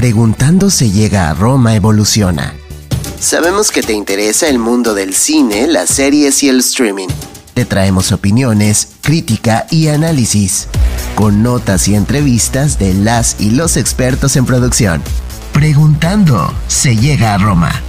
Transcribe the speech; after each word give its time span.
Preguntando 0.00 0.70
se 0.70 0.90
llega 0.90 1.28
a 1.28 1.34
Roma 1.34 1.74
evoluciona. 1.74 2.54
Sabemos 3.20 3.70
que 3.70 3.82
te 3.82 3.92
interesa 3.92 4.48
el 4.48 4.58
mundo 4.58 4.94
del 4.94 5.12
cine, 5.12 5.66
las 5.66 5.90
series 5.90 6.42
y 6.42 6.48
el 6.48 6.60
streaming. 6.60 7.08
Te 7.52 7.66
traemos 7.66 8.10
opiniones, 8.10 8.92
crítica 9.02 9.66
y 9.70 9.88
análisis, 9.88 10.68
con 11.14 11.42
notas 11.42 11.86
y 11.86 11.96
entrevistas 11.96 12.78
de 12.78 12.94
las 12.94 13.42
y 13.42 13.50
los 13.50 13.76
expertos 13.76 14.36
en 14.36 14.46
producción. 14.46 15.02
Preguntando 15.52 16.50
se 16.66 16.96
llega 16.96 17.34
a 17.34 17.36
Roma. 17.36 17.82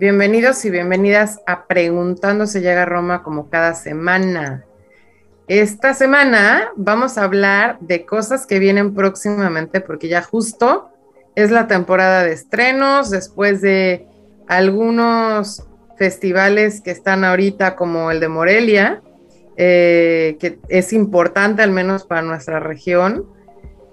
Bienvenidos 0.00 0.64
y 0.64 0.70
bienvenidas 0.70 1.40
a 1.44 1.66
Preguntando 1.66 2.46
se 2.46 2.60
llega 2.60 2.82
a 2.82 2.86
Roma 2.86 3.24
como 3.24 3.50
cada 3.50 3.74
semana. 3.74 4.64
Esta 5.48 5.92
semana 5.92 6.70
vamos 6.76 7.18
a 7.18 7.24
hablar 7.24 7.80
de 7.80 8.06
cosas 8.06 8.46
que 8.46 8.60
vienen 8.60 8.94
próximamente 8.94 9.80
porque 9.80 10.06
ya 10.06 10.22
justo 10.22 10.90
es 11.34 11.50
la 11.50 11.66
temporada 11.66 12.22
de 12.22 12.32
estrenos 12.32 13.10
después 13.10 13.60
de 13.60 14.06
algunos 14.46 15.64
festivales 15.96 16.80
que 16.80 16.92
están 16.92 17.24
ahorita 17.24 17.74
como 17.74 18.12
el 18.12 18.20
de 18.20 18.28
Morelia, 18.28 19.02
eh, 19.56 20.36
que 20.38 20.60
es 20.68 20.92
importante 20.92 21.62
al 21.62 21.72
menos 21.72 22.04
para 22.04 22.22
nuestra 22.22 22.60
región. 22.60 23.26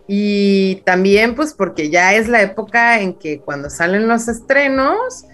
Y 0.07 0.83
también 0.85 1.33
pues 1.33 1.55
porque 1.55 1.89
ya 1.89 2.13
es 2.13 2.27
la 2.27 2.43
época 2.43 2.99
en 2.99 3.15
que 3.15 3.39
cuando 3.39 3.71
salen 3.71 4.07
los 4.07 4.27
estrenos, 4.27 5.25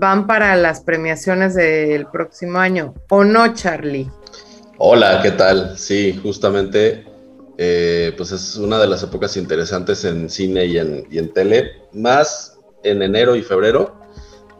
van 0.00 0.26
para 0.26 0.56
las 0.56 0.80
premiaciones 0.80 1.54
del 1.54 2.06
próximo 2.06 2.58
año, 2.58 2.94
¿o 3.10 3.22
no, 3.22 3.52
Charlie? 3.52 4.10
Hola, 4.78 5.20
¿qué 5.22 5.32
tal? 5.32 5.76
Sí, 5.76 6.18
justamente, 6.22 7.04
eh, 7.58 8.14
pues 8.16 8.32
es 8.32 8.56
una 8.56 8.78
de 8.78 8.86
las 8.86 9.02
épocas 9.02 9.36
interesantes 9.36 10.06
en 10.06 10.30
cine 10.30 10.64
y 10.64 10.78
en, 10.78 11.32
tele, 11.34 11.82
más 11.92 12.58
en 12.82 13.02
enero 13.02 13.36
y 13.36 13.42
febrero, 13.42 13.94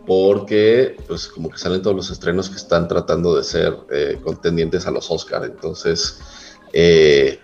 porque 0.06 0.98
pues 1.08 1.26
como 1.26 1.48
que 1.48 1.56
salen 1.56 1.80
todos 1.80 1.96
los 1.96 2.10
estrenos 2.10 2.50
que 2.50 2.56
están 2.56 2.86
tratando 2.86 3.34
de 3.34 3.42
ser 3.42 3.74
eh, 3.90 4.18
contendientes 4.22 4.86
a 4.86 4.90
los 4.90 5.10
Oscar. 5.10 5.44
Entonces, 5.44 6.20
eh, 6.74 7.40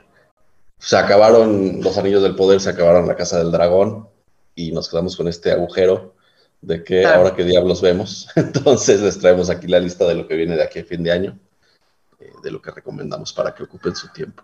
se 0.79 0.99
acabaron 0.99 1.81
los 1.81 1.97
Anillos 1.97 2.23
del 2.23 2.37
Poder, 2.37 2.61
se 2.61 2.69
acabaron 2.69 3.09
la 3.09 3.17
Casa 3.17 3.39
del 3.39 3.53
Dragón 3.53 4.07
y 4.55 4.73
nos 4.73 4.91
quedamos 4.91 5.17
con 5.17 5.29
este 5.29 5.51
agujero 5.51 6.16
de 6.67 6.83
que 6.83 7.07
ahora 7.07 7.35
qué 7.35 7.45
diablos 7.45 7.81
vemos. 7.81 8.29
Entonces 8.37 9.01
les 9.01 9.19
traemos 9.19 9.49
aquí 9.51 9.69
la 9.69 9.79
lista 9.79 10.05
de 10.05 10.17
lo 10.17 10.27
que 10.27 10.35
viene 10.35 10.57
de 10.57 10.65
aquí 10.65 10.81
a 10.81 10.85
fin 10.85 11.03
de 11.03 11.13
año, 11.13 11.39
eh, 12.19 12.33
de 12.43 12.51
lo 12.51 12.61
que 12.61 12.73
recomendamos 12.73 13.33
para 13.33 13.55
que 13.55 13.63
ocupen 13.63 13.95
su 13.95 14.09
tiempo. 14.09 14.43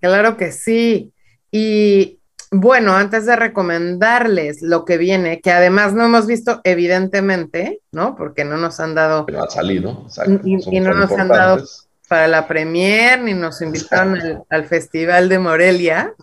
Claro 0.00 0.36
que 0.36 0.50
sí. 0.50 1.12
Y 1.52 2.18
bueno, 2.50 2.96
antes 2.96 3.24
de 3.24 3.36
recomendarles 3.36 4.62
lo 4.62 4.84
que 4.84 4.98
viene, 4.98 5.40
que 5.40 5.52
además 5.52 5.92
no 5.92 6.04
hemos 6.04 6.26
visto 6.26 6.60
evidentemente, 6.64 7.82
¿no? 7.92 8.16
Porque 8.16 8.44
no 8.44 8.56
nos 8.56 8.80
han 8.80 8.96
dado... 8.96 9.24
Pero 9.26 9.44
ha 9.44 9.50
salido. 9.50 10.06
y, 10.44 10.76
y, 10.76 10.80
no 10.80 10.92
nos 10.92 11.12
han 11.12 11.28
dado 11.28 11.64
para 12.08 12.26
la 12.26 12.48
premier, 12.48 13.20
ni 13.20 13.34
nos 13.34 13.62
invitaron 13.62 14.20
al, 14.20 14.42
al 14.48 14.64
Festival 14.64 15.28
de 15.28 15.38
Morelia. 15.38 16.14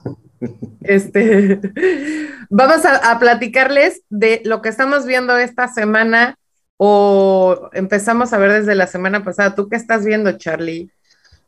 Este, 0.81 1.59
vamos 2.49 2.85
a, 2.85 3.19
platicarles 3.19 4.01
de 4.09 4.41
lo 4.45 4.61
que 4.61 4.69
estamos 4.69 5.05
viendo 5.05 5.37
esta 5.37 5.67
semana 5.67 6.37
o 6.77 7.69
empezamos 7.73 8.33
a 8.33 8.37
ver 8.37 8.51
desde 8.51 8.75
la 8.75 8.87
semana 8.87 9.23
pasada. 9.23 9.55
¿Tú 9.55 9.69
qué 9.69 9.75
estás 9.75 10.05
viendo, 10.05 10.31
Charlie? 10.33 10.91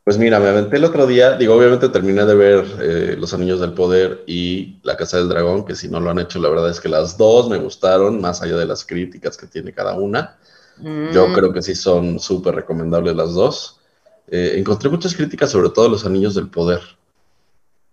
Pues 0.04 0.16
mira, 0.16 0.40
me 0.40 0.48
aventé 0.48 0.76
el 0.76 0.84
otro 0.84 1.06
día, 1.06 1.36
digo, 1.36 1.54
obviamente 1.54 1.90
terminé 1.90 2.24
de 2.24 2.34
ver 2.34 2.64
eh, 2.80 3.16
Los 3.18 3.34
Anillos 3.34 3.60
del 3.60 3.74
Poder 3.74 4.24
y 4.26 4.80
La 4.82 4.96
Casa 4.96 5.18
del 5.18 5.28
Dragón, 5.28 5.66
que 5.66 5.74
si 5.74 5.88
no 5.88 6.00
lo 6.00 6.10
han 6.10 6.18
hecho, 6.18 6.38
la 6.38 6.48
verdad 6.48 6.70
es 6.70 6.80
que 6.80 6.88
las 6.88 7.18
dos 7.18 7.50
me 7.50 7.58
gustaron, 7.58 8.18
más 8.18 8.40
allá 8.40 8.56
de 8.56 8.64
las 8.64 8.86
críticas 8.86 9.36
que 9.36 9.46
tiene 9.46 9.74
cada 9.74 9.94
una. 9.94 10.38
Yo 10.80 11.28
mm. 11.28 11.32
creo 11.34 11.52
que 11.52 11.60
sí 11.60 11.74
son 11.74 12.20
súper 12.20 12.54
recomendables 12.54 13.14
las 13.16 13.34
dos. 13.34 13.80
Eh, 14.28 14.54
encontré 14.56 14.88
muchas 14.88 15.14
críticas 15.14 15.50
sobre 15.50 15.70
todo 15.70 15.88
Los 15.88 16.06
Anillos 16.06 16.34
del 16.34 16.48
Poder 16.48 16.80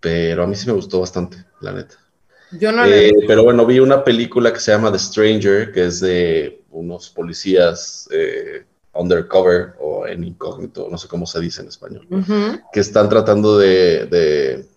pero 0.06 0.44
a 0.44 0.46
mí 0.46 0.54
sí 0.54 0.68
me 0.68 0.72
gustó 0.72 1.00
bastante, 1.00 1.36
la 1.60 1.72
neta. 1.72 1.96
Yo 2.52 2.70
no 2.70 2.84
eh, 2.84 3.12
Pero 3.26 3.42
bueno, 3.42 3.66
vi 3.66 3.80
una 3.80 4.04
película 4.04 4.52
que 4.52 4.60
se 4.60 4.70
llama 4.70 4.92
The 4.92 5.00
Stranger, 5.00 5.72
que 5.72 5.86
es 5.86 5.98
de 5.98 6.62
unos 6.70 7.10
policías 7.10 8.08
eh, 8.12 8.64
undercover 8.92 9.74
o 9.80 10.06
en 10.06 10.22
incógnito, 10.22 10.86
no 10.88 10.96
sé 10.96 11.08
cómo 11.08 11.26
se 11.26 11.40
dice 11.40 11.62
en 11.62 11.66
español, 11.66 12.06
que 12.72 12.78
están 12.78 13.08
tratando 13.08 13.58
de, 13.58 14.06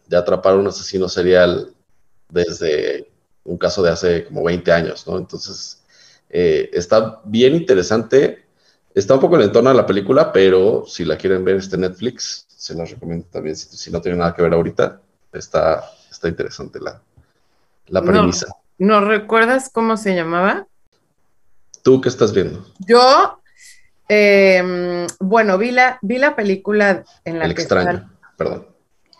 de, 0.07 0.17
atrapar 0.17 0.53
a 0.53 0.57
un 0.57 0.65
asesino 0.65 1.07
serial 1.07 1.75
desde 2.29 3.07
un 3.43 3.59
caso 3.59 3.83
de 3.83 3.91
hace 3.91 4.25
como 4.25 4.43
20 4.43 4.71
años, 4.71 5.05
¿no? 5.05 5.15
Entonces, 5.19 5.83
eh, 6.27 6.71
está 6.73 7.21
bien 7.23 7.53
interesante. 7.53 8.45
Está 8.95 9.13
un 9.13 9.19
poco 9.19 9.37
lentona 9.37 9.75
la 9.75 9.85
película, 9.85 10.33
pero 10.33 10.85
si 10.87 11.05
la 11.05 11.17
quieren 11.17 11.45
ver, 11.45 11.57
este 11.57 11.77
Netflix, 11.77 12.47
se 12.47 12.73
la 12.73 12.83
recomiendo 12.83 13.27
también, 13.31 13.55
si, 13.55 13.77
si 13.77 13.91
no 13.91 14.01
tiene 14.01 14.17
nada 14.17 14.33
que 14.33 14.41
ver 14.41 14.53
ahorita 14.53 14.99
está, 15.33 15.83
está 16.09 16.27
interesante 16.27 16.79
la, 16.79 17.01
la 17.87 18.01
premisa. 18.01 18.47
No, 18.77 19.01
recuerdas 19.01 19.69
cómo 19.71 19.97
se 19.97 20.15
llamaba? 20.15 20.67
¿Tú 21.83 22.01
qué 22.01 22.09
estás 22.09 22.33
viendo? 22.33 22.65
Yo, 22.79 23.41
em, 24.07 25.07
bueno, 25.19 25.57
vi 25.57 25.71
la, 25.71 25.99
vi 26.01 26.17
la 26.17 26.35
película 26.35 27.03
en 27.25 27.39
la 27.39 27.45
El 27.45 27.51
extraño, 27.51 28.09
perdón. 28.37 28.67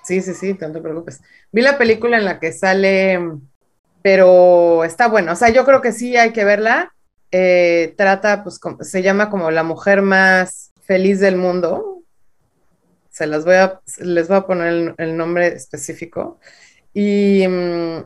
Sí, 0.04 0.22
sí, 0.22 0.34
sí, 0.34 0.58
no 0.60 0.72
te 0.72 0.82
preocupes. 0.82 1.22
Vi 1.52 1.62
la 1.62 1.78
película 1.78 2.18
en 2.18 2.26
la 2.26 2.40
que 2.40 2.52
sale, 2.52 3.20
pero 4.02 4.84
está 4.84 5.08
bueno. 5.08 5.34
O 5.34 5.36
sea, 5.36 5.50
yo 5.50 5.66
creo 5.66 5.82
que 5.82 5.92
sí 5.92 6.18
hay 6.18 6.32
que 6.32 6.46
verla. 6.46 6.94
Eh, 7.32 7.94
trata, 7.98 8.44
pues, 8.44 8.60
se 8.82 9.04
llama 9.04 9.30
como 9.30 9.52
la 9.52 9.64
mujer 9.64 10.02
más 10.02 10.72
feliz 10.82 11.20
del 11.20 11.36
mundo, 11.36 11.99
se 13.20 13.28
las 13.28 13.44
voy 13.44 13.56
a, 13.56 13.82
les 13.98 14.30
voy 14.30 14.38
a 14.38 14.48
poner 14.48 14.96
el, 14.98 15.18
nombre 15.18 15.48
específico. 15.48 16.40
Y 16.94 17.46
mm, 17.46 18.06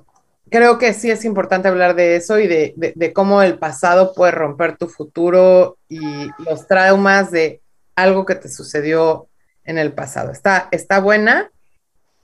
creo 0.50 0.80
que 0.80 0.92
sí 0.96 1.12
es 1.12 1.24
importante 1.24 1.68
hablar 1.68 1.94
de 1.94 2.16
eso 2.16 2.40
y 2.40 2.48
de, 2.48 3.14
cómo 3.14 3.44
el 3.44 3.60
pasado 3.60 4.16
puede 4.16 4.32
romper 4.32 4.76
tu 4.76 4.88
futuro 4.88 5.78
y 5.88 6.00
los 6.40 6.66
traumas 6.68 7.30
de 7.30 7.62
algo 7.96 8.26
que 8.26 8.34
te 8.34 8.50
sucedió 8.50 9.28
en 9.66 9.78
el 9.78 9.94
pasado. 9.94 10.32
Está, 10.32 10.68
está 10.72 11.00
buena. 11.00 11.52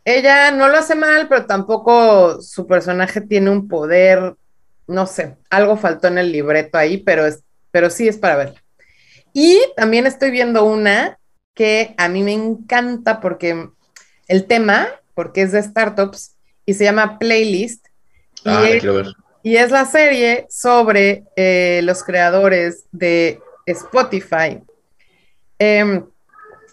Ella 0.04 0.50
no 0.50 0.68
lo 0.68 0.80
hace 0.80 0.96
mal, 0.96 1.28
pero 1.28 1.46
tampoco 1.46 2.42
su 2.42 2.66
personaje 2.66 3.22
tiene 3.22 3.52
un 3.52 3.68
poder, 3.68 4.34
no 4.88 5.06
sé, 5.06 5.38
algo 5.52 5.78
faltó 5.78 6.08
en 6.08 6.18
el 6.18 6.32
libreto 6.32 6.80
ahí, 6.80 6.98
pero, 6.98 7.28
es, 7.28 7.44
pero 7.70 7.92
sí 7.92 8.08
es 8.08 8.18
para 8.18 8.36
verla. 8.36 8.64
Y 9.32 9.62
también 9.78 10.08
estoy 10.08 10.32
viendo 10.32 10.66
una 10.66 11.19
que 11.60 11.94
a 11.98 12.08
mí 12.08 12.24
me 12.24 12.32
encanta 12.32 13.20
porque 13.20 13.68
el 14.30 14.46
tema, 14.46 14.88
porque 15.14 15.42
es 15.42 15.52
de 15.52 15.62
startups 15.62 16.38
y 16.66 16.74
se 16.74 16.86
llama 16.86 17.20
Playlist. 17.20 17.86
Ah, 18.46 18.64
y, 18.64 18.72
es, 18.72 18.80
quiero 18.80 18.96
ver. 18.96 19.08
y 19.44 19.58
es 19.58 19.70
la 19.70 19.84
serie 19.84 20.48
sobre 20.50 21.26
eh, 21.36 21.82
los 21.84 22.02
creadores 22.06 22.86
de 22.94 23.42
Spotify. 23.66 24.62
Em, 25.58 26.06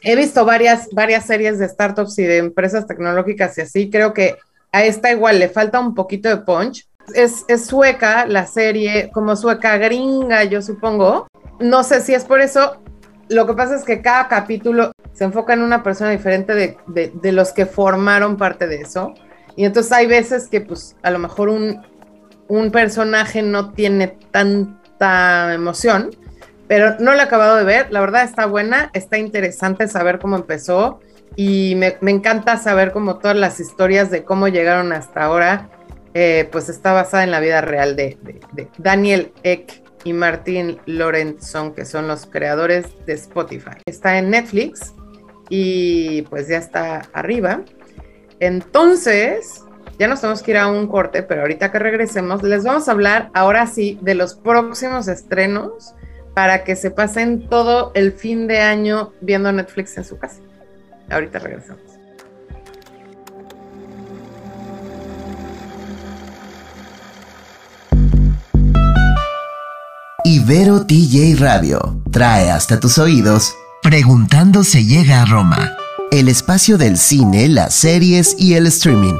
he 0.02 0.14
visto 0.14 0.44
varias, 0.44 0.88
varias 0.92 1.26
series 1.26 1.58
de 1.58 1.68
startups 1.68 2.16
y 2.20 2.22
de 2.22 2.36
empresas 2.36 2.86
tecnológicas 2.86 3.58
y 3.58 3.62
así. 3.62 3.90
Creo 3.90 4.14
que 4.14 4.36
a 4.70 4.84
esta 4.84 5.10
igual 5.10 5.40
le 5.40 5.48
falta 5.48 5.80
un 5.80 5.96
poquito 5.96 6.28
de 6.28 6.36
punch. 6.36 6.86
Es, 7.12 7.44
es, 7.48 7.66
sueca 7.66 8.24
la 8.24 8.46
serie, 8.46 9.10
como 9.12 9.34
sueca 9.34 9.78
gringa, 9.78 10.44
yo 10.44 10.62
supongo. 10.62 11.26
No 11.58 11.82
sé 11.82 12.02
si 12.02 12.14
es 12.14 12.24
por 12.24 12.40
eso, 12.40 12.80
lo 13.28 13.46
que 13.46 13.54
pasa 13.54 13.76
es 13.76 13.84
que 13.84 14.02
cada 14.02 14.28
capítulo 14.28 14.92
se 15.12 15.24
enfoca 15.24 15.54
en 15.54 15.62
una 15.62 15.82
persona 15.82 16.10
diferente 16.10 16.54
de, 16.86 17.32
los 17.32 17.52
que 17.52 17.66
formaron 17.66 18.36
parte 18.36 18.66
de 18.66 18.76
eso. 18.76 19.14
Y 19.56 19.64
entonces 19.64 19.92
hay 19.92 20.06
veces 20.06 20.48
que 20.48 20.60
pues 20.60 20.96
a 21.02 21.10
lo 21.10 21.18
mejor 21.18 21.48
un, 21.48 21.82
personaje 22.70 23.42
no 23.42 23.72
tiene 23.72 24.08
tanta 24.30 25.54
emoción, 25.54 26.10
pero 26.68 26.96
no 27.00 27.12
lo 27.12 27.18
he 27.18 27.22
acabado 27.22 27.56
de 27.56 27.64
ver. 27.64 27.90
La 27.90 28.00
verdad 28.00 28.24
está 28.24 28.46
buena, 28.46 28.90
está 28.92 29.18
interesante 29.18 29.88
saber 29.88 30.18
cómo 30.18 30.36
empezó 30.36 31.00
y 31.34 31.74
me, 31.76 31.96
encanta 32.10 32.58
saber 32.58 32.92
como 32.92 33.18
todas 33.18 33.36
las 33.36 33.58
historias 33.58 34.10
de 34.10 34.24
cómo 34.24 34.48
llegaron 34.48 34.92
hasta 34.92 35.24
ahora. 35.24 35.70
Eh, 36.14 36.48
pues 36.50 36.70
está 36.70 36.92
basada 36.92 37.24
en 37.24 37.30
la 37.30 37.40
vida 37.40 37.60
real 37.60 37.94
de, 37.94 38.16
de 38.52 38.68
Daniel 38.78 39.32
Eck 39.42 39.85
y 40.06 40.12
Martin 40.12 40.78
Lorenzon, 40.86 41.74
que 41.74 41.84
son 41.84 42.06
los 42.06 42.26
creadores 42.26 42.86
de 43.06 43.14
Spotify. 43.14 43.78
Está 43.86 44.18
en 44.18 44.30
Netflix 44.30 44.94
y 45.48 46.22
pues 46.22 46.46
ya 46.46 46.58
está 46.58 47.02
arriba. 47.12 47.62
Entonces, 48.38 49.62
Ya 49.98 50.08
nos 50.08 50.20
tenemos 50.20 50.42
que 50.42 50.50
ir 50.50 50.58
a 50.58 50.68
un 50.68 50.88
corte, 50.88 51.22
pero 51.22 51.40
ahorita 51.40 51.72
que 51.72 51.78
regresemos, 51.78 52.42
les 52.42 52.64
vamos 52.64 52.86
a 52.86 52.92
hablar 52.92 53.30
ahora 53.32 53.66
sí 53.66 53.98
de 54.02 54.14
los 54.14 54.34
próximos 54.34 55.08
estrenos 55.08 55.94
para 56.34 56.64
que 56.64 56.76
se 56.76 56.90
pasen 56.90 57.48
todo 57.48 57.92
el 57.94 58.12
fin 58.12 58.46
de 58.46 58.60
año 58.60 59.14
viendo 59.22 59.50
Netflix 59.52 59.96
en 59.96 60.04
su 60.04 60.18
casa. 60.18 60.42
Ahorita 61.08 61.38
regresamos. 61.38 61.95
Ibero 70.28 70.84
TJ 70.84 71.36
Radio 71.38 72.02
trae 72.10 72.50
hasta 72.50 72.80
tus 72.80 72.98
oídos 72.98 73.54
Preguntando 73.80 74.64
se 74.64 74.84
llega 74.84 75.22
a 75.22 75.24
Roma, 75.24 75.76
el 76.10 76.26
espacio 76.26 76.78
del 76.78 76.98
cine, 76.98 77.48
las 77.48 77.72
series 77.74 78.34
y 78.36 78.54
el 78.54 78.66
streaming. 78.66 79.14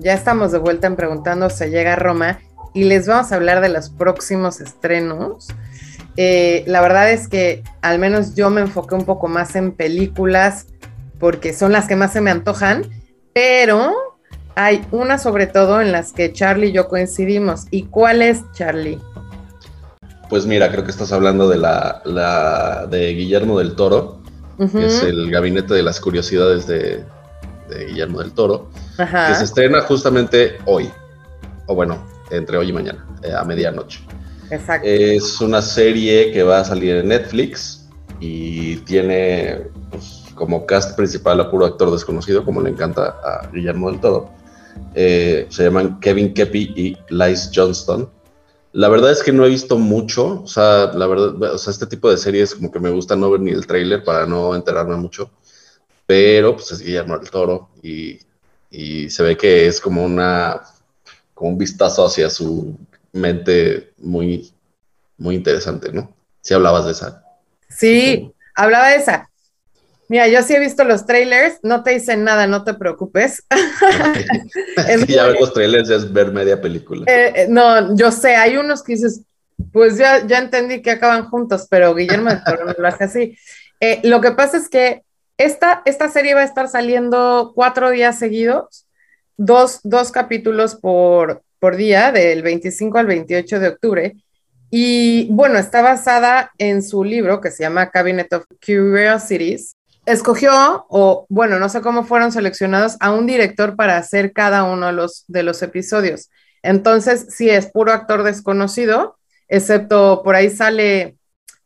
Ya 0.00 0.12
estamos 0.12 0.52
de 0.52 0.58
vuelta 0.58 0.86
en 0.86 0.96
Preguntando 0.96 1.48
se 1.48 1.70
llega 1.70 1.94
a 1.94 1.96
Roma 1.96 2.40
y 2.74 2.84
les 2.84 3.06
vamos 3.06 3.32
a 3.32 3.36
hablar 3.36 3.62
de 3.62 3.70
los 3.70 3.88
próximos 3.88 4.60
estrenos. 4.60 5.48
Eh, 6.18 6.62
la 6.66 6.82
verdad 6.82 7.10
es 7.10 7.26
que 7.26 7.62
al 7.80 7.98
menos 7.98 8.34
yo 8.34 8.50
me 8.50 8.60
enfoqué 8.60 8.96
un 8.96 9.06
poco 9.06 9.28
más 9.28 9.56
en 9.56 9.72
películas 9.72 10.66
porque 11.20 11.52
son 11.52 11.70
las 11.70 11.86
que 11.86 11.94
más 11.94 12.12
se 12.12 12.20
me 12.20 12.30
antojan, 12.30 12.86
pero 13.32 13.92
hay 14.56 14.84
una 14.90 15.18
sobre 15.18 15.46
todo 15.46 15.80
en 15.80 15.92
las 15.92 16.12
que 16.12 16.32
Charlie 16.32 16.68
y 16.68 16.72
yo 16.72 16.88
coincidimos. 16.88 17.66
¿Y 17.70 17.84
cuál 17.84 18.22
es 18.22 18.40
Charlie? 18.52 18.98
Pues 20.28 20.46
mira, 20.46 20.70
creo 20.70 20.84
que 20.84 20.90
estás 20.90 21.12
hablando 21.12 21.48
de 21.48 21.58
la, 21.58 22.86
de 22.90 23.12
Guillermo 23.12 23.58
del 23.58 23.74
Toro, 23.74 24.20
que 24.58 24.86
es 24.86 25.02
el 25.02 25.30
gabinete 25.30 25.74
de 25.74 25.82
las 25.82 26.00
curiosidades 26.00 26.66
de, 26.66 27.04
Guillermo 27.88 28.20
del 28.20 28.32
Toro, 28.32 28.70
que 28.96 29.34
se 29.34 29.44
estrena 29.44 29.82
justamente 29.82 30.58
hoy, 30.64 30.90
o 31.66 31.74
bueno, 31.74 32.04
entre 32.30 32.56
hoy 32.56 32.68
y 32.68 32.72
mañana, 32.72 33.04
eh, 33.22 33.32
a 33.32 33.44
medianoche. 33.44 34.00
Exacto. 34.50 34.86
Es 34.88 35.40
una 35.40 35.62
serie 35.62 36.32
que 36.32 36.42
va 36.42 36.60
a 36.60 36.64
salir 36.64 36.96
en 36.96 37.08
Netflix 37.08 37.88
y 38.20 38.76
tiene 38.78 39.62
pues, 39.90 40.19
como 40.40 40.64
cast 40.64 40.96
principal 40.96 41.38
a 41.38 41.50
puro 41.50 41.66
actor 41.66 41.92
desconocido, 41.92 42.46
como 42.46 42.62
le 42.62 42.70
encanta 42.70 43.20
a 43.22 43.46
Guillermo 43.52 43.90
del 43.90 44.00
Toro. 44.00 44.30
Eh, 44.94 45.46
se 45.50 45.64
llaman 45.64 46.00
Kevin 46.00 46.32
Kepi 46.32 46.72
y 46.74 46.96
Lice 47.10 47.50
Johnston. 47.54 48.10
La 48.72 48.88
verdad 48.88 49.12
es 49.12 49.22
que 49.22 49.32
no 49.32 49.44
he 49.44 49.50
visto 49.50 49.76
mucho, 49.76 50.40
o 50.42 50.46
sea, 50.46 50.92
la 50.94 51.06
verdad, 51.06 51.42
o 51.42 51.58
sea, 51.58 51.70
este 51.70 51.86
tipo 51.86 52.10
de 52.10 52.16
series 52.16 52.54
como 52.54 52.72
que 52.72 52.80
me 52.80 52.88
gusta 52.88 53.16
no 53.16 53.30
ver 53.30 53.40
ni 53.40 53.50
el 53.50 53.66
tráiler 53.66 54.02
para 54.02 54.24
no 54.24 54.54
enterarme 54.54 54.96
mucho, 54.96 55.30
pero 56.06 56.54
pues 56.54 56.72
es 56.72 56.80
Guillermo 56.80 57.18
del 57.18 57.30
Toro 57.30 57.68
y, 57.82 58.18
y 58.70 59.10
se 59.10 59.22
ve 59.22 59.36
que 59.36 59.66
es 59.66 59.78
como 59.78 60.02
una, 60.02 60.62
como 61.34 61.50
un 61.50 61.58
vistazo 61.58 62.06
hacia 62.06 62.30
su 62.30 62.78
mente 63.12 63.92
muy, 63.98 64.50
muy 65.18 65.34
interesante, 65.34 65.92
¿no? 65.92 66.14
Si 66.40 66.54
hablabas 66.54 66.86
de 66.86 66.92
esa. 66.92 67.24
Sí, 67.68 68.32
hablaba 68.54 68.88
de 68.88 68.96
esa. 68.96 69.29
Mira, 70.10 70.26
yo 70.26 70.42
sí 70.42 70.56
he 70.56 70.58
visto 70.58 70.82
los 70.82 71.06
trailers, 71.06 71.60
no 71.62 71.84
te 71.84 71.92
dicen 71.92 72.24
nada, 72.24 72.48
no 72.48 72.64
te 72.64 72.74
preocupes. 72.74 73.44
ya 75.06 75.26
ver 75.26 75.36
los 75.38 75.52
trailers 75.52 75.88
es 75.88 76.12
ver 76.12 76.32
media 76.32 76.60
película. 76.60 77.04
Eh, 77.06 77.32
eh, 77.36 77.46
no, 77.48 77.94
yo 77.94 78.10
sé, 78.10 78.34
hay 78.34 78.56
unos 78.56 78.82
que 78.82 78.94
dices, 78.94 79.20
pues 79.72 79.98
ya, 79.98 80.26
ya 80.26 80.38
entendí 80.38 80.82
que 80.82 80.90
acaban 80.90 81.28
juntos, 81.28 81.68
pero 81.70 81.94
Guillermo 81.94 82.30
de 82.30 82.40
Toro 82.44 82.64
no 82.64 82.74
lo 82.76 82.88
hace 82.88 83.04
así. 83.04 83.38
Eh, 83.78 84.00
lo 84.02 84.20
que 84.20 84.32
pasa 84.32 84.56
es 84.56 84.68
que 84.68 85.04
esta, 85.38 85.82
esta 85.84 86.08
serie 86.08 86.34
va 86.34 86.40
a 86.40 86.44
estar 86.44 86.66
saliendo 86.66 87.52
cuatro 87.54 87.88
días 87.90 88.18
seguidos, 88.18 88.88
dos, 89.36 89.78
dos 89.84 90.10
capítulos 90.10 90.74
por, 90.74 91.44
por 91.60 91.76
día, 91.76 92.10
del 92.10 92.42
25 92.42 92.98
al 92.98 93.06
28 93.06 93.60
de 93.60 93.68
octubre. 93.68 94.16
Y 94.72 95.28
bueno, 95.30 95.56
está 95.56 95.82
basada 95.82 96.50
en 96.58 96.82
su 96.82 97.04
libro 97.04 97.40
que 97.40 97.52
se 97.52 97.62
llama 97.62 97.90
Cabinet 97.90 98.32
of 98.32 98.44
Curiosities, 98.60 99.76
escogió, 100.12 100.86
o 100.88 101.26
bueno, 101.28 101.58
no 101.58 101.68
sé 101.68 101.80
cómo 101.80 102.04
fueron 102.04 102.32
seleccionados, 102.32 102.96
a 103.00 103.12
un 103.12 103.26
director 103.26 103.76
para 103.76 103.96
hacer 103.96 104.32
cada 104.32 104.64
uno 104.64 104.86
de 104.86 104.92
los, 104.92 105.24
de 105.28 105.42
los 105.42 105.62
episodios. 105.62 106.30
Entonces, 106.62 107.26
sí, 107.30 107.48
es 107.48 107.66
puro 107.66 107.92
actor 107.92 108.22
desconocido, 108.22 109.16
excepto 109.48 110.22
por 110.22 110.34
ahí 110.34 110.50
sale 110.50 111.16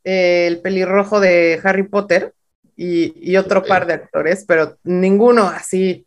eh, 0.04 0.46
el 0.46 0.60
pelirrojo 0.60 1.20
de 1.20 1.60
Harry 1.64 1.84
Potter 1.84 2.34
y, 2.76 3.36
otro 3.36 3.64
par 3.64 3.86
de 3.86 3.94
actores, 3.94 4.44
pero 4.46 4.78
ninguno 4.84 5.44
así. 5.44 6.06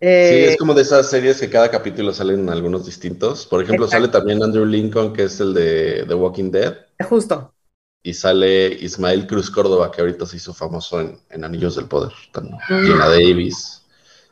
Eh, 0.00 0.30
sí, 0.30 0.52
es 0.52 0.56
como 0.56 0.74
de 0.74 0.82
esas 0.82 1.08
series 1.08 1.40
que 1.40 1.48
cada 1.48 1.70
capítulo 1.70 2.12
salen 2.12 2.48
algunos 2.50 2.84
distintos. 2.84 3.46
Por 3.46 3.62
ejemplo, 3.62 3.88
sale 3.88 4.08
también 4.08 4.42
Andrew 4.42 4.66
Lincoln, 4.66 5.12
que 5.12 5.24
es 5.24 5.40
el 5.40 5.54
de 5.54 6.04
The 6.06 6.14
Walking 6.14 6.50
Dead. 6.50 6.76
Justo 7.08 7.55
y 8.06 8.14
sale 8.14 8.68
Ismael 8.68 9.26
Cruz 9.26 9.50
Córdoba, 9.50 9.90
que 9.90 10.00
ahorita 10.00 10.26
se 10.26 10.36
hizo 10.36 10.54
famoso 10.54 11.00
en, 11.00 11.44
Anillos 11.44 11.74
del 11.74 11.86
Poder, 11.86 12.12
también. 12.30 12.56
Mm. 12.68 12.98
Davis. 13.00 13.82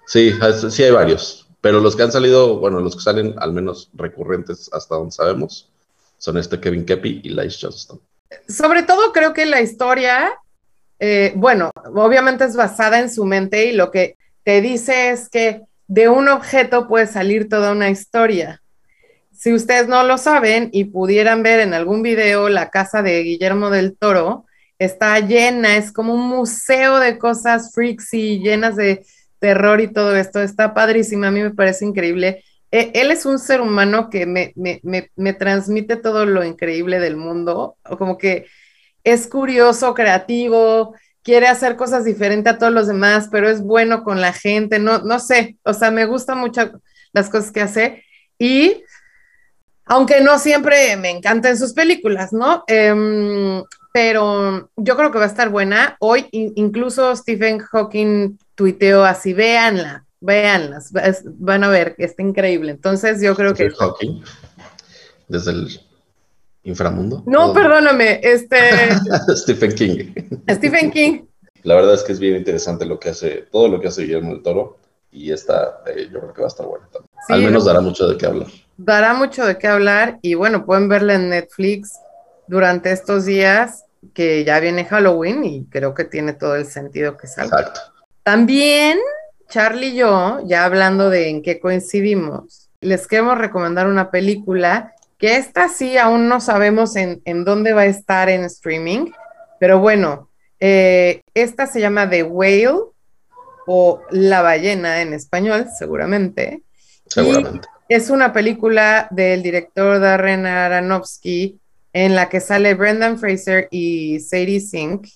Sí, 0.06 0.32
sí 0.71 0.85
hay 0.85 0.93
varios, 0.93 1.49
pero 1.61 1.81
los 1.81 1.97
que 1.97 2.05
han 2.05 2.12
salido, 2.12 2.61
bueno, 2.61 2.79
los 2.79 2.94
que 2.94 3.03
salen 3.03 3.35
al 3.37 3.53
menos 3.53 3.91
recurrentes 3.94 4.71
hasta 4.73 4.94
donde 4.94 5.11
sabemos, 5.11 5.69
son 6.19 6.38
este 6.38 6.61
Kevin 6.61 6.87
Kepi 6.87 7.23
y 7.25 7.31
Lice 7.31 7.59
Johnston. 7.62 8.00
Sobre 8.49 8.85
todo 8.85 9.12
creo 9.12 9.35
que 9.35 9.44
la 9.44 9.61
historia, 9.61 10.31
eh, 11.00 11.32
bueno, 11.35 11.73
obviamente 11.97 12.44
es 12.44 12.55
basada 12.55 13.00
en 13.00 13.11
su 13.11 13.25
mente 13.25 13.67
y 13.67 13.73
lo 13.73 13.91
que 13.91 14.17
te 14.44 14.61
dice 14.61 15.11
es 15.11 15.29
que 15.29 15.62
de 15.88 16.09
un 16.09 16.29
objeto 16.29 16.87
puede 16.87 17.09
salir 17.09 17.49
toda 17.49 17.73
una 17.73 17.91
historia. 17.91 18.62
Si 19.44 19.52
ustedes 19.52 19.88
no 19.88 20.02
lo 20.05 20.17
saben 20.17 20.70
y 20.73 20.85
pudieran 20.85 21.43
ver 21.43 21.61
en 21.61 21.75
algún 21.75 22.00
video 22.00 22.49
la 22.49 22.70
casa 22.70 23.02
de 23.02 23.23
Guillermo 23.23 23.69
del 23.69 23.94
Toro, 23.94 24.46
está 24.79 25.20
llena, 25.20 25.76
es 25.76 25.93
como 25.93 26.14
un 26.14 26.26
museo 26.26 26.99
de 26.99 27.19
cosas 27.19 27.73
freaks 27.75 28.14
y 28.14 28.38
llenas 28.38 28.75
de 28.75 29.05
terror 29.41 29.82
y 29.82 29.93
todo 29.93 30.17
esto. 30.17 30.41
Está 30.41 30.73
padrísima, 30.73 31.29
a 31.29 31.31
mí 31.31 31.43
me 31.43 31.50
parece 31.50 31.85
increíble. 31.85 32.43
E, 32.70 32.93
él 32.94 33.11
es 33.11 33.26
un 33.26 33.38
ser 33.38 33.61
humano 33.61 34.08
que 34.08 34.25
me, 34.25 34.55
me, 34.56 35.32
transmite 35.35 35.96
todo 35.96 36.25
lo 36.25 36.43
increíble 36.43 36.99
del 36.99 37.19
mundo, 37.19 37.76
como 37.99 38.17
que 38.17 38.46
es 39.02 39.26
curioso, 39.26 39.93
creativo, 39.93 40.94
quiere 41.22 41.48
hacer 41.48 41.77
cosas 41.77 42.06
diferentes 42.06 42.51
a 42.51 42.56
todos 42.56 42.72
los 42.72 42.86
demás, 42.86 43.29
pero 43.31 43.51
es 43.51 43.60
bueno 43.60 44.05
con 44.05 44.22
la 44.22 44.32
gente, 44.32 44.79
no, 44.79 45.01
no 45.01 45.19
sé, 45.19 45.58
o 45.65 45.74
sea, 45.74 45.91
me 45.91 46.06
gustan 46.06 46.39
mucho 46.39 46.81
las 47.13 47.29
cosas 47.29 47.53
que 47.53 47.60
hace. 47.60 48.05
Y 48.39 48.82
aunque 49.86 50.20
no 50.20 50.38
siempre 50.38 50.96
me 50.96 51.10
encantan 51.10 51.58
sus 51.58 51.72
películas, 51.72 52.32
¿no? 52.32 52.64
Em, 52.67 53.62
pero 53.93 54.70
yo 54.76 54.96
creo 54.96 55.12
que 55.12 55.19
va 55.19 55.24
a 55.24 55.29
estar 55.29 55.50
buena. 55.50 55.96
Hoy 56.00 56.26
incluso 56.32 57.14
Stephen 57.14 57.58
Hawking 57.58 58.38
tuiteó 58.55 59.05
así, 59.05 59.32
véanla, 59.32 60.05
véanlas, 60.20 60.91
van 61.24 61.64
a 61.64 61.69
ver 61.69 61.94
que 61.96 62.05
está 62.05 62.22
increíble. 62.22 62.72
Entonces 62.72 63.20
yo 63.20 63.36
creo 63.36 63.55
que... 63.55 63.70
Hawking, 63.70 64.22
desde 65.29 65.50
el 65.53 65.81
inframundo. 66.64 67.22
No, 67.26 67.53
perdóname, 67.53 68.20
este... 68.22 68.58
Stephen 69.36 69.74
King. 69.74 70.14
Stephen 70.50 70.91
King. 70.91 71.22
La 71.62 71.74
verdad 71.74 71.94
es 71.94 72.03
que 72.03 72.12
es 72.12 72.19
bien 72.19 72.36
interesante 72.36 72.84
lo 72.84 72.98
que 72.98 73.10
hace, 73.10 73.46
todo 73.50 73.69
lo 73.69 73.81
que 73.81 73.88
hace 73.88 74.03
Guillermo 74.03 74.32
del 74.32 74.43
Toro 74.43 74.79
y 75.10 75.31
esta 75.31 75.82
eh, 75.86 76.08
yo 76.12 76.20
creo 76.20 76.34
que 76.34 76.41
va 76.41 76.46
a 76.46 76.48
estar 76.48 76.67
buena 76.67 76.88
también. 76.88 77.10
Al 77.29 77.43
menos 77.43 77.64
dará 77.64 77.81
mucho 77.81 78.08
de 78.08 78.19
qué 78.19 78.26
hablar 78.26 78.48
dará 78.76 79.14
mucho 79.14 79.44
de 79.46 79.58
qué 79.58 79.69
hablar 79.69 80.19
y 80.22 80.34
bueno, 80.34 80.64
pueden 80.64 80.88
verla 80.88 81.14
en 81.14 81.28
Netflix 81.28 81.93
durante 82.46 82.93
estos 82.93 83.24
días 83.24 83.84
que 84.12 84.44
ya 84.44 84.60
viene 84.60 84.84
Halloween 84.84 85.44
y 85.44 85.66
creo 85.66 85.94
que 85.94 86.04
tiene 86.04 86.34
todo 86.34 86.56
el 86.56 86.66
sentido 86.66 87.16
que 87.16 87.26
salga. 87.26 87.58
Exacto. 87.60 87.81
También 88.22 88.98
Charlie 89.48 89.88
y 89.88 89.96
yo, 89.96 90.40
ya 90.44 90.64
hablando 90.64 91.10
de 91.10 91.28
en 91.28 91.43
qué 91.43 91.60
coincidimos, 91.60 92.70
les 92.81 93.06
queremos 93.06 93.38
recomendar 93.38 93.86
una 93.86 94.10
película 94.10 94.94
que 95.19 95.36
esta 95.36 95.69
sí 95.69 95.96
aún 95.96 96.28
no 96.28 96.40
sabemos 96.40 96.96
en, 96.96 97.44
dónde 97.44 97.72
va 97.72 97.82
a 97.82 97.86
estar 97.86 98.28
en 98.28 98.44
streaming, 98.44 99.12
pero 99.58 99.78
bueno, 99.78 100.28
eh, 100.60 101.22
esta 101.34 101.66
se 101.66 101.81
llama 101.81 102.10
The 102.10 102.24
Whale 102.24 102.74
o 103.66 104.02
La 104.10 104.43
ballena 104.43 105.00
en 105.00 105.14
español, 105.14 105.66
seguramente. 105.78 106.62
Seguramente. 107.06 107.69
Es 107.88 108.08
una 108.08 108.32
película 108.32 109.08
del 109.10 109.43
director 109.43 110.00
Darren 110.00 110.46
Aronofsky 110.46 111.60
en 111.93 112.14
la 112.14 112.31
que 112.31 112.41
sale 112.41 112.74
Brendan 112.74 113.19
Fraser 113.19 113.69
y 113.70 114.20
Sadie 114.20 114.60
Sink. 114.60 115.06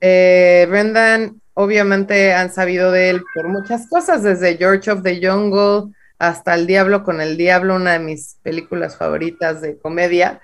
Eh, 0.00 0.66
Brendan, 0.68 1.40
obviamente, 1.54 2.34
han 2.34 2.52
sabido 2.52 2.90
de 2.90 3.10
él 3.10 3.22
por 3.32 3.48
muchas 3.48 3.88
cosas, 3.88 4.24
desde 4.24 4.56
George 4.56 4.90
of 4.90 5.02
the 5.02 5.20
Jungle 5.24 5.94
hasta 6.18 6.54
El 6.54 6.66
Diablo 6.66 7.04
con 7.04 7.20
el 7.20 7.36
Diablo, 7.36 7.76
una 7.76 7.92
de 7.92 8.00
mis 8.00 8.38
películas 8.42 8.96
favoritas 8.96 9.60
de 9.60 9.78
comedia. 9.78 10.40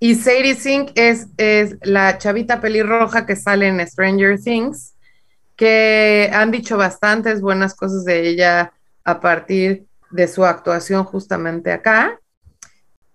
Y 0.00 0.16
Sadie 0.16 0.56
Sink 0.56 0.90
es, 0.96 1.28
es 1.36 1.76
la 1.82 2.18
chavita 2.18 2.60
pelirroja 2.60 3.26
que 3.26 3.36
sale 3.36 3.68
en 3.68 3.86
Stranger 3.86 4.40
Things, 4.40 4.94
que 5.54 6.30
han 6.32 6.50
dicho 6.50 6.76
bastantes 6.76 7.40
buenas 7.40 7.76
cosas 7.76 8.04
de 8.04 8.28
ella 8.28 8.72
a 9.04 9.20
partir 9.20 9.86
de 10.10 10.28
su 10.28 10.44
actuación 10.44 11.04
justamente 11.04 11.72
acá. 11.72 12.18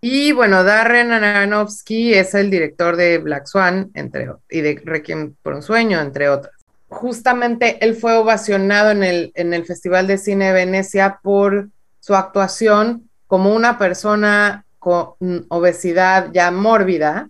Y 0.02 0.32
bueno, 0.34 0.64
Darren 0.64 1.12
Aronofsky 1.12 2.14
es 2.14 2.36
el 2.36 2.50
director 2.50 2.96
de 2.96 3.18
Black 3.18 3.48
Swan 3.48 3.90
entre, 3.96 4.30
y 4.50 4.62
de 4.62 4.82
Requiem 4.84 5.36
por 5.42 5.56
un 5.56 5.62
sueño, 5.64 6.00
entre 6.00 6.30
otras. 6.30 6.54
Justamente 6.90 7.84
él 7.84 7.96
fue 7.96 8.14
ovacionado 8.14 8.92
en 8.92 9.04
el, 9.04 9.32
en 9.36 9.54
el 9.54 9.66
Festival 9.66 10.06
de 10.06 10.18
Cine 10.18 10.48
de 10.48 10.54
Venecia 10.54 11.20
por 11.24 11.70
su 12.00 12.14
actuación 12.16 13.10
como 13.26 13.54
una 13.56 13.80
persona 13.80 14.66
con 14.78 15.16
obesidad 15.50 16.30
ya 16.32 16.52
mórbida 16.52 17.30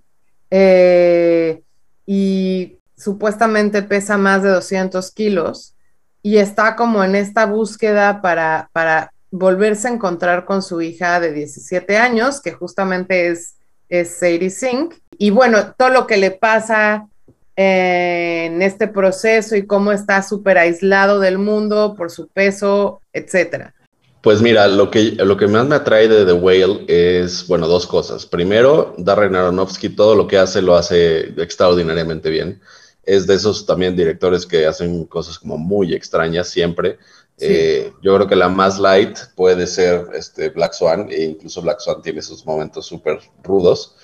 eh, 0.51 1.61
y 2.05 2.77
supuestamente 2.97 3.81
pesa 3.81 4.17
más 4.17 4.43
de 4.43 4.49
200 4.49 5.11
kilos 5.11 5.75
y 6.21 6.37
está 6.37 6.75
como 6.75 7.03
en 7.03 7.15
esta 7.15 7.45
búsqueda 7.45 8.21
para, 8.21 8.69
para 8.73 9.13
volverse 9.37 9.87
a 9.87 9.91
encontrar 9.91 10.45
con 10.45 10.61
su 10.61 10.81
hija 10.81 11.19
de 11.19 11.33
17 11.33 11.97
años, 11.97 12.41
que 12.41 12.51
justamente 12.51 13.27
es, 13.27 13.55
es 13.89 14.17
Sadie 14.17 14.49
Sink. 14.49 14.95
Y 15.17 15.29
bueno, 15.29 15.73
todo 15.77 15.89
lo 15.89 16.07
que 16.07 16.17
le 16.17 16.31
pasa 16.31 17.07
eh, 17.55 18.45
en 18.47 18.61
este 18.61 18.87
proceso 18.87 19.55
y 19.55 19.65
cómo 19.65 19.91
está 19.91 20.21
súper 20.21 20.57
aislado 20.57 21.19
del 21.19 21.37
mundo 21.37 21.95
por 21.97 22.11
su 22.11 22.27
peso, 22.27 23.01
etcétera. 23.13 23.73
Pues 24.21 24.41
mira, 24.41 24.67
lo 24.67 24.89
que, 24.89 25.11
lo 25.11 25.37
que 25.37 25.47
más 25.47 25.67
me 25.67 25.75
atrae 25.75 26.07
de 26.07 26.25
The 26.25 26.33
Whale 26.33 26.85
es, 26.87 27.47
bueno, 27.47 27.67
dos 27.67 27.85
cosas. 27.85 28.25
Primero, 28.25 28.95
Darren 28.97 29.35
Aronofsky 29.35 29.89
todo 29.89 30.15
lo 30.15 30.27
que 30.27 30.37
hace 30.37 30.61
lo 30.61 30.75
hace 30.75 31.33
extraordinariamente 31.41 32.29
bien. 32.29 32.59
Es 33.03 33.27
de 33.27 33.35
esos 33.35 33.67
también 33.67 33.95
directores 33.95 34.47
que 34.47 34.65
hacen 34.65 35.05
cosas 35.05 35.37
como 35.37 35.59
muy 35.59 35.93
extrañas 35.93 36.49
siempre. 36.49 36.97
Eh, 37.37 37.91
yo 38.01 38.15
creo 38.15 38.27
que 38.27 38.35
la 38.35 38.47
más 38.47 38.79
light 38.79 39.17
puede 39.35 39.67
ser 39.67 40.07
este 40.13 40.49
Black 40.49 40.73
Swan, 40.73 41.07
e 41.09 41.23
incluso 41.23 41.61
Black 41.61 41.79
Swan 41.79 42.01
tiene 42.01 42.21
sus 42.21 42.45
momentos 42.45 42.85
súper 42.85 43.19
rudos. 43.43 43.95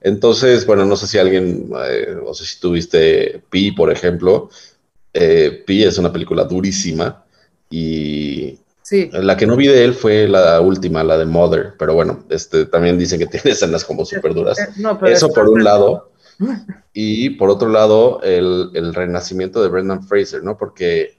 Entonces, 0.00 0.66
bueno, 0.66 0.84
no 0.84 0.96
sé 0.96 1.06
si 1.06 1.18
alguien, 1.18 1.70
eh, 1.88 2.16
o 2.24 2.34
sé 2.34 2.46
si 2.46 2.58
tuviste 2.58 3.42
Pi, 3.50 3.72
por 3.72 3.92
ejemplo. 3.92 4.50
Eh, 5.12 5.62
Pi 5.66 5.84
es 5.84 5.98
una 5.98 6.12
película 6.12 6.44
durísima 6.44 7.24
y 7.68 8.58
sí. 8.82 9.10
la 9.12 9.36
que 9.36 9.46
no 9.46 9.56
vi 9.56 9.66
de 9.66 9.84
él 9.84 9.94
fue 9.94 10.28
la 10.28 10.60
última, 10.60 11.02
la 11.02 11.18
de 11.18 11.26
Mother, 11.26 11.74
pero 11.78 11.94
bueno, 11.94 12.24
este, 12.28 12.66
también 12.66 12.98
dicen 12.98 13.18
que 13.18 13.26
tiene 13.26 13.50
escenas 13.50 13.84
como 13.84 14.04
súper 14.04 14.34
duras. 14.34 14.58
Eso 15.06 15.32
por 15.32 15.48
un 15.48 15.64
lado. 15.64 16.10
Y 16.92 17.30
por 17.30 17.50
otro 17.50 17.68
lado, 17.68 18.20
el, 18.22 18.70
el 18.72 18.94
renacimiento 18.94 19.62
de 19.62 19.68
Brendan 19.68 20.02
Fraser, 20.02 20.42
¿no? 20.42 20.56
Porque 20.56 21.18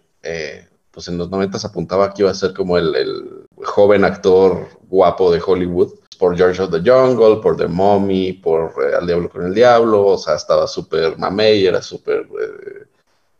pues 0.91 1.07
en 1.07 1.17
los 1.17 1.29
90 1.29 1.57
apuntaba 1.65 2.13
que 2.13 2.23
iba 2.23 2.31
a 2.31 2.35
ser 2.35 2.53
como 2.53 2.77
el, 2.77 3.47
joven 3.63 4.03
actor 4.03 4.67
guapo 4.89 5.31
de 5.31 5.41
Hollywood, 5.45 5.93
por 6.17 6.35
George 6.35 6.61
of 6.61 6.71
the 6.71 6.79
Jungle, 6.79 7.41
por 7.41 7.57
The 7.57 7.67
Mommy, 7.67 8.33
por 8.33 8.73
eh, 8.83 8.95
Al 8.95 9.07
Diablo 9.07 9.29
con 9.29 9.45
el 9.45 9.53
Diablo, 9.53 10.05
o 10.05 10.17
sea, 10.17 10.35
estaba 10.35 10.67
súper 10.67 11.17
mamey, 11.17 11.65
era 11.65 11.81
súper 11.81 12.27
eh, 12.39 12.85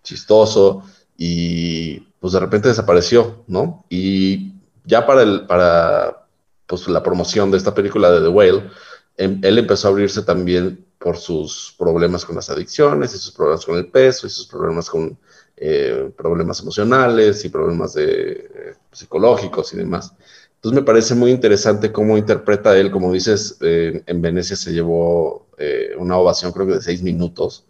chistoso, 0.04 0.84
y 1.18 2.00
pues 2.20 2.34
de 2.34 2.40
repente 2.40 2.70
desapareció, 2.70 3.44
¿no? 3.48 3.86
Y 3.90 4.54
ya 4.86 5.06
para, 5.06 5.22
el, 5.24 5.46
para 5.46 6.26
pues, 6.66 6.88
la 6.88 7.04
promoción 7.04 7.52
de 7.52 7.58
esta 7.58 7.74
película 7.74 8.12
de 8.12 8.22
The 8.22 8.28
Whale, 8.28 8.70
em, 9.18 9.40
él 9.44 9.58
empezó 9.60 9.88
a 9.88 9.92
abrirse 9.92 10.24
también 10.24 10.86
por 10.98 11.18
sus 11.18 11.76
problemas 11.78 12.26
con 12.26 12.36
las 12.36 12.50
adicciones 12.50 13.14
y 13.14 13.18
sus 13.18 13.32
problemas 13.32 13.66
con 13.66 13.76
el 13.76 13.88
peso 13.88 14.28
y 14.28 14.30
sus 14.30 14.48
problemas 14.48 14.90
con 14.90 15.18
eh, 15.64 16.10
problemas 16.18 16.60
emocionales 16.60 17.46
y 17.46 17.50
problemas 17.50 17.94
de, 17.94 18.32
eh, 18.32 18.74
psicológicos 18.92 19.72
y 19.76 19.78
demás. 19.78 20.12
Entonces 20.56 20.82
me 20.82 20.84
parece 20.84 21.14
muy 21.14 21.30
interesante 21.30 21.92
cómo 21.92 22.18
interpreta 22.18 22.76
él, 22.76 22.90
como 22.90 23.14
dices, 23.14 23.58
eh, 23.62 24.02
en 24.08 24.22
Venecia 24.24 24.56
se 24.56 24.74
llevó 24.74 25.46
una 26.00 26.18
ovación 26.18 26.52
creo 26.52 26.66
que 26.66 26.74
de 26.74 26.82
seis 26.82 27.04
minutos. 27.04 27.66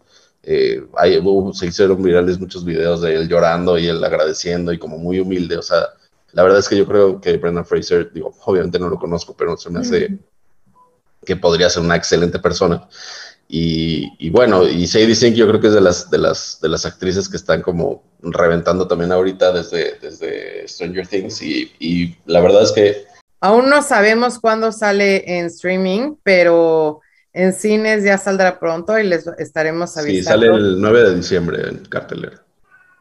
Hay, 0.95 1.21
se 1.51 1.65
hicieron 1.65 2.01
virales 2.01 2.39
muchos 2.39 2.63
videos 2.63 3.01
de 3.01 3.13
él 3.13 3.27
llorando 3.27 3.77
y 3.77 3.88
él 3.88 4.01
agradeciendo 4.01 4.71
y 4.71 4.79
como 4.79 4.98
muy 4.98 5.19
humilde. 5.19 5.57
O 5.57 5.62
sea, 5.62 5.88
la 6.31 6.43
verdad 6.43 6.60
es 6.60 6.69
que 6.69 6.77
yo 6.77 6.88
creo 6.88 7.19
que 7.19 7.36
Brendan 7.36 7.65
Fraser, 7.65 8.13
digo, 8.13 8.33
obviamente 8.45 8.79
no 8.79 8.88
lo 8.88 8.98
conozco, 8.98 9.36
pero 9.38 9.57
se 9.57 9.69
me 9.69 9.81
hace 9.81 10.17
que 11.25 11.36
podría 11.36 11.69
ser 11.69 11.83
una 11.83 11.98
excelente 11.98 12.39
persona. 12.39 12.88
Y, 13.53 14.29
bueno, 14.29 14.65
y 14.65 14.88
Sadie 14.88 15.13
Sink 15.13 15.36
yo 15.36 15.46
creo 15.46 15.60
que 15.60 15.67
es 15.67 15.74
de 15.74 15.81
las, 15.81 16.10
de 16.10 16.17
las, 16.17 16.60
de 16.62 16.70
las 16.70 16.86
actrices 16.86 17.27
que 17.27 17.36
están 17.36 17.62
como 17.62 18.01
reventando 18.22 18.88
también 18.88 19.12
ahorita 19.12 19.51
desde, 19.51 19.98
desde 20.01 20.65
Stranger 20.70 21.05
Things 21.05 21.41
y, 21.41 22.15
la 22.27 22.39
verdad 22.39 22.63
es 22.63 22.72
que... 22.72 23.05
Aún 23.41 23.70
no 23.70 23.81
sabemos 23.81 24.39
cuándo 24.39 24.72
sale 24.72 25.38
en 25.38 25.48
streaming, 25.48 26.15
pero 26.24 27.01
en 27.34 27.51
cines 27.51 28.05
ya 28.05 28.17
saldrá 28.17 28.58
pronto 28.58 28.98
y 28.98 29.03
les 29.03 29.27
estaremos 29.38 29.98
avisando. 29.98 30.20
Sí, 30.20 30.24
sale 30.24 30.48
el 30.48 30.79
9 30.79 31.10
de 31.10 31.15
diciembre 31.15 31.67
en 31.67 31.79
cartelera. 31.86 32.41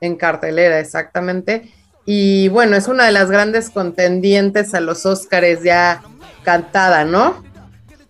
En 0.00 0.16
cartelera, 0.16 0.80
exactamente. 0.80 1.72
Y 2.06 2.48
bueno, 2.48 2.74
es 2.74 2.88
una 2.88 3.06
de 3.06 3.12
las 3.12 3.30
grandes 3.30 3.70
contendientes 3.70 4.74
a 4.74 4.80
los 4.80 5.06
Óscares 5.06 5.62
ya 5.62 6.02
cantada, 6.42 7.04
¿no? 7.04 7.48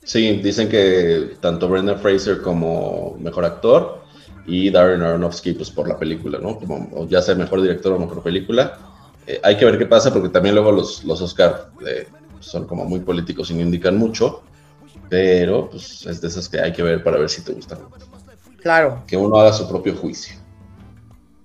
Sí, 0.03 0.41
dicen 0.43 0.69
que 0.69 1.37
tanto 1.41 1.69
Brendan 1.69 1.99
Fraser 1.99 2.41
como 2.41 3.17
mejor 3.21 3.45
actor 3.45 4.03
y 4.47 4.71
Darren 4.71 5.03
Aronofsky, 5.03 5.53
pues 5.53 5.71
por 5.71 5.87
la 5.89 5.99
película, 5.99 6.39
¿no? 6.39 6.59
Como 6.59 7.07
ya 7.09 7.23
sea 7.23 7.35
mejor 7.35 7.63
director 7.63 7.93
o 7.93 7.99
mejor 7.99 8.23
película. 8.23 8.79
Eh, 9.27 9.41
hay 9.43 9.57
que 9.57 9.65
ver 9.65 9.79
qué 9.79 9.87
pasa 9.87 10.13
porque 10.13 10.31
también 10.31 10.55
luego 10.55 10.73
los, 10.73 11.05
los 11.05 11.21
Oscar 11.21 11.71
eh, 11.87 12.09
son 12.41 12.67
como 12.67 12.85
muy 12.85 13.01
políticos 13.01 13.51
y 13.51 13.55
no 13.55 13.61
indican 13.61 13.97
mucho, 13.97 14.43
pero 15.09 15.69
pues 15.71 16.07
es 16.07 16.21
de 16.21 16.29
esas 16.29 16.49
que 16.49 16.59
hay 16.59 16.73
que 16.73 16.83
ver 16.83 17.05
para 17.05 17.19
ver 17.19 17.29
si 17.29 17.43
te 17.43 17.53
gustan. 17.53 17.79
Claro. 18.63 19.03
Que 19.07 19.17
uno 19.17 19.37
haga 19.37 19.53
su 19.53 19.69
propio 19.69 19.95
juicio. 19.95 20.35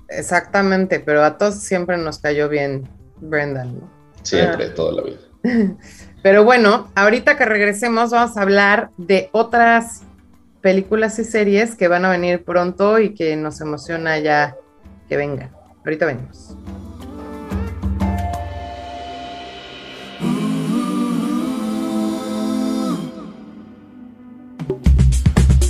Exactamente, 0.07 0.99
pero 0.99 1.23
a 1.23 1.37
todos 1.37 1.55
siempre 1.55 1.97
nos 1.97 2.19
cayó 2.19 2.47
bien 2.47 2.87
Brendan, 3.17 3.79
¿no? 3.79 3.89
Siempre, 4.23 4.67
ah. 4.67 4.73
toda 4.73 4.93
la 4.93 5.01
vida. 5.01 5.17
Pero 6.25 6.43
bueno, 6.43 6.87
ahorita 6.95 7.37
que 7.37 7.45
regresemos 7.45 8.09
vamos 8.09 8.35
a 8.35 8.41
hablar 8.41 8.89
de 8.97 9.29
otras 9.31 10.01
películas 10.59 11.19
y 11.19 11.23
series 11.23 11.75
que 11.75 11.87
van 11.87 12.03
a 12.03 12.09
venir 12.09 12.43
pronto 12.43 12.97
y 12.97 13.13
que 13.13 13.35
nos 13.35 13.61
emociona 13.61 14.17
ya 14.17 14.55
que 15.07 15.17
vengan. 15.17 15.51
Ahorita 15.85 16.07
venimos. 16.07 16.55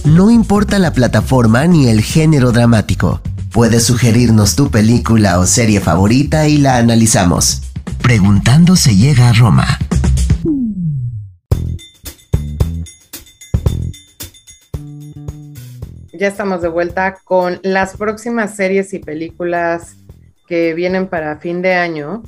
No 0.05 0.31
importa 0.31 0.79
la 0.79 0.93
plataforma 0.93 1.67
ni 1.67 1.89
el 1.89 2.01
género 2.01 2.53
dramático. 2.53 3.19
Puedes 3.51 3.83
sugerirnos 3.83 4.55
tu 4.55 4.71
película 4.71 5.37
o 5.37 5.45
serie 5.47 5.81
favorita 5.81 6.47
y 6.47 6.59
la 6.59 6.77
analizamos. 6.77 7.61
Preguntando 8.01 8.77
se 8.77 8.95
llega 8.95 9.27
a 9.27 9.33
Roma. 9.33 9.79
Ya 16.17 16.27
estamos 16.27 16.61
de 16.61 16.67
vuelta 16.67 17.17
con 17.23 17.59
las 17.63 17.97
próximas 17.97 18.55
series 18.55 18.93
y 18.93 18.99
películas 18.99 19.95
que 20.47 20.73
vienen 20.73 21.07
para 21.07 21.37
fin 21.37 21.61
de 21.61 21.73
año. 21.73 22.23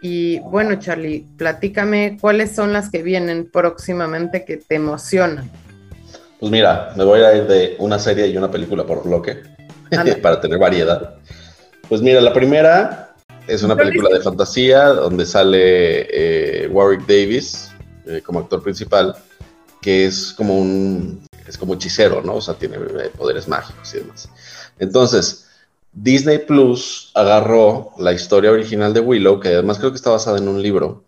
Y 0.00 0.40
bueno, 0.40 0.74
Charlie, 0.76 1.26
platícame 1.36 2.18
cuáles 2.20 2.54
son 2.54 2.72
las 2.72 2.90
que 2.90 3.02
vienen 3.02 3.48
próximamente 3.50 4.44
que 4.44 4.56
te 4.56 4.74
emocionan. 4.74 5.50
Pues 6.40 6.50
mira, 6.50 6.92
me 6.96 7.04
voy 7.04 7.20
a 7.20 7.36
ir 7.36 7.46
de 7.46 7.76
una 7.78 7.98
serie 7.98 8.26
y 8.26 8.36
una 8.36 8.50
película 8.50 8.84
por 8.84 9.04
bloque 9.04 9.42
para 10.22 10.40
tener 10.40 10.58
variedad. 10.58 11.14
Pues 11.88 12.02
mira, 12.02 12.20
la 12.20 12.32
primera 12.32 13.14
es 13.46 13.62
una 13.62 13.76
película 13.76 14.10
de 14.10 14.20
fantasía 14.20 14.86
donde 14.88 15.26
sale 15.26 16.06
eh, 16.10 16.68
Warwick 16.68 17.06
Davis 17.06 17.70
eh, 18.06 18.20
como 18.24 18.40
actor 18.40 18.62
principal, 18.62 19.14
que 19.80 20.06
es 20.06 20.32
como 20.32 20.58
un 20.58 21.22
es 21.50 21.58
como 21.58 21.74
hechicero, 21.74 22.22
¿no? 22.22 22.36
O 22.36 22.40
sea, 22.40 22.54
tiene 22.54 22.76
eh, 22.76 23.10
poderes 23.16 23.48
mágicos 23.48 23.94
y 23.94 23.98
demás. 23.98 24.28
Entonces, 24.78 25.48
Disney 25.92 26.38
Plus 26.38 27.10
agarró 27.14 27.90
la 27.98 28.12
historia 28.12 28.50
original 28.50 28.94
de 28.94 29.00
Willow, 29.00 29.40
que 29.40 29.48
además 29.48 29.78
creo 29.78 29.90
que 29.90 29.96
está 29.96 30.10
basada 30.10 30.38
en 30.38 30.48
un 30.48 30.62
libro, 30.62 31.04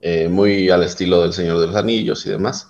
eh, 0.00 0.28
muy 0.28 0.70
al 0.70 0.82
estilo 0.82 1.22
del 1.22 1.32
Señor 1.32 1.60
de 1.60 1.66
los 1.66 1.76
Anillos 1.76 2.24
y 2.26 2.30
demás, 2.30 2.68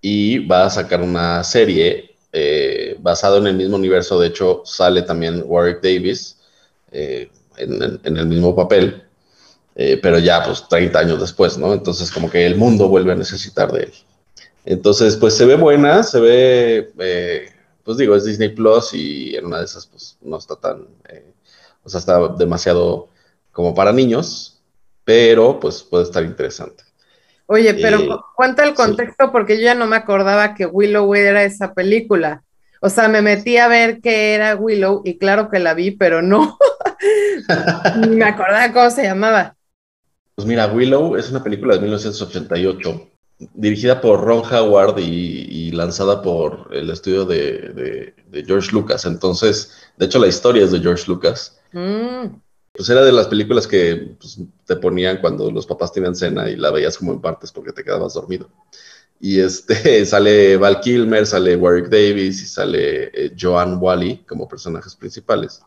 y 0.00 0.46
va 0.46 0.66
a 0.66 0.70
sacar 0.70 1.00
una 1.00 1.42
serie 1.42 2.16
eh, 2.32 2.96
basada 3.00 3.38
en 3.38 3.46
el 3.46 3.54
mismo 3.54 3.76
universo. 3.76 4.20
De 4.20 4.28
hecho, 4.28 4.62
sale 4.64 5.02
también 5.02 5.42
Warwick 5.46 5.80
Davis 5.82 6.38
en, 6.92 7.30
en, 7.56 8.16
el 8.16 8.26
mismo 8.26 8.54
papel, 8.54 9.02
pero 9.74 10.18
ya 10.18 10.42
pues 10.44 10.66
30 10.68 10.98
años 10.98 11.20
después, 11.20 11.58
¿no? 11.58 11.72
Entonces 11.72 12.10
como 12.10 12.30
que 12.30 12.46
el 12.46 12.56
mundo 12.56 12.88
vuelve 12.88 13.12
a 13.12 13.16
necesitar 13.16 13.72
de 13.72 13.84
él. 13.84 13.92
Entonces, 14.66 15.16
pues 15.16 15.36
se 15.36 15.46
ve 15.46 15.54
buena, 15.54 16.02
se 16.02 16.20
ve, 16.20 16.92
eh, 16.98 17.48
pues 17.84 17.96
digo, 17.98 18.16
es 18.16 18.24
Disney 18.24 18.48
Plus 18.48 18.92
y 18.94 19.36
en 19.36 19.46
una 19.46 19.60
de 19.60 19.64
esas, 19.64 19.86
pues 19.86 20.18
no 20.20 20.36
está 20.36 20.56
tan, 20.56 20.88
eh, 21.08 21.32
o 21.84 21.88
sea, 21.88 22.00
está 22.00 22.28
demasiado 22.36 23.08
como 23.52 23.76
para 23.76 23.92
niños, 23.92 24.60
pero 25.04 25.60
pues 25.60 25.84
puede 25.84 26.02
estar 26.02 26.24
interesante. 26.24 26.82
Oye, 27.46 27.74
pero 27.74 28.00
eh, 28.00 28.08
cuenta 28.34 28.64
el 28.64 28.74
contexto 28.74 29.30
porque 29.30 29.56
yo 29.56 29.62
ya 29.62 29.76
no 29.76 29.86
me 29.86 29.94
acordaba 29.94 30.54
que 30.54 30.66
Willow 30.66 31.14
era 31.14 31.44
esa 31.44 31.72
película. 31.72 32.42
O 32.80 32.90
sea, 32.90 33.06
me 33.06 33.22
metí 33.22 33.58
a 33.58 33.68
ver 33.68 34.00
qué 34.00 34.34
era 34.34 34.56
Willow 34.56 35.02
y 35.04 35.16
claro 35.16 35.48
que 35.48 35.60
la 35.60 35.74
vi, 35.74 35.92
pero 35.92 36.22
no. 36.22 36.58
me 38.08 38.24
acordaba 38.24 38.72
cómo 38.72 38.90
se 38.90 39.04
llamaba. 39.04 39.54
Pues 40.34 40.46
mira, 40.46 40.66
Willow 40.66 41.16
es 41.16 41.30
una 41.30 41.42
película 41.42 41.74
de 41.74 41.82
1988, 41.82 43.10
dirigida 43.38 44.00
por 44.00 44.20
Ron 44.22 44.42
Howard 44.50 44.98
y, 44.98 45.70
lanzada 45.72 46.22
por 46.22 46.70
el 46.72 46.90
estudio 46.90 47.24
de, 47.24 48.14
George 48.46 48.72
Lucas. 48.72 49.04
Entonces, 49.04 49.72
de 49.96 50.06
hecho, 50.06 50.18
la 50.18 50.26
historia 50.26 50.64
es 50.64 50.72
de 50.72 50.80
George 50.80 51.04
Lucas. 51.06 51.58
Mm. 51.72 52.36
Pues 52.72 52.90
era 52.90 53.02
de 53.02 53.12
las 53.12 53.28
películas 53.28 53.66
que 53.66 54.16
pues, 54.18 54.38
te 54.66 54.76
ponían 54.76 55.18
cuando 55.18 55.50
los 55.50 55.66
papás 55.66 55.92
tenían 55.92 56.14
cena 56.14 56.48
y 56.50 56.56
la 56.56 56.70
veías 56.70 56.98
como 56.98 57.12
en 57.12 57.20
partes 57.20 57.50
porque 57.50 57.72
te 57.72 57.82
quedabas 57.82 58.14
dormido. 58.14 58.50
Y 59.18 59.40
este, 59.40 60.04
sale 60.06 60.56
Val 60.56 60.80
Kilmer, 60.80 61.26
sale 61.26 61.56
Warwick 61.56 61.88
Davis 61.88 62.42
y 62.42 62.46
sale 62.46 63.04
eh, 63.14 63.34
Joan 63.38 63.78
Wally 63.80 64.24
como 64.28 64.48
personajes 64.48 64.94
principales. 64.94 65.62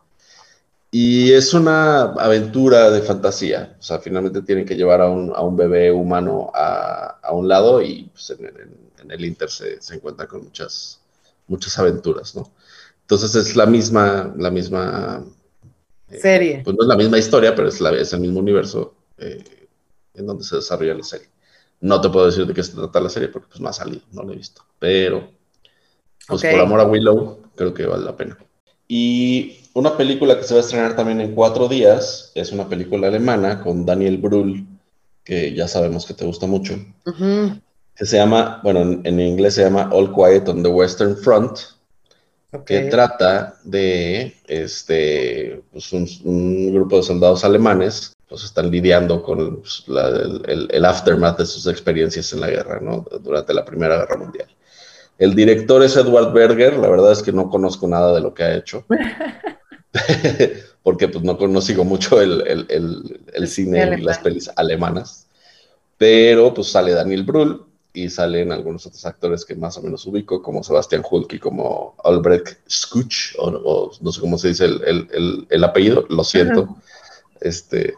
Y 0.92 1.34
es 1.34 1.54
una 1.54 2.02
aventura 2.14 2.90
de 2.90 3.02
fantasía. 3.02 3.76
O 3.80 3.84
sea, 3.84 4.00
finalmente 4.00 4.42
tienen 4.42 4.66
que 4.66 4.76
llevar 4.76 5.02
a 5.02 5.10
un, 5.10 5.32
a 5.36 5.42
un 5.42 5.56
bebé 5.56 5.92
humano 5.92 6.52
a, 6.54 7.20
a, 7.22 7.32
un 7.32 7.48
lado 7.48 7.82
y 7.82 8.10
pues, 8.12 8.32
en, 8.32 9.12
el 9.12 9.26
Inter 9.26 9.50
se, 9.50 9.82
se 9.82 9.96
encuentra 9.96 10.28
con 10.28 10.44
muchas, 10.44 11.00
muchas 11.48 11.78
aventuras, 11.78 12.36
¿no? 12.36 12.52
Entonces 13.02 13.36
es 13.36 13.56
la 13.56 13.66
misma, 13.66 14.34
la 14.38 14.52
misma 14.52 15.24
eh, 16.10 16.20
serie. 16.20 16.62
pues 16.64 16.76
no 16.76 16.84
es 16.84 16.88
la 16.88 16.96
misma 16.96 17.18
historia, 17.18 17.56
pero 17.56 17.68
es, 17.68 17.82
la, 17.82 17.92
es 17.92 18.14
el 18.14 18.20
mismo 18.20 18.40
universo 18.40 18.94
eh, 19.18 19.44
en 20.14 20.28
donde 20.28 20.44
se 20.44 20.58
desarrolla 20.58 20.94
la 20.94 21.04
serie. 21.04 21.28
No 21.82 22.02
te 22.02 22.10
puedo 22.10 22.26
decir 22.26 22.46
de 22.46 22.54
qué 22.54 22.62
se 22.62 22.74
trata 22.74 23.00
la 23.00 23.10
serie 23.10 23.30
porque 23.30 23.48
pues, 23.48 23.62
no 23.62 23.70
ha 23.70 23.74
salido, 23.74 24.02
no 24.12 24.24
lo 24.24 24.34
he 24.34 24.36
visto. 24.36 24.64
Pero, 24.80 25.32
pues 26.28 26.42
por 26.44 26.60
amor 26.60 26.80
a 26.80 26.86
Willow, 26.86 27.40
creo 27.56 27.74
que 27.74 27.86
vale 27.86 28.06
la 28.06 28.16
pena. 28.16 28.38
Y 28.88 29.59
una 29.80 29.96
película 29.96 30.38
que 30.38 30.44
se 30.44 30.54
va 30.54 30.60
a 30.60 30.64
estrenar 30.64 30.96
también 30.96 31.22
en 31.22 31.34
cuatro 31.34 31.68
días 31.68 32.32
es 32.36 32.52
una 32.52 32.68
película 32.68 33.08
alemana 33.08 33.62
con 33.62 33.86
Daniel 33.86 34.18
Brühl, 34.18 34.68
que 35.24 35.54
ya 35.54 35.68
sabemos 35.68 36.06
que 36.06 36.14
te 36.14 36.26
gusta 36.26 36.48
mucho, 36.48 36.76
que 37.96 38.06
se 38.06 38.18
llama, 38.18 38.60
bueno, 38.64 38.82
en, 39.04 39.20
inglés 39.20 39.56
se 39.56 39.64
llama 39.64 39.90
All 39.92 40.14
Quiet 40.14 40.48
on 40.50 40.64
the 40.64 40.70
Western 40.70 41.16
Front, 41.18 41.60
que 42.66 42.82
trata 42.86 43.58
de 43.64 44.36
este, 44.48 45.62
pues 45.72 45.94
un, 45.94 46.74
grupo 46.74 46.98
de 46.98 47.04
soldados 47.04 47.44
alemanes 47.44 48.14
pues 48.28 48.44
están 48.44 48.70
lidiando 48.70 49.24
con 49.24 49.62
pues, 49.62 49.86
el, 49.88 50.86
aftermath 50.86 51.40
de 51.40 51.46
sus 51.46 51.68
experiencias 51.68 52.32
en 52.34 52.42
la 52.42 52.50
guerra, 52.50 52.80
¿no? 52.80 53.06
Durante 53.22 53.54
la 53.54 53.66
Primera 53.66 53.98
Guerra 53.98 54.18
Mundial. 54.18 54.48
El 55.18 55.36
director 55.36 55.84
es 55.84 55.98
Edward 55.98 56.32
Berger, 56.32 56.78
la 56.78 56.90
verdad 56.90 57.12
es 57.12 57.22
que 57.22 57.32
no 57.32 57.50
conozco 57.50 57.88
nada 57.88 58.14
de 58.14 58.22
lo 58.22 58.34
que 58.34 58.44
ha 58.44 58.56
hecho, 58.56 58.86
porque 60.84 61.08
pues 61.08 61.24
no, 61.24 61.34
no 61.36 61.62
sigo 61.62 61.84
mucho 61.84 62.22
el, 62.22 62.68
el 63.34 63.48
cine 63.48 63.98
y 63.98 64.02
las 64.02 64.20
pelis 64.20 64.50
alemanas, 64.56 65.28
pero 65.98 66.54
pues 66.54 66.68
sale 66.68 66.92
Daniel 66.92 67.24
Brühl 67.24 67.70
y 67.94 68.10
salen 68.10 68.52
algunos 68.52 68.86
otros 68.86 69.06
actores 69.06 69.46
que 69.46 69.56
más 69.56 69.78
o 69.78 69.82
menos 69.82 70.06
ubico, 70.06 70.42
como 70.42 70.64
Sebastian 70.64 71.04
Hulk 71.10 71.34
y 71.34 71.40
como 71.40 71.96
Albrecht 72.04 72.60
Skuch, 72.70 73.36
o, 73.40 73.92
no 74.00 74.12
sé 74.12 74.22
cómo 74.22 74.38
se 74.38 74.50
dice 74.50 74.66
el, 74.66 75.64
apellido, 75.64 76.06
lo 76.10 76.24
siento, 76.24 76.78
este, 77.42 77.96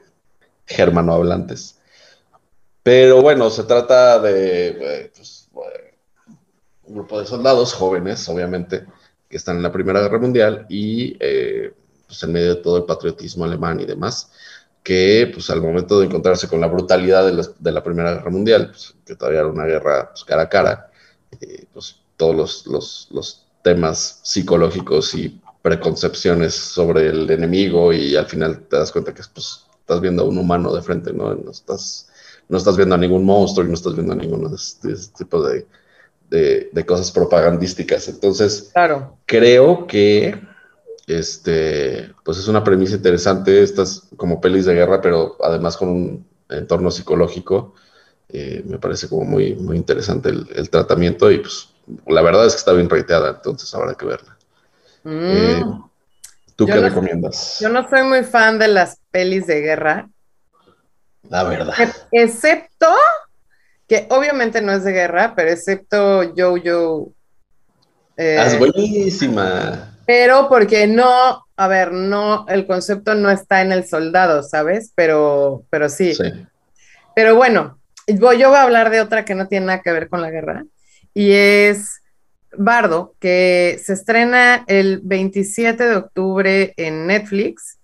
germano 0.65 1.13
hablantes. 1.13 1.77
Pero 2.83 3.21
bueno, 3.21 3.49
se 3.49 3.63
trata 3.63 4.19
de 4.19 4.69
eh, 4.69 5.11
pues, 5.15 5.49
un 6.85 6.95
grupo 6.95 7.19
de 7.19 7.27
soldados 7.27 7.73
jóvenes, 7.73 8.27
obviamente, 8.29 8.85
que 9.29 9.37
están 9.37 9.57
en 9.57 9.63
la 9.63 9.71
Primera 9.71 10.01
Guerra 10.01 10.19
Mundial 10.19 10.65
y 10.69 11.15
eh, 11.19 11.73
pues 12.11 12.21
en 12.23 12.33
medio 12.33 12.55
de 12.55 12.61
todo 12.61 12.75
el 12.75 12.83
patriotismo 12.83 13.45
alemán 13.45 13.79
y 13.79 13.85
demás, 13.85 14.29
que 14.83 15.31
pues 15.33 15.49
al 15.49 15.61
momento 15.61 15.97
de 15.97 16.07
encontrarse 16.07 16.49
con 16.49 16.59
la 16.59 16.67
brutalidad 16.67 17.25
de 17.25 17.71
la, 17.71 17.81
Primera 17.81 18.15
Guerra 18.15 18.29
Mundial, 18.29 18.67
pues, 18.67 18.93
que 19.05 19.15
todavía 19.15 19.39
era 19.39 19.47
una 19.47 19.63
guerra 19.63 20.09
pues, 20.11 20.25
cara 20.25 20.41
a 20.41 20.49
cara, 20.49 20.91
pues 21.71 21.95
todos 22.17 22.65
los, 22.67 23.09
los 23.11 23.45
temas 23.61 24.19
psicológicos 24.23 25.15
y 25.15 25.39
preconcepciones 25.61 26.53
sobre 26.53 27.07
el 27.07 27.31
enemigo 27.31 27.93
y 27.93 28.17
al 28.17 28.25
final 28.25 28.59
te 28.67 28.75
das 28.75 28.91
cuenta 28.91 29.13
que 29.13 29.21
pues, 29.33 29.65
estás 29.79 30.01
viendo 30.01 30.23
a 30.23 30.25
un 30.25 30.37
humano 30.37 30.75
de 30.75 30.81
frente, 30.81 31.13
¿no? 31.13 31.33
No 31.33 31.51
estás, 31.51 32.09
no 32.49 32.57
estás 32.57 32.75
viendo 32.75 32.95
a 32.95 32.97
ningún 32.97 33.23
monstruo 33.23 33.65
y 33.65 33.69
no 33.69 33.75
estás 33.75 33.95
viendo 33.95 34.11
a 34.11 34.17
ninguno 34.17 34.49
de 34.49 34.57
este, 34.57 34.93
tipo 35.17 35.41
de, 35.41 35.65
de, 36.29 36.85
cosas 36.85 37.09
propagandísticas. 37.11 38.09
Entonces, 38.09 38.71
claro. 38.73 39.17
creo 39.25 39.87
que 39.87 40.50
este, 41.07 42.13
pues 42.23 42.37
es 42.37 42.47
una 42.47 42.63
premisa 42.63 42.95
interesante, 42.95 43.63
estas 43.63 44.07
como 44.17 44.39
pelis 44.39 44.65
de 44.65 44.75
guerra, 44.75 45.01
pero 45.01 45.37
además 45.43 45.77
con 45.77 45.89
un 45.89 46.25
entorno 46.49 46.91
psicológico. 46.91 47.73
Eh, 48.29 48.63
me 48.65 48.79
parece 48.79 49.09
como 49.09 49.25
muy, 49.25 49.55
muy 49.55 49.75
interesante 49.75 50.29
el, 50.29 50.69
tratamiento 50.69 51.29
y 51.29 51.39
pues 51.39 51.67
la 52.07 52.21
verdad 52.21 52.45
es 52.45 52.53
que 52.53 52.59
está 52.59 52.71
bien 52.71 52.89
reiteada, 52.89 53.31
entonces 53.31 53.73
habrá 53.75 53.93
que 53.95 54.05
verla. 54.05 54.37
Mm. 55.03 55.19
Eh, 55.23 55.65
¿Tú 56.55 56.65
qué 56.65 56.79
recomiendas? 56.79 57.57
Yo 57.59 57.69
no 57.69 57.89
soy 57.89 58.03
muy 58.03 58.23
fan 58.23 58.57
de 58.57 58.69
las 58.69 58.99
pelis 59.11 59.47
de 59.47 59.61
guerra. 59.61 60.09
La 61.29 61.43
verdad. 61.43 61.73
Excepto 62.11 62.87
que 63.87 64.07
obviamente 64.09 64.61
no 64.61 64.71
es 64.71 64.83
de 64.83 64.93
guerra, 64.93 65.33
pero 65.35 65.51
excepto 65.51 66.31
Jojo. 66.37 67.11
Eh, 68.15 68.37
ah, 68.39 68.45
es 68.45 68.59
buenísima. 68.59 69.90
Pero 70.13 70.49
porque 70.49 70.87
no, 70.87 71.45
a 71.55 71.67
ver, 71.69 71.93
no, 71.93 72.45
el 72.49 72.67
concepto 72.67 73.15
no 73.15 73.31
está 73.31 73.61
en 73.61 73.71
el 73.71 73.87
soldado, 73.87 74.43
¿sabes? 74.43 74.91
Pero, 74.93 75.63
pero 75.69 75.87
sí. 75.87 76.13
sí. 76.13 76.25
Pero 77.15 77.37
bueno, 77.37 77.79
yo 78.07 78.19
voy 78.19 78.41
a 78.41 78.63
hablar 78.63 78.89
de 78.89 78.99
otra 78.99 79.23
que 79.23 79.35
no 79.35 79.47
tiene 79.47 79.67
nada 79.67 79.81
que 79.81 79.93
ver 79.93 80.09
con 80.09 80.21
la 80.21 80.29
guerra 80.29 80.65
y 81.13 81.31
es 81.31 82.01
Bardo, 82.57 83.15
que 83.21 83.79
se 83.81 83.93
estrena 83.93 84.65
el 84.67 84.99
27 85.01 85.81
de 85.81 85.95
octubre 85.95 86.73
en 86.75 87.07
Netflix, 87.07 87.79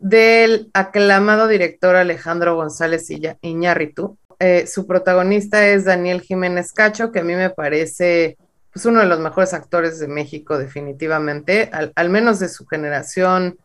del 0.00 0.70
aclamado 0.74 1.46
director 1.46 1.94
Alejandro 1.94 2.56
González 2.56 3.06
Iñárritu. 3.40 4.18
Eh, 4.40 4.66
su 4.66 4.84
protagonista 4.84 5.64
es 5.68 5.84
Daniel 5.84 6.22
Jiménez 6.22 6.72
Cacho, 6.72 7.12
que 7.12 7.20
a 7.20 7.24
mí 7.24 7.36
me 7.36 7.50
parece 7.50 8.36
pues, 8.72 8.86
uno 8.86 9.00
de 9.00 9.06
los 9.06 9.20
mejores 9.20 9.54
actores 9.54 9.98
de 9.98 10.08
México, 10.08 10.58
definitivamente, 10.58 11.70
al, 11.72 12.10
menos 12.10 12.38
de 12.38 12.48
su 12.48 12.66
generación, 12.66 13.58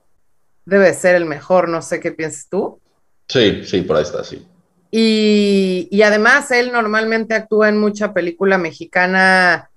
debe 0.65 0.93
ser 0.93 1.15
el 1.15 1.25
mejor, 1.25 1.69
no 1.69 1.81
sé 1.81 1.99
qué 1.99 2.11
piensas 2.11 2.47
tú. 2.49 2.79
Sí, 3.27 3.63
sí, 3.65 3.81
por 3.81 3.97
ahí 3.97 4.03
está, 4.03 4.23
sí. 4.23 4.47
Y, 4.91 5.87
y 5.91 6.01
además 6.03 6.51
él 6.51 6.71
normalmente 6.71 7.33
actúa 7.33 7.69
en 7.69 7.79
mucha 7.79 8.13
película 8.13 8.57
mexicana 8.57 9.69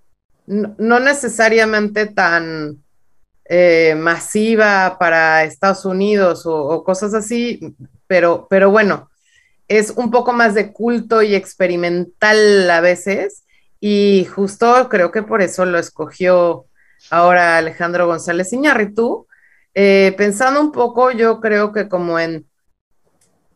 no, 0.46 1.00
necesariamente 1.00 2.06
tan 2.06 2.82
eh, 3.44 3.94
masiva 3.96 4.96
para 4.98 5.44
Estados 5.44 5.84
Unidos 5.84 6.42
o, 6.46 6.82
cosas 6.84 7.14
así, 7.14 7.74
pero, 8.06 8.46
pero 8.48 8.70
bueno, 8.70 9.10
es 9.68 9.90
un 9.90 10.10
poco 10.10 10.32
más 10.32 10.54
de 10.54 10.72
culto 10.72 11.22
y 11.22 11.34
experimental 11.34 12.70
a 12.70 12.80
veces, 12.80 13.44
y 13.88 14.24
justo 14.24 14.88
creo 14.88 15.12
que 15.12 15.22
por 15.22 15.42
eso 15.42 15.64
lo 15.64 15.78
escogió 15.78 16.66
ahora 17.08 17.56
Alejandro 17.56 18.08
González 18.08 18.52
Iñárritu. 18.52 19.28
Eh, 19.74 20.12
pensando 20.16 20.60
un 20.60 20.72
poco, 20.72 21.12
yo 21.12 21.40
creo 21.40 21.70
que 21.70 21.88
como 21.88 22.18
en 22.18 22.48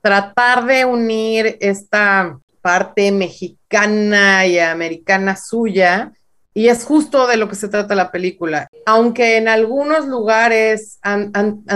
tratar 0.00 0.66
de 0.66 0.84
unir 0.84 1.58
esta 1.58 2.38
parte 2.60 3.10
mexicana 3.10 4.46
y 4.46 4.60
americana 4.60 5.34
suya 5.34 6.12
y 6.54 6.68
es 6.68 6.84
justo 6.84 7.26
de 7.26 7.36
lo 7.36 7.48
que 7.48 7.56
se 7.56 7.68
trata 7.68 7.96
la 7.96 8.12
película. 8.12 8.68
Aunque 8.86 9.36
en 9.36 9.48
algunos 9.48 10.06
lugares 10.06 11.00
han, 11.02 11.32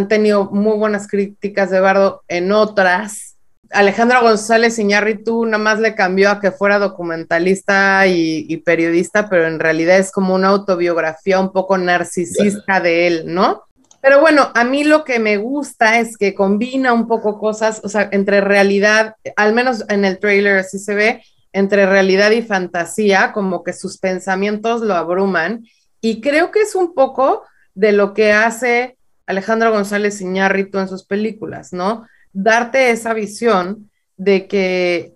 tenido 0.06 0.48
muy 0.52 0.76
buenas 0.76 1.08
críticas 1.08 1.70
de 1.70 1.80
Bardo, 1.80 2.22
en 2.28 2.52
otras, 2.52 3.33
Alejandro 3.70 4.22
González 4.22 4.78
Iñárritu 4.78 5.44
nada 5.44 5.58
más 5.58 5.80
le 5.80 5.94
cambió 5.94 6.30
a 6.30 6.40
que 6.40 6.52
fuera 6.52 6.78
documentalista 6.78 8.06
y, 8.06 8.56
periodista, 8.58 9.28
pero 9.28 9.46
en 9.46 9.58
realidad 9.58 9.98
es 9.98 10.12
como 10.12 10.34
una 10.34 10.48
autobiografía 10.48 11.40
un 11.40 11.52
poco 11.52 11.76
narcisista 11.78 12.80
de 12.80 13.06
él, 13.06 13.22
¿no? 13.26 13.64
Pero 14.00 14.20
bueno, 14.20 14.50
a 14.54 14.64
mí 14.64 14.84
lo 14.84 15.02
que 15.02 15.18
me 15.18 15.38
gusta 15.38 15.98
es 15.98 16.18
que 16.18 16.34
combina 16.34 16.92
un 16.92 17.08
poco 17.08 17.38
cosas, 17.38 17.80
o 17.84 17.88
sea, 17.88 18.08
entre 18.12 18.40
realidad, 18.42 19.16
al 19.36 19.54
menos 19.54 19.84
en 19.88 20.04
el 20.04 20.18
trailer 20.18 20.58
así 20.58 20.78
se 20.78 20.94
ve, 20.94 21.22
entre 21.52 21.86
realidad 21.86 22.30
y 22.32 22.42
fantasía, 22.42 23.32
como 23.32 23.64
que 23.64 23.72
sus 23.72 23.98
pensamientos 23.98 24.82
lo 24.82 24.94
abruman. 24.94 25.64
Y 26.00 26.20
creo 26.20 26.50
que 26.50 26.60
es 26.60 26.74
un 26.74 26.92
poco 26.92 27.44
de 27.74 27.92
lo 27.92 28.12
que 28.12 28.32
hace 28.32 28.98
Alejandro 29.26 29.72
González 29.72 30.20
Iñárritu 30.20 30.78
en 30.78 30.88
sus 30.88 31.06
películas, 31.06 31.72
¿no? 31.72 32.06
Darte 32.34 32.90
esa 32.90 33.14
visión 33.14 33.90
de 34.18 34.46
que 34.46 35.14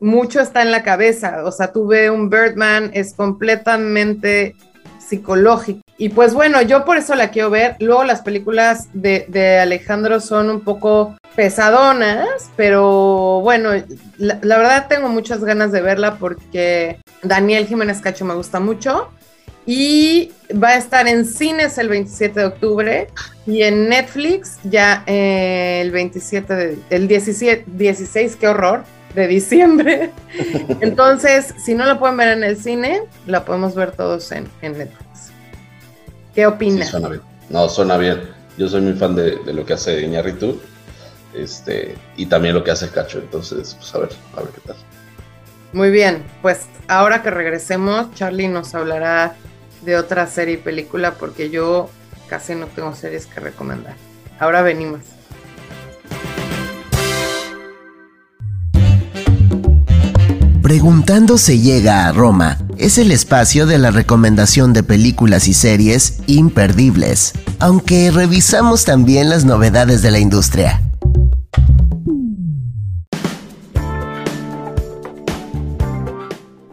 mucho 0.00 0.40
está 0.40 0.62
en 0.62 0.70
la 0.70 0.82
cabeza, 0.82 1.44
o 1.44 1.52
sea, 1.52 1.72
tú 1.72 1.86
ves 1.86 2.10
un 2.10 2.28
Birdman, 2.28 2.90
es 2.92 3.14
completamente 3.14 4.54
psicológico. 4.98 5.80
Y 5.98 6.08
pues 6.08 6.32
bueno, 6.32 6.62
yo 6.62 6.84
por 6.84 6.96
eso 6.96 7.14
la 7.14 7.30
quiero 7.30 7.50
ver. 7.50 7.76
Luego 7.80 8.04
las 8.04 8.22
películas 8.22 8.88
de, 8.94 9.58
Alejandro 9.60 10.20
son 10.20 10.48
un 10.48 10.60
poco 10.62 11.16
pesadonas, 11.36 12.50
pero 12.56 13.40
bueno, 13.42 13.70
la, 14.16 14.38
verdad 14.40 14.86
tengo 14.88 15.08
muchas 15.08 15.44
ganas 15.44 15.72
de 15.72 15.82
verla 15.82 16.16
porque 16.16 17.00
Daniel 17.22 17.66
Jiménez 17.66 18.00
Cacho 18.00 18.24
me 18.24 18.34
gusta 18.34 18.60
mucho 18.60 19.10
y 19.66 20.32
va 20.52 20.68
a 20.68 20.76
estar 20.76 21.06
en 21.06 21.24
cines 21.24 21.78
el 21.78 21.88
27 21.88 22.40
de 22.40 22.46
octubre 22.46 23.08
y 23.46 23.62
en 23.62 23.88
Netflix 23.88 24.58
ya 24.64 25.04
eh, 25.06 25.80
el 25.82 25.90
27 25.90 26.54
de, 26.54 26.78
el 26.90 27.08
17, 27.08 27.64
16, 27.66 28.36
qué 28.36 28.48
horror, 28.48 28.84
de 29.14 29.26
diciembre. 29.26 30.10
Entonces, 30.80 31.54
si 31.62 31.74
no 31.74 31.84
la 31.84 31.98
pueden 31.98 32.16
ver 32.16 32.28
en 32.28 32.44
el 32.44 32.56
cine, 32.56 33.02
la 33.26 33.44
podemos 33.44 33.74
ver 33.74 33.92
todos 33.92 34.30
en, 34.32 34.48
Netflix. 34.62 35.32
¿Qué 36.34 36.46
opinas? 36.46 36.88
suena 36.88 37.08
bien. 37.08 37.22
No, 37.48 37.68
suena 37.68 37.96
bien. 37.96 38.20
Yo 38.56 38.68
soy 38.68 38.80
muy 38.80 38.94
fan 38.94 39.14
de, 39.14 39.38
lo 39.52 39.64
que 39.64 39.72
hace 39.72 40.02
Iñárritu 40.02 40.60
este, 41.34 41.96
y 42.16 42.26
también 42.26 42.54
lo 42.54 42.62
que 42.62 42.70
hace 42.70 42.88
Cacho. 42.88 43.18
Entonces, 43.18 43.74
pues 43.78 43.94
a 43.94 43.98
ver, 43.98 44.10
a 44.36 44.40
ver 44.40 44.50
qué 44.50 44.60
tal. 44.66 44.76
Muy 45.72 45.90
bien, 45.90 46.24
pues 46.42 46.66
ahora 46.88 47.22
que 47.22 47.30
regresemos, 47.30 48.12
Charlie 48.14 48.48
nos 48.48 48.74
hablará 48.74 49.36
de 49.82 49.96
otra 49.96 50.26
serie 50.26 50.54
y 50.54 50.58
película 50.58 51.14
porque 51.14 51.50
yo 51.50 51.90
casi 52.28 52.54
no 52.54 52.66
tengo 52.66 52.94
series 52.94 53.26
que 53.26 53.40
recomendar. 53.40 53.94
Ahora 54.38 54.62
venimos. 54.62 55.00
Preguntando 60.62 61.36
se 61.36 61.58
llega 61.58 62.06
a 62.06 62.12
Roma 62.12 62.58
es 62.80 62.96
el 62.96 63.10
espacio 63.10 63.66
de 63.66 63.76
la 63.76 63.90
recomendación 63.90 64.72
de 64.72 64.82
películas 64.82 65.48
y 65.48 65.52
series 65.52 66.20
imperdibles, 66.26 67.34
aunque 67.58 68.10
revisamos 68.10 68.86
también 68.86 69.28
las 69.28 69.44
novedades 69.44 70.00
de 70.00 70.10
la 70.10 70.18
industria. 70.18 70.80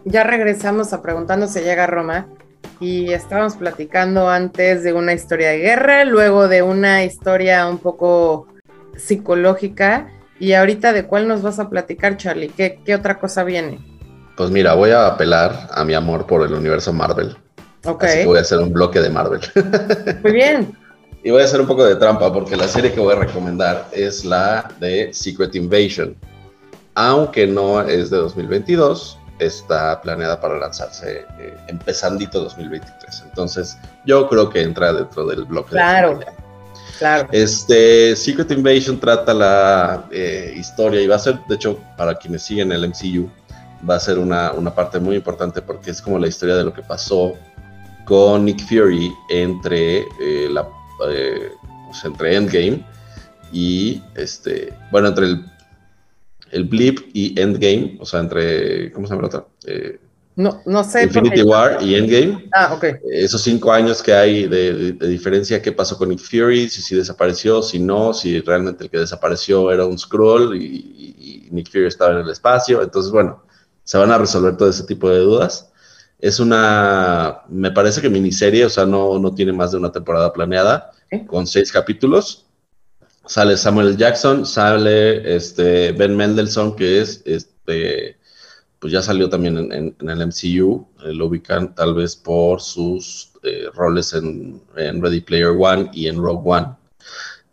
Ya 0.05 0.23
regresamos 0.23 0.93
a 0.93 1.01
Preguntando 1.01 1.47
se 1.47 1.63
llega 1.63 1.83
a 1.83 1.87
Roma 1.87 2.27
y 2.79 3.11
estábamos 3.11 3.55
platicando 3.55 4.29
antes 4.29 4.83
de 4.83 4.93
una 4.93 5.13
historia 5.13 5.49
de 5.49 5.59
guerra, 5.59 6.05
luego 6.05 6.47
de 6.47 6.61
una 6.61 7.03
historia 7.03 7.67
un 7.67 7.79
poco 7.79 8.47
psicológica 8.95 10.09
y 10.39 10.53
ahorita 10.53 10.93
de 10.93 11.05
cuál 11.05 11.27
nos 11.27 11.41
vas 11.41 11.59
a 11.59 11.69
platicar, 11.69 12.17
Charlie, 12.17 12.49
¿qué, 12.49 12.79
qué 12.85 12.95
otra 12.95 13.19
cosa 13.19 13.43
viene? 13.43 13.79
Pues 14.35 14.51
mira, 14.51 14.75
voy 14.75 14.91
a 14.91 15.07
apelar 15.07 15.67
a 15.71 15.83
mi 15.83 15.95
amor 15.95 16.27
por 16.27 16.45
el 16.45 16.53
universo 16.53 16.93
Marvel. 16.93 17.35
Ok. 17.85 18.03
Así 18.03 18.19
que 18.19 18.25
voy 18.25 18.37
a 18.37 18.41
hacer 18.41 18.59
un 18.59 18.71
bloque 18.71 18.99
de 18.99 19.09
Marvel. 19.09 19.41
Muy 20.23 20.31
bien. 20.31 20.77
y 21.23 21.31
voy 21.31 21.41
a 21.41 21.45
hacer 21.45 21.59
un 21.59 21.67
poco 21.67 21.85
de 21.85 21.95
trampa 21.95 22.31
porque 22.31 22.55
la 22.55 22.67
serie 22.67 22.91
que 22.91 22.99
voy 22.99 23.15
a 23.15 23.19
recomendar 23.19 23.87
es 23.91 24.25
la 24.25 24.71
de 24.79 25.11
Secret 25.11 25.55
Invasion. 25.55 26.15
Aunque 26.93 27.47
no 27.47 27.81
es 27.81 28.09
de 28.09 28.17
2022, 28.17 29.19
está 29.39 30.01
planeada 30.01 30.39
para 30.39 30.57
lanzarse 30.57 31.25
eh, 31.39 31.57
empezandito 31.67 32.41
2023. 32.41 33.23
Entonces, 33.25 33.77
yo 34.05 34.27
creo 34.27 34.49
que 34.49 34.61
entra 34.61 34.93
dentro 34.93 35.25
del 35.25 35.45
bloque. 35.45 35.71
Claro, 35.71 36.19
claro. 36.97 37.29
Este, 37.31 38.15
Secret 38.15 38.51
Invasion 38.51 38.99
trata 38.99 39.33
la 39.33 40.05
eh, 40.11 40.53
historia 40.55 41.01
y 41.01 41.07
va 41.07 41.15
a 41.15 41.19
ser, 41.19 41.39
de 41.47 41.55
hecho, 41.55 41.79
para 41.95 42.15
quienes 42.15 42.43
siguen 42.43 42.71
el 42.71 42.87
MCU, 42.87 43.29
va 43.87 43.95
a 43.95 43.99
ser 43.99 44.17
una, 44.17 44.51
una 44.53 44.73
parte 44.73 44.99
muy 44.99 45.15
importante 45.15 45.61
porque 45.61 45.91
es 45.91 46.01
como 46.01 46.17
la 46.17 46.27
historia 46.27 46.55
de 46.55 46.63
lo 46.63 46.73
que 46.73 46.81
pasó 46.81 47.33
con 48.05 48.45
Nick 48.45 48.65
Fury 48.65 49.13
entre 49.29 49.99
eh, 50.19 50.47
la 50.49 50.67
pues, 50.97 52.03
entre 52.03 52.35
Endgame 52.35 52.83
y 53.51 54.01
este 54.15 54.73
bueno 54.91 55.09
entre 55.09 55.25
el 55.25 55.45
el 56.51 56.65
Blip 56.65 56.99
y 57.13 57.39
Endgame, 57.39 57.97
o 57.99 58.05
sea, 58.05 58.21
entre, 58.21 58.91
¿cómo 58.91 59.07
se 59.07 59.13
llama 59.13 59.23
la 59.23 59.27
otra? 59.27 59.47
Eh, 59.65 59.99
no, 60.37 60.61
no 60.65 60.83
sé. 60.83 61.03
Infinity 61.03 61.41
War 61.41 61.81
y 61.81 61.95
Endgame. 61.95 62.47
Ah, 62.53 62.73
ok. 62.75 62.85
Esos 63.11 63.41
cinco 63.41 63.71
años 63.71 64.03
que 64.03 64.13
hay 64.13 64.47
de, 64.47 64.91
diferencia, 64.93 65.61
qué 65.61 65.71
pasó 65.71 65.97
con 65.97 66.09
Nick 66.09 66.19
Fury, 66.19 66.69
si, 66.69 66.81
si, 66.81 66.95
desapareció, 66.95 67.63
si 67.63 67.79
no, 67.79 68.13
si 68.13 68.39
realmente 68.41 68.83
el 68.83 68.89
que 68.91 68.99
desapareció 68.99 69.71
era 69.71 69.85
un 69.85 69.97
Skrull 69.97 70.55
y, 70.55 71.47
Nick 71.49 71.71
Fury 71.71 71.87
estaba 71.87 72.11
en 72.11 72.19
el 72.19 72.29
espacio. 72.29 72.83
Entonces, 72.83 73.11
bueno, 73.11 73.43
se 73.83 73.97
van 73.97 74.11
a 74.11 74.17
resolver 74.17 74.57
todo 74.57 74.69
ese 74.69 74.83
tipo 74.83 75.09
de 75.09 75.19
dudas. 75.19 75.71
Es 76.19 76.39
una, 76.39 77.41
me 77.49 77.71
parece 77.71 78.01
que 78.01 78.09
miniserie, 78.09 78.65
o 78.65 78.69
sea, 78.69 78.85
no, 78.85 79.17
no 79.17 79.33
tiene 79.33 79.53
más 79.53 79.71
de 79.71 79.77
una 79.77 79.91
temporada 79.91 80.33
planeada, 80.33 80.91
con 81.27 81.47
seis 81.47 81.71
capítulos 81.71 82.46
sale 83.27 83.57
Samuel 83.57 83.97
Jackson, 83.97 84.45
sale 84.45 85.35
este 85.35 85.91
Ben 85.91 86.15
Mendelssohn, 86.15 86.75
que 86.75 87.01
es 87.01 87.21
este, 87.25 88.17
pues 88.79 88.93
ya 88.93 89.01
salió 89.01 89.29
también 89.29 89.57
en, 89.57 89.95
el 89.99 90.27
MCU, 90.27 90.87
eh, 91.03 91.13
lo 91.13 91.27
ubican 91.27 91.75
tal 91.75 91.93
vez 91.93 92.15
por 92.15 92.61
sus 92.61 93.31
eh, 93.43 93.67
roles 93.73 94.13
en, 94.13 94.61
Ready 94.75 95.21
Player 95.21 95.55
One 95.57 95.89
y 95.93 96.07
en 96.07 96.17
Rogue 96.17 96.41
One. 96.45 96.67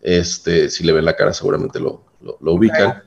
Este, 0.00 0.68
si 0.70 0.84
le 0.84 0.92
ven 0.92 1.04
la 1.04 1.16
cara, 1.16 1.32
seguramente 1.32 1.80
lo, 1.80 2.04
lo 2.20 2.52
ubican. 2.52 3.02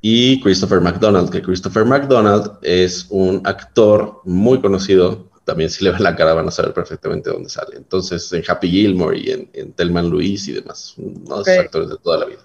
Y 0.00 0.40
Christopher 0.40 0.80
McDonald, 0.80 1.30
que 1.30 1.42
Christopher 1.42 1.84
McDonald 1.84 2.52
es 2.62 3.06
un 3.10 3.40
actor 3.44 4.20
muy 4.24 4.60
conocido 4.60 5.28
también 5.48 5.70
si 5.70 5.82
le 5.82 5.92
ven 5.92 6.02
la 6.02 6.14
cara 6.14 6.34
van 6.34 6.46
a 6.46 6.50
saber 6.50 6.74
perfectamente 6.74 7.30
dónde 7.30 7.48
sale. 7.48 7.74
Entonces, 7.74 8.30
en 8.34 8.44
Happy 8.46 8.68
Gilmore 8.68 9.18
y 9.18 9.30
en, 9.30 9.48
en 9.54 9.72
Telman 9.72 10.10
Luis 10.10 10.46
y 10.46 10.52
demás, 10.52 10.92
unos 10.98 11.48
actores 11.48 11.88
de 11.88 11.96
toda 11.96 12.18
la 12.18 12.26
vida. 12.26 12.40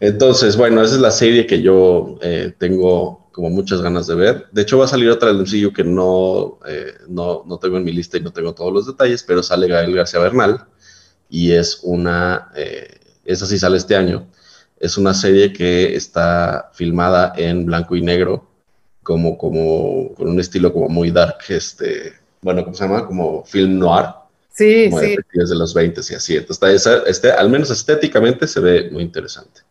Entonces, 0.00 0.56
bueno, 0.56 0.82
esa 0.82 0.96
es 0.96 1.00
la 1.00 1.12
serie 1.12 1.46
que 1.46 1.62
yo 1.62 2.18
eh, 2.20 2.52
tengo 2.58 3.30
como 3.30 3.50
muchas 3.50 3.82
ganas 3.82 4.08
de 4.08 4.16
ver. 4.16 4.46
De 4.50 4.62
hecho, 4.62 4.78
va 4.78 4.86
a 4.86 4.88
salir 4.88 5.08
otra 5.10 5.28
del 5.28 5.36
sencillo 5.36 5.72
que 5.72 5.84
no, 5.84 6.58
eh, 6.66 6.92
no, 7.06 7.44
no, 7.46 7.58
tengo 7.58 7.76
en 7.76 7.84
mi 7.84 7.92
lista 7.92 8.16
y 8.16 8.20
no 8.20 8.32
tengo 8.32 8.52
todos 8.52 8.72
los 8.72 8.86
detalles, 8.88 9.22
pero 9.22 9.44
sale 9.44 9.68
Gael 9.68 9.94
García 9.94 10.18
Bernal 10.18 10.66
y 11.30 11.52
es 11.52 11.78
una, 11.84 12.50
eh, 12.56 12.98
esa 13.26 13.46
sí 13.46 13.60
sale 13.60 13.76
este 13.76 13.94
año. 13.94 14.26
Es 14.80 14.98
una 14.98 15.14
serie 15.14 15.52
que 15.52 15.94
está 15.94 16.72
filmada 16.74 17.32
en 17.36 17.64
blanco 17.64 17.94
y 17.94 18.02
negro 18.02 18.47
como, 19.08 19.38
como, 19.38 20.12
con 20.14 20.28
un 20.28 20.38
estilo 20.38 20.70
como 20.70 20.90
muy 20.90 21.10
dark, 21.10 21.38
este, 21.48 22.12
bueno, 22.42 22.62
¿cómo 22.62 22.76
se 22.76 22.84
llama? 22.84 23.06
Como 23.06 23.42
film 23.42 23.78
noir. 23.78 24.04
Sí, 24.52 24.90
sí. 24.90 25.16
Desde 25.32 25.54
los 25.54 25.72
20 25.72 25.98
y 26.10 26.14
así. 26.14 26.36
Entonces, 26.36 26.86
este, 27.06 27.32
al 27.32 27.48
menos 27.48 27.70
estéticamente 27.70 28.46
se 28.46 28.60
ve 28.60 28.90
muy 28.90 29.02
interesante. 29.02 29.62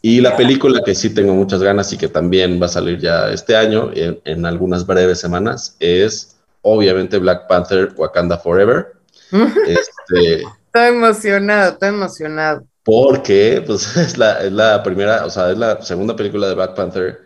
Y 0.00 0.22
la 0.22 0.34
película 0.34 0.80
que 0.82 0.94
sí 0.94 1.10
tengo 1.10 1.34
muchas 1.34 1.62
ganas 1.62 1.92
y 1.92 1.98
que 1.98 2.08
también 2.08 2.58
va 2.60 2.64
a 2.64 2.70
salir 2.70 2.98
ya 2.98 3.30
este 3.30 3.54
año, 3.54 3.90
en, 3.92 4.18
en 4.24 4.46
algunas 4.46 4.86
breves 4.86 5.20
semanas, 5.20 5.76
es 5.78 6.36
obviamente 6.62 7.18
Black 7.18 7.46
Panther 7.46 7.92
Wakanda 7.98 8.38
Forever. 8.38 8.94
este, 9.30 10.36
estoy 10.36 10.88
emocionado, 10.88 11.72
estoy 11.72 11.88
emocionado. 11.90 12.64
Porque 12.82 13.62
pues, 13.66 13.94
es, 13.98 14.16
la, 14.16 14.42
es 14.42 14.52
la 14.52 14.82
primera, 14.82 15.26
o 15.26 15.28
sea, 15.28 15.50
es 15.50 15.58
la 15.58 15.82
segunda 15.82 16.16
película 16.16 16.48
de 16.48 16.54
Black 16.54 16.74
Panther 16.74 17.23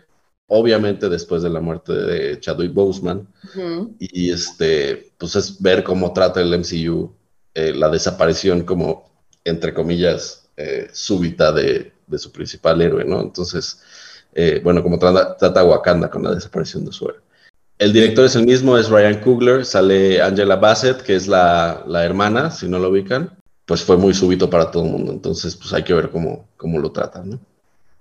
obviamente 0.49 1.07
después 1.09 1.41
de 1.41 1.49
la 1.49 1.61
muerte 1.61 1.93
de 1.93 2.39
Chadwick 2.39 2.73
Boseman. 2.73 3.27
Y 3.99 4.31
este, 4.31 5.11
pues 5.17 5.35
es 5.35 5.61
ver 5.61 5.83
cómo 5.83 6.13
trata 6.13 6.41
el 6.41 6.53
MCU 6.59 7.13
eh, 7.55 7.73
la 7.73 7.89
desaparición 7.89 8.63
como, 8.63 9.09
entre 9.43 9.73
comillas, 9.73 10.49
eh, 10.55 10.87
súbita 10.93 11.51
de, 11.51 11.93
su 12.17 12.31
principal 12.31 12.81
héroe, 12.81 13.03
¿no? 13.05 13.21
Entonces, 13.21 13.81
eh, 14.33 14.61
bueno, 14.63 14.83
como 14.83 14.99
trata, 14.99 15.35
trata 15.35 15.63
Wakanda 15.63 16.09
con 16.09 16.23
la 16.23 16.33
desaparición 16.35 16.85
de 16.85 16.91
su 16.91 17.05
héroe. 17.05 17.21
El 17.77 17.91
director 17.93 18.25
es 18.25 18.35
el 18.35 18.45
mismo, 18.45 18.77
es 18.77 18.89
Ryan 18.89 19.19
Coogler, 19.21 19.65
sale 19.65 20.21
Angela 20.21 20.57
Bassett, 20.57 21.01
que 21.01 21.15
es 21.15 21.27
la, 21.27 21.83
la 21.87 22.05
hermana, 22.05 22.51
si 22.51 22.67
no 22.67 22.77
lo 22.77 22.89
ubican, 22.89 23.31
pues 23.65 23.83
fue 23.83 23.97
muy 23.97 24.13
súbito 24.13 24.49
para 24.49 24.69
todo 24.69 24.83
el 24.85 24.91
mundo, 24.91 25.11
entonces 25.11 25.55
pues 25.55 25.73
hay 25.73 25.83
que 25.83 25.93
ver 25.93 26.09
cómo, 26.09 26.47
cómo 26.57 26.79
lo 26.79 26.91
tratan, 26.91 27.29
¿no? 27.31 27.39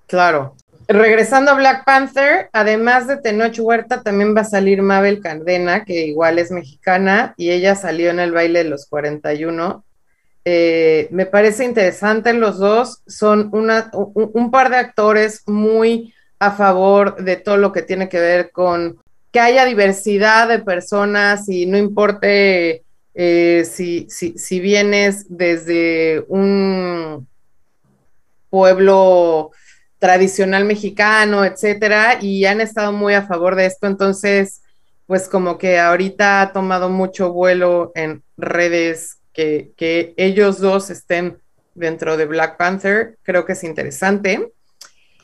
Claro, 0.06 0.54
Regresando 0.90 1.50
a 1.50 1.54
Black 1.54 1.84
Panther, 1.84 2.48
además 2.50 3.06
de 3.06 3.18
Tenoch 3.18 3.58
Huerta, 3.58 4.02
también 4.02 4.34
va 4.34 4.40
a 4.40 4.44
salir 4.44 4.80
Mabel 4.80 5.20
Candena, 5.20 5.84
que 5.84 6.06
igual 6.06 6.38
es 6.38 6.50
mexicana, 6.50 7.34
y 7.36 7.50
ella 7.50 7.74
salió 7.74 8.08
en 8.08 8.20
el 8.20 8.32
baile 8.32 8.64
de 8.64 8.70
los 8.70 8.86
41. 8.86 9.84
Eh, 10.46 11.08
me 11.10 11.26
parece 11.26 11.66
interesante 11.66 12.32
los 12.32 12.58
dos, 12.58 13.02
son 13.06 13.50
una, 13.52 13.90
un, 13.92 14.50
par 14.50 14.70
de 14.70 14.78
actores 14.78 15.42
muy 15.46 16.14
a 16.38 16.52
favor 16.52 17.22
de 17.22 17.36
todo 17.36 17.58
lo 17.58 17.70
que 17.70 17.82
tiene 17.82 18.08
que 18.08 18.18
ver 18.18 18.50
con 18.50 18.98
que 19.30 19.40
haya 19.40 19.66
diversidad 19.66 20.48
de 20.48 20.60
personas 20.60 21.50
y 21.50 21.66
no 21.66 21.76
importe 21.76 22.82
eh, 23.12 23.66
si, 23.70 24.06
si, 24.08 24.60
vienes 24.60 25.26
desde 25.28 26.24
un 26.28 27.28
pueblo 28.48 29.50
tradicional 29.98 30.64
mexicano, 30.64 31.44
etcétera, 31.44 32.18
y 32.20 32.44
han 32.44 32.60
estado 32.60 32.92
muy 32.92 33.14
a 33.14 33.26
favor 33.26 33.56
de 33.56 33.66
esto. 33.66 33.86
Entonces, 33.86 34.62
pues 35.06 35.28
como 35.28 35.58
que 35.58 35.78
ahorita 35.78 36.42
ha 36.42 36.52
tomado 36.52 36.88
mucho 36.88 37.32
vuelo 37.32 37.92
en 37.94 38.22
redes 38.36 39.18
que, 39.32 39.72
que 39.76 40.14
ellos 40.16 40.60
dos 40.60 40.90
estén 40.90 41.38
dentro 41.74 42.16
de 42.16 42.26
Black 42.26 42.56
Panther, 42.56 43.16
creo 43.22 43.44
que 43.44 43.52
es 43.52 43.64
interesante. 43.64 44.52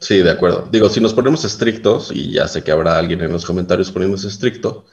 Sí, 0.01 0.19
de 0.19 0.31
acuerdo. 0.31 0.69
Digo, 0.71 0.89
si 0.89 1.01
nos 1.01 1.15
ponemos 1.15 1.45
estrictos, 1.45 2.11
y 2.13 2.33
ya 2.33 2.47
sé 2.49 2.63
que 2.63 2.71
habrá 2.71 2.99
alguien 2.99 3.21
en 3.23 3.33
los 3.33 3.45
comentarios 3.45 3.91
poniéndose 3.91 4.29
estricto, 4.29 4.87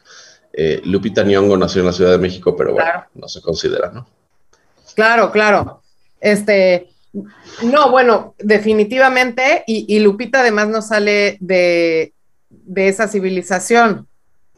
eh, 0.53 0.81
Lupita 0.85 1.23
Nyong'o 1.23 1.57
nació 1.57 1.81
en 1.81 1.87
la 1.87 1.93
Ciudad 1.93 2.11
de 2.11 2.17
México, 2.17 2.55
pero 2.55 2.73
bueno, 2.73 3.05
no 3.13 3.27
se 3.27 3.41
considera, 3.41 3.91
¿no? 3.91 4.07
Claro, 4.95 5.31
claro. 5.31 5.81
Este, 6.19 6.89
no, 7.63 7.91
bueno, 7.91 8.35
definitivamente, 8.39 9.63
y, 9.67 9.99
Lupita 9.99 10.41
además 10.41 10.69
no 10.69 10.81
sale 10.81 11.37
de, 11.39 12.13
de, 12.49 12.87
esa 12.87 13.07
civilización. 13.07 14.07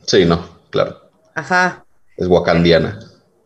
Sí, 0.06 0.26
no, 0.26 0.48
claro. 0.70 1.10
Ajá. 1.34 1.86
Es 2.16 2.28
wakandiana. 2.28 3.00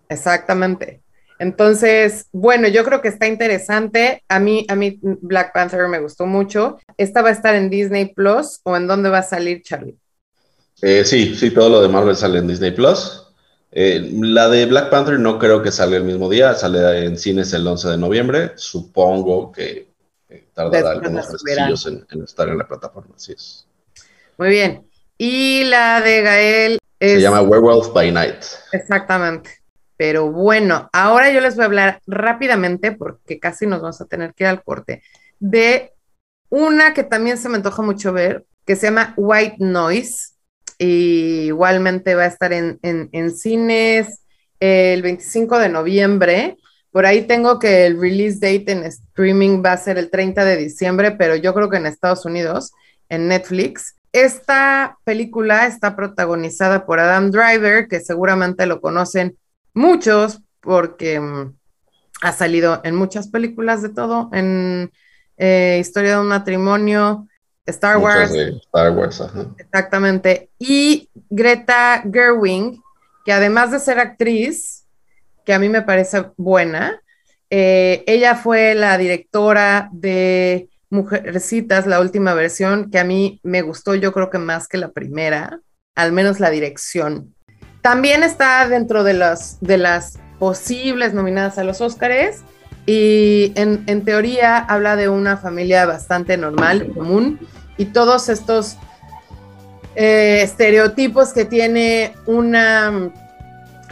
Exactamente. 0.09 1.01
Entonces, 1.39 2.25
bueno, 2.31 2.67
yo 2.67 2.83
creo 2.83 3.01
que 3.01 3.07
está 3.09 3.27
interesante. 3.27 4.23
A 4.27 4.39
mí, 4.39 4.65
a 4.69 4.75
mí 4.75 4.99
Black 5.01 5.53
Panther 5.53 5.87
me 5.87 5.99
gustó 5.99 6.25
mucho. 6.25 6.77
¿Esta 6.97 7.21
va 7.21 7.29
a 7.29 7.33
estar 7.33 7.55
en 7.55 7.69
Disney 7.69 8.13
Plus 8.13 8.59
o 8.63 8.75
en 8.75 8.87
dónde 8.87 9.09
va 9.09 9.19
a 9.19 9.23
salir, 9.23 9.61
Charlie? 9.61 9.97
Eh, 10.81 11.05
sí, 11.05 11.35
sí, 11.35 11.51
todo 11.51 11.69
lo 11.69 11.81
de 11.81 11.89
Marvel 11.89 12.15
sale 12.15 12.39
en 12.39 12.47
Disney 12.47 12.71
Plus. 12.71 13.26
Eh, 13.79 14.09
la 14.21 14.49
de 14.49 14.65
Black 14.65 14.89
Panther 14.89 15.19
no 15.19 15.37
creo 15.37 15.61
que 15.61 15.71
salga 15.71 15.97
el 15.97 16.03
mismo 16.03 16.27
día, 16.27 16.55
sale 16.55 17.05
en 17.05 17.15
cines 17.15 17.53
el 17.53 17.67
11 17.67 17.89
de 17.89 17.97
noviembre. 17.99 18.53
Supongo 18.55 19.51
que 19.51 19.91
tardará 20.51 20.93
algunos 20.93 21.29
meses 21.29 21.85
en, 21.85 22.03
en, 22.09 22.23
estar 22.23 22.49
en 22.49 22.57
la 22.57 22.67
plataforma, 22.67 23.13
así 23.15 23.33
es. 23.33 23.67
Muy 24.39 24.49
bien. 24.49 24.89
Y 25.19 25.65
la 25.65 26.01
de 26.01 26.21
Gael 26.23 26.79
Se 26.99 27.21
llama 27.21 27.41
Werewolf 27.41 27.93
by 27.93 28.11
Night. 28.11 28.45
Exactamente. 28.71 29.51
Pero 29.95 30.31
bueno, 30.31 30.89
ahora 30.91 31.31
yo 31.31 31.39
les 31.39 31.55
voy 31.55 31.61
a 31.61 31.67
hablar 31.67 32.01
rápidamente, 32.07 32.93
porque 32.93 33.39
casi 33.39 33.67
nos 33.67 33.83
vamos 33.83 34.01
a 34.01 34.05
tener 34.05 34.33
que 34.33 34.45
ir 34.45 34.47
al 34.47 34.63
corte, 34.63 35.03
de 35.39 35.93
una 36.49 36.95
que 36.95 37.03
también 37.03 37.37
se 37.37 37.47
me 37.47 37.57
antoja 37.57 37.83
mucho 37.83 38.11
ver, 38.11 38.43
que 38.65 38.75
se 38.75 38.87
llama 38.87 39.13
White 39.17 39.57
Noise. 39.59 40.33
Y 40.77 41.47
igualmente 41.47 42.15
va 42.15 42.23
a 42.23 42.27
estar 42.27 42.53
en, 42.53 42.79
cines 43.35 44.21
el 44.59 45.01
25 45.01 45.59
de 45.59 45.69
noviembre. 45.69 46.57
Por 46.91 47.05
ahí 47.05 47.23
tengo 47.23 47.59
que 47.59 47.85
el 47.85 47.99
release 47.99 48.39
date 48.39 48.71
en 48.71 48.83
streaming 48.83 49.63
va 49.63 49.73
a 49.73 49.77
ser 49.77 49.97
el 49.97 50.09
30 50.09 50.45
de 50.45 50.57
diciembre, 50.57 51.11
pero 51.11 51.35
yo 51.35 51.53
creo 51.53 51.69
que 51.69 51.77
en 51.77 51.85
Estados 51.85 52.25
Unidos, 52.25 52.71
en 53.09 53.27
Netflix. 53.27 53.95
Esta 54.13 54.97
película 55.03 55.67
está 55.67 55.95
protagonizada 55.95 56.85
por 56.85 56.99
Adam 56.99 57.29
Driver, 57.29 57.87
que 57.87 57.99
seguramente 57.99 58.65
lo 58.65 58.81
conocen 58.81 59.37
muchos, 59.73 60.41
porque 60.61 61.19
mm, 61.19 61.53
ha 62.21 62.31
salido 62.31 62.81
en 62.83 62.95
muchas 62.95 63.27
películas 63.27 63.81
de 63.81 63.89
todo, 63.89 64.29
en 64.33 64.91
eh, 65.37 65.77
Historia 65.79 66.15
de 66.15 66.21
un 66.21 66.27
matrimonio, 66.27 67.26
Star 67.67 67.97
Wars. 67.97 68.31
Star 68.33 68.91
Wars, 68.91 69.21
Exactamente. 69.57 70.49
Y 70.57 71.09
Greta 71.29 72.03
Gerwing, 72.11 72.81
que 73.25 73.33
además 73.33 73.71
de 73.71 73.79
ser 73.79 73.99
actriz, 73.99 74.85
que 75.45 75.53
a 75.53 75.59
mí 75.59 75.69
me 75.69 75.81
parece 75.81 76.25
buena, 76.37 77.01
eh, 77.49 78.03
ella 78.07 78.35
fue 78.35 78.73
la 78.73 78.97
directora 78.97 79.89
de 79.91 80.69
Mujercitas, 80.89 81.85
la 81.85 81.99
última 81.99 82.33
versión, 82.33 82.89
que 82.89 82.99
a 82.99 83.03
mí 83.03 83.41
me 83.43 83.61
gustó, 83.61 83.95
yo 83.95 84.13
creo 84.13 84.29
que 84.29 84.37
más 84.37 84.67
que 84.67 84.77
la 84.77 84.91
primera, 84.91 85.59
al 85.95 86.13
menos 86.13 86.39
la 86.39 86.49
dirección. 86.49 87.35
También 87.81 88.23
está 88.23 88.67
dentro 88.67 89.03
de, 89.03 89.13
de 89.61 89.77
las 89.77 90.19
posibles 90.39 91.13
nominadas 91.13 91.57
a 91.57 91.63
los 91.63 91.81
Óscares 91.81 92.43
y 92.87 93.51
en, 93.55 94.05
teoría 94.05 94.57
habla 94.57 94.95
de 94.95 95.09
una 95.09 95.35
familia 95.35 95.85
bastante 95.85 96.37
normal, 96.37 96.93
común, 96.95 97.37
y 97.77 97.85
todos 97.85 98.29
estos 98.29 98.77
eh, 99.95 100.39
estereotipos 100.41 101.33
que 101.33 101.43
tiene 101.43 102.13
una 102.25 103.11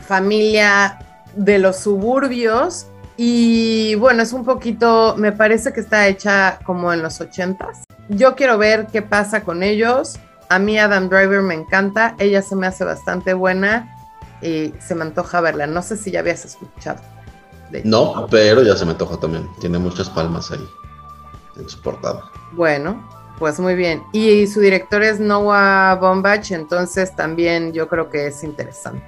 familia 0.08 1.00
de 1.36 1.60
los 1.60 1.78
suburbios 1.78 2.88
y 3.18 3.96
bueno, 3.96 4.24
es 4.24 4.32
un 4.32 4.46
poquito, 4.46 5.16
me 5.18 5.34
parece 5.34 5.74
que 5.74 5.82
está 5.82 6.08
hecha 6.08 6.60
como 6.64 6.94
en 6.94 7.02
los 7.02 7.20
ochentas. 7.20 7.84
Yo 8.08 8.36
quiero 8.36 8.58
ver 8.58 8.88
qué 8.88 9.02
pasa 9.02 9.44
con 9.44 9.62
ellos. 9.62 10.20
A 10.50 10.58
mí 10.58 10.80
Adam 10.80 11.10
Driver 11.10 11.42
me 11.42 11.54
encanta, 11.54 12.16
ella 12.18 12.42
se 12.42 12.56
me 12.56 12.68
hace 12.68 12.86
bastante 12.86 13.34
buena 13.34 13.94
y 14.42 14.74
se 14.80 14.96
me 14.96 15.04
antoja 15.04 15.42
verla. 15.42 15.68
No 15.68 15.82
sé 15.82 15.98
si 15.98 16.12
ya 16.12 16.20
habías 16.20 16.46
escuchado. 16.46 17.14
No, 17.84 18.28
pero 18.30 18.63
ya 18.63 18.75
se 18.75 18.86
me 18.86 18.91
antoja 18.91 19.17
también. 19.17 19.49
Tiene 19.60 19.78
muchas 19.78 20.10
palmas 20.10 20.51
ahí 20.51 20.67
en 21.58 21.69
su 21.69 21.82
portada. 21.82 22.32
Bueno, 22.54 23.08
pues 23.39 23.60
muy 23.60 23.75
bien. 23.75 24.04
Y 24.12 24.47
su 24.47 24.60
director 24.60 25.04
es 25.04 25.19
Noah 25.19 25.97
Bombach, 25.99 26.51
entonces 26.51 27.15
también 27.15 27.73
yo 27.73 27.88
creo 27.88 28.10
que 28.10 28.28
es 28.28 28.43
interesante. 28.43 29.06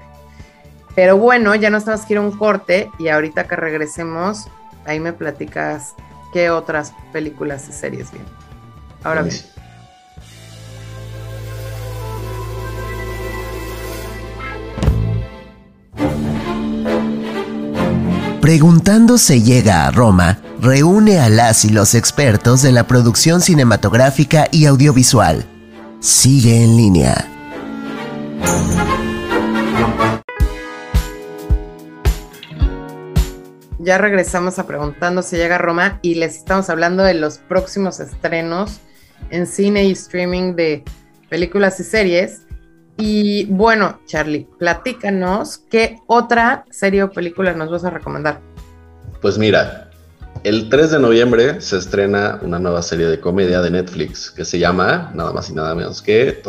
Pero 0.95 1.17
bueno, 1.17 1.53
ya 1.55 1.69
nos 1.69 1.85
tenemos 1.85 2.05
que 2.05 2.13
ir 2.13 2.17
a 2.17 2.21
un 2.21 2.31
corte 2.31 2.91
y 2.97 3.09
ahorita 3.09 3.47
que 3.47 3.55
regresemos, 3.55 4.47
ahí 4.85 4.99
me 4.99 5.13
platicas 5.13 5.93
qué 6.33 6.49
otras 6.49 6.93
películas 7.13 7.69
y 7.69 7.71
series 7.71 8.11
vienen. 8.11 8.31
Ahora 9.03 9.21
bien. 9.21 9.35
Preguntando 18.47 19.17
se 19.17 19.41
llega 19.41 19.85
a 19.85 19.91
Roma, 19.91 20.39
reúne 20.61 21.19
a 21.19 21.27
las 21.27 21.65
y 21.65 21.69
los 21.69 21.93
expertos 21.93 22.61
de 22.61 22.71
la 22.71 22.87
producción 22.87 23.41
cinematográfica 23.41 24.47
y 24.53 24.67
audiovisual. 24.67 25.43
Sigue 25.99 26.63
en 26.63 26.77
línea. 26.77 27.27
Ya 33.79 33.97
regresamos 33.97 34.59
a 34.59 34.65
Preguntando 34.65 35.23
se 35.23 35.35
llega 35.35 35.55
a 35.55 35.57
Roma 35.57 35.99
y 36.01 36.15
les 36.15 36.37
estamos 36.37 36.69
hablando 36.69 37.03
de 37.03 37.15
los 37.15 37.39
próximos 37.39 37.99
estrenos 37.99 38.79
en 39.29 39.45
cine 39.45 39.83
y 39.83 39.91
streaming 39.91 40.55
de 40.55 40.85
películas 41.29 41.81
y 41.81 41.83
series. 41.83 42.46
Y 42.97 43.45
bueno, 43.45 43.99
Charlie, 44.05 44.47
platícanos 44.57 45.59
qué 45.69 45.99
otra 46.07 46.65
serie 46.71 47.03
o 47.03 47.11
película 47.11 47.53
nos 47.53 47.69
vas 47.69 47.85
a 47.85 47.91
recomendar. 47.91 48.41
Pues 49.21 49.37
mira, 49.37 49.91
el 50.43 50.69
3 50.69 50.91
de 50.91 50.99
noviembre 50.99 51.61
se 51.61 51.77
estrena 51.77 52.39
una 52.41 52.59
nueva 52.59 52.81
serie 52.81 53.07
de 53.07 53.19
comedia 53.19 53.61
de 53.61 53.71
Netflix 53.71 54.31
que 54.31 54.45
se 54.45 54.59
llama 54.59 55.11
nada 55.13 55.31
más 55.31 55.49
y 55.49 55.53
nada 55.53 55.75
menos 55.75 56.01
que 56.01 56.41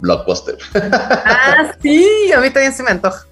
Blockbuster. 0.00 0.56
Ah, 0.74 1.74
sí, 1.82 2.32
a 2.34 2.40
mí 2.40 2.50
también 2.50 2.72
se 2.72 2.82
me 2.82 2.90
antoja. 2.90 3.26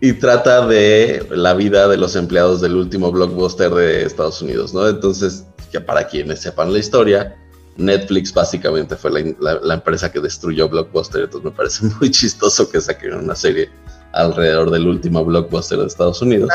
Y 0.00 0.12
trata 0.14 0.66
de 0.66 1.26
la 1.30 1.54
vida 1.54 1.88
de 1.88 1.96
los 1.96 2.14
empleados 2.14 2.60
del 2.60 2.76
último 2.76 3.10
blockbuster 3.10 3.70
de 3.72 4.04
Estados 4.04 4.40
Unidos, 4.40 4.72
¿no? 4.72 4.88
Entonces, 4.88 5.44
que 5.72 5.80
para 5.80 6.06
quienes 6.06 6.40
sepan 6.40 6.72
la 6.72 6.78
historia, 6.78 7.36
Netflix 7.78 8.34
básicamente 8.34 8.96
fue 8.96 9.36
la, 9.38 9.74
empresa 9.74 10.10
que 10.10 10.20
destruyó 10.20 10.68
Blockbuster, 10.68 11.22
entonces 11.22 11.50
me 11.50 11.56
parece 11.56 11.86
muy 12.00 12.10
chistoso 12.10 12.68
que 12.68 12.80
saquen 12.80 13.14
una 13.14 13.34
serie 13.34 13.70
alrededor 14.12 14.70
del 14.70 14.86
último 14.86 15.24
Blockbuster 15.24 15.78
de 15.78 15.86
Estados 15.86 16.20
Unidos. 16.20 16.50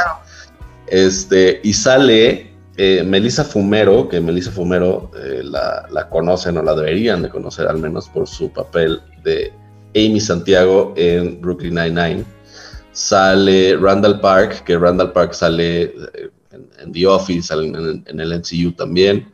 Este, 0.87 1.61
y 1.63 1.73
sale 1.73 2.51
eh, 2.75 3.03
Melissa 3.03 3.45
Fumero, 3.45 4.09
que 4.09 4.19
Melissa 4.19 4.51
Fumero 4.51 5.11
eh, 5.15 5.41
la, 5.43 5.87
la, 5.89 6.09
conocen 6.09 6.57
o 6.57 6.61
la 6.61 6.75
deberían 6.75 7.21
de 7.21 7.29
conocer 7.29 7.67
al 7.67 7.77
menos 7.77 8.09
por 8.09 8.27
su 8.27 8.51
papel 8.51 9.01
de 9.23 9.53
Amy 9.95 10.19
Santiago 10.19 10.93
en 10.97 11.39
Brooklyn 11.39 11.75
Nine-Nine. 11.75 12.25
Sale 12.91 13.77
Randall 13.77 14.19
Park, 14.19 14.65
que 14.65 14.77
Randall 14.77 15.13
Park 15.13 15.33
sale 15.33 15.83
eh, 15.83 16.29
en, 16.81 16.91
The 16.91 17.07
Office, 17.07 17.47
sale 17.47 17.67
en, 17.67 18.03
en 18.05 18.19
el 18.19 18.39
MCU 18.39 18.73
también 18.73 19.32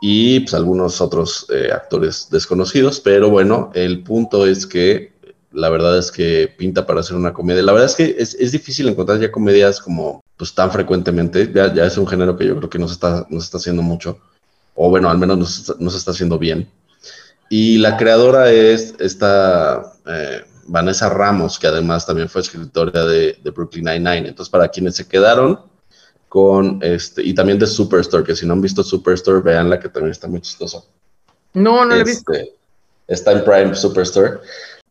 y 0.00 0.40
pues 0.40 0.54
algunos 0.54 1.00
otros 1.00 1.46
eh, 1.50 1.70
actores 1.72 2.28
desconocidos, 2.30 3.00
pero 3.00 3.30
bueno, 3.30 3.70
el 3.74 4.02
punto 4.02 4.46
es 4.46 4.66
que 4.66 5.12
la 5.52 5.70
verdad 5.70 5.98
es 5.98 6.12
que 6.12 6.54
pinta 6.56 6.86
para 6.86 7.00
hacer 7.00 7.16
una 7.16 7.32
comedia. 7.32 7.62
La 7.62 7.72
verdad 7.72 7.88
es 7.88 7.96
que 7.96 8.16
es, 8.18 8.52
difícil 8.52 8.88
encontrar 8.88 9.18
ya 9.18 9.32
comedias 9.32 9.80
como 9.80 10.22
pues 10.36 10.54
tan 10.54 10.70
frecuentemente, 10.70 11.50
ya, 11.52 11.72
ya, 11.74 11.86
es 11.86 11.98
un 11.98 12.06
género 12.06 12.36
que 12.36 12.46
yo 12.46 12.56
creo 12.56 12.70
que 12.70 12.78
no 12.78 12.86
se 12.86 12.94
está, 12.94 13.26
no 13.28 13.38
está 13.38 13.56
haciendo 13.56 13.82
mucho, 13.82 14.18
o 14.74 14.88
bueno, 14.90 15.10
al 15.10 15.18
menos 15.18 15.38
no 15.80 15.90
se 15.90 15.96
está, 15.96 16.12
haciendo 16.12 16.38
bien. 16.38 16.70
Y 17.50 17.78
la 17.78 17.96
creadora 17.96 18.52
es 18.52 18.94
esta 19.00 19.94
eh, 20.06 20.42
Vanessa 20.68 21.08
Ramos, 21.08 21.58
que 21.58 21.66
además 21.66 22.06
también 22.06 22.28
fue 22.28 22.42
escritora 22.42 23.04
de, 23.04 23.36
Brooklyn 23.54 23.86
Nine-Nine. 23.86 24.28
Entonces, 24.28 24.50
para 24.50 24.68
quienes 24.68 24.94
se 24.96 25.08
quedaron 25.08 25.60
con 26.28 26.78
este, 26.82 27.22
y 27.22 27.34
también 27.34 27.58
de 27.58 27.66
Superstore, 27.66 28.24
que 28.24 28.36
si 28.36 28.46
no 28.46 28.52
han 28.52 28.60
visto 28.60 28.82
Superstore, 28.82 29.40
veanla 29.40 29.80
que 29.80 29.88
también 29.88 30.12
está 30.12 30.28
muy 30.28 30.40
chistosa. 30.40 30.82
No, 31.54 31.84
no 31.84 31.94
la 31.94 31.98
he 31.98 32.04
visto. 32.04 32.32
Este, 32.32 32.54
está 33.06 33.32
en 33.32 33.44
Prime 33.44 33.74
Superstore. 33.74 34.40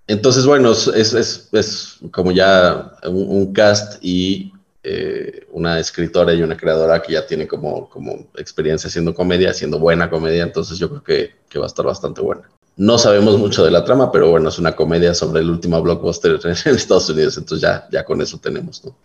Entonces, 0.07 0.45
bueno, 0.45 0.71
es, 0.71 1.99
como 2.11 2.31
ya 2.31 2.93
un, 3.05 3.53
cast 3.53 3.97
y 4.01 4.53
eh, 4.81 5.45
una 5.51 5.79
escritora 5.79 6.33
y 6.33 6.41
una 6.41 6.55
creadora 6.55 7.01
que 7.01 7.13
ya 7.13 7.27
tiene 7.27 7.45
como, 7.45 7.89
como 7.89 8.27
experiencia 8.37 8.87
haciendo 8.87 9.13
comedia, 9.13 9.51
haciendo 9.51 9.79
buena 9.79 10.09
comedia, 10.09 10.43
entonces 10.43 10.79
yo 10.79 10.89
creo 10.89 11.03
que, 11.03 11.31
que, 11.49 11.59
va 11.59 11.65
a 11.65 11.67
estar 11.67 11.85
bastante 11.85 12.21
buena. 12.21 12.49
No 12.77 12.97
sabemos 12.97 13.37
mucho 13.37 13.65
de 13.65 13.71
la 13.71 13.83
trama, 13.83 14.11
pero 14.11 14.29
bueno, 14.29 14.47
es 14.47 14.57
una 14.59 14.75
comedia 14.75 15.13
sobre 15.13 15.41
el 15.41 15.49
último 15.49 15.81
blockbuster 15.81 16.39
en 16.65 16.75
Estados 16.75 17.09
Unidos, 17.09 17.37
entonces 17.37 17.61
ya, 17.61 17.87
ya 17.91 18.05
con 18.05 18.21
eso 18.21 18.37
tenemos, 18.37 18.85
¿no? 18.85 18.95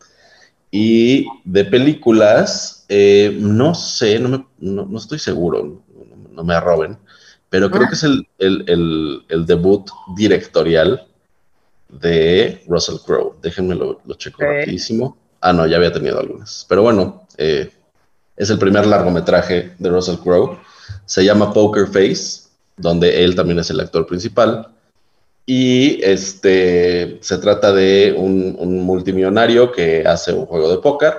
Y 0.74 1.26
de 1.44 1.66
películas, 1.66 2.86
eh, 2.88 3.36
no 3.38 3.74
sé, 3.74 4.18
no, 4.18 4.28
me, 4.30 4.46
no, 4.58 4.96
estoy 4.96 5.18
seguro, 5.18 5.82
no, 6.30 6.44
me 6.44 6.54
arroben, 6.54 6.96
pero 7.50 7.70
creo 7.70 7.84
ah. 7.84 7.88
que 7.88 7.94
es 7.94 8.02
el, 8.04 8.26
el, 8.38 9.22
el, 9.28 9.44
debut 9.44 9.86
directorial 10.16 11.06
de 11.90 12.64
Russell 12.66 12.96
Crowe. 13.04 13.36
Déjenme 13.42 13.74
lo, 13.74 14.00
lo 14.02 14.14
checo 14.14 14.40
rapidísimo. 14.40 15.18
Ah, 15.42 15.52
no, 15.52 15.66
ya 15.66 15.76
había 15.76 15.92
tenido 15.92 16.18
algunas. 16.18 16.64
Pero 16.66 16.82
bueno, 16.82 17.26
eh, 17.36 17.70
es 18.34 18.48
el 18.48 18.58
primer 18.58 18.86
largometraje 18.86 19.74
de 19.78 19.90
Russell 19.90 20.16
Crowe. 20.16 20.58
Se 21.04 21.22
llama 21.22 21.52
Poker 21.52 21.86
Face, 21.86 22.48
donde 22.78 23.22
él 23.22 23.34
también 23.34 23.58
es 23.58 23.68
el 23.68 23.80
actor 23.80 24.06
principal. 24.06 24.71
Y 25.54 26.02
este 26.02 27.18
se 27.20 27.36
trata 27.36 27.74
de 27.74 28.14
un, 28.16 28.80
multimillonario 28.86 29.70
que 29.70 30.02
hace 30.06 30.32
un 30.32 30.46
juego 30.46 30.70
de 30.70 30.78
póker 30.78 31.12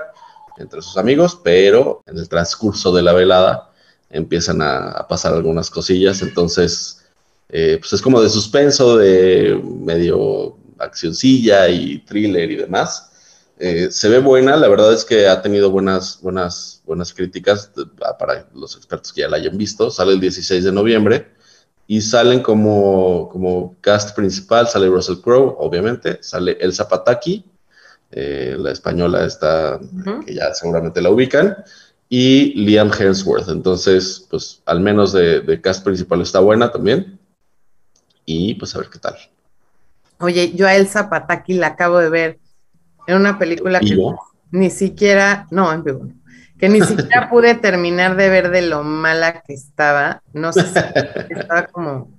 entre 0.57 0.81
sus 0.81 0.97
amigos, 0.97 1.39
pero 1.43 2.01
en 2.07 2.17
el 2.17 2.27
transcurso 2.27 2.91
de 2.91 3.03
la 3.03 3.13
velada 3.13 3.69
empiezan 4.09 4.63
a, 4.63 5.05
pasar 5.07 5.35
algunas 5.35 5.69
cosillas. 5.69 6.23
Entonces, 6.23 7.03
eh, 7.47 7.77
pues 7.79 7.93
es 7.93 8.01
como 8.01 8.19
de 8.23 8.29
suspenso, 8.31 8.97
de 8.97 9.61
medio 9.63 10.57
accioncilla 10.79 11.69
y 11.69 11.99
thriller 11.99 12.49
y 12.49 12.55
demás. 12.55 13.11
Eh, 13.59 13.89
se 13.91 14.09
ve 14.09 14.17
buena, 14.17 14.57
la 14.57 14.67
verdad 14.67 14.93
es 14.93 15.05
que 15.05 15.27
ha 15.27 15.43
tenido 15.43 15.69
buenas, 15.69 16.17
buenas, 16.23 16.81
buenas 16.87 17.13
críticas 17.13 17.69
para 18.17 18.47
los 18.55 18.75
expertos 18.77 19.13
que 19.13 19.21
ya 19.21 19.29
la 19.29 19.37
hayan 19.37 19.59
visto. 19.59 19.91
Sale 19.91 20.13
el 20.13 20.19
16 20.19 20.63
de 20.63 20.71
noviembre 20.71 21.42
y 21.87 22.01
salen 22.01 22.41
como, 22.41 23.29
como 23.29 23.75
cast 23.81 24.15
principal, 24.15 24.67
sale 24.67 24.87
Russell 24.87 25.21
Crowe, 25.21 25.55
obviamente, 25.59 26.19
sale 26.21 26.57
Elsa 26.59 26.87
Pataki, 26.87 27.45
eh, 28.11 28.55
la 28.57 28.71
española 28.71 29.25
está, 29.25 29.79
que 30.25 30.33
ya 30.33 30.53
seguramente 30.53 31.01
la 31.01 31.09
ubican, 31.09 31.57
y 32.09 32.53
Liam 32.53 32.91
Hemsworth. 32.91 33.49
Entonces, 33.49 34.27
pues 34.29 34.61
al 34.65 34.79
menos 34.79 35.13
de, 35.13 35.41
de 35.41 35.61
cast 35.61 35.83
principal 35.83 36.21
está 36.21 36.39
buena 36.39 36.71
también. 36.71 37.19
Y 38.25 38.53
pues 38.53 38.75
a 38.75 38.79
ver 38.79 38.89
qué 38.89 38.99
tal. 38.99 39.15
Oye, 40.19 40.53
yo 40.53 40.67
a 40.67 40.75
Elsa 40.75 41.09
Pataki 41.09 41.53
la 41.53 41.67
acabo 41.67 41.97
de 41.97 42.09
ver 42.09 42.39
en 43.07 43.17
una 43.17 43.37
película 43.37 43.79
que 43.79 43.97
ni 44.51 44.69
siquiera, 44.69 45.47
no, 45.49 45.73
en 45.73 45.83
vivo, 45.83 46.07
que 46.63 46.69
ni 46.69 46.79
siquiera 46.79 47.29
pude 47.29 47.55
terminar 47.55 48.15
de 48.15 48.29
ver 48.29 48.49
de 48.49 48.61
lo 48.61 48.83
mala 48.83 49.41
que 49.41 49.53
estaba. 49.53 50.23
No 50.31 50.53
sé 50.53 50.61
si 50.61 50.79
estaba 51.33 51.67
como. 51.67 52.09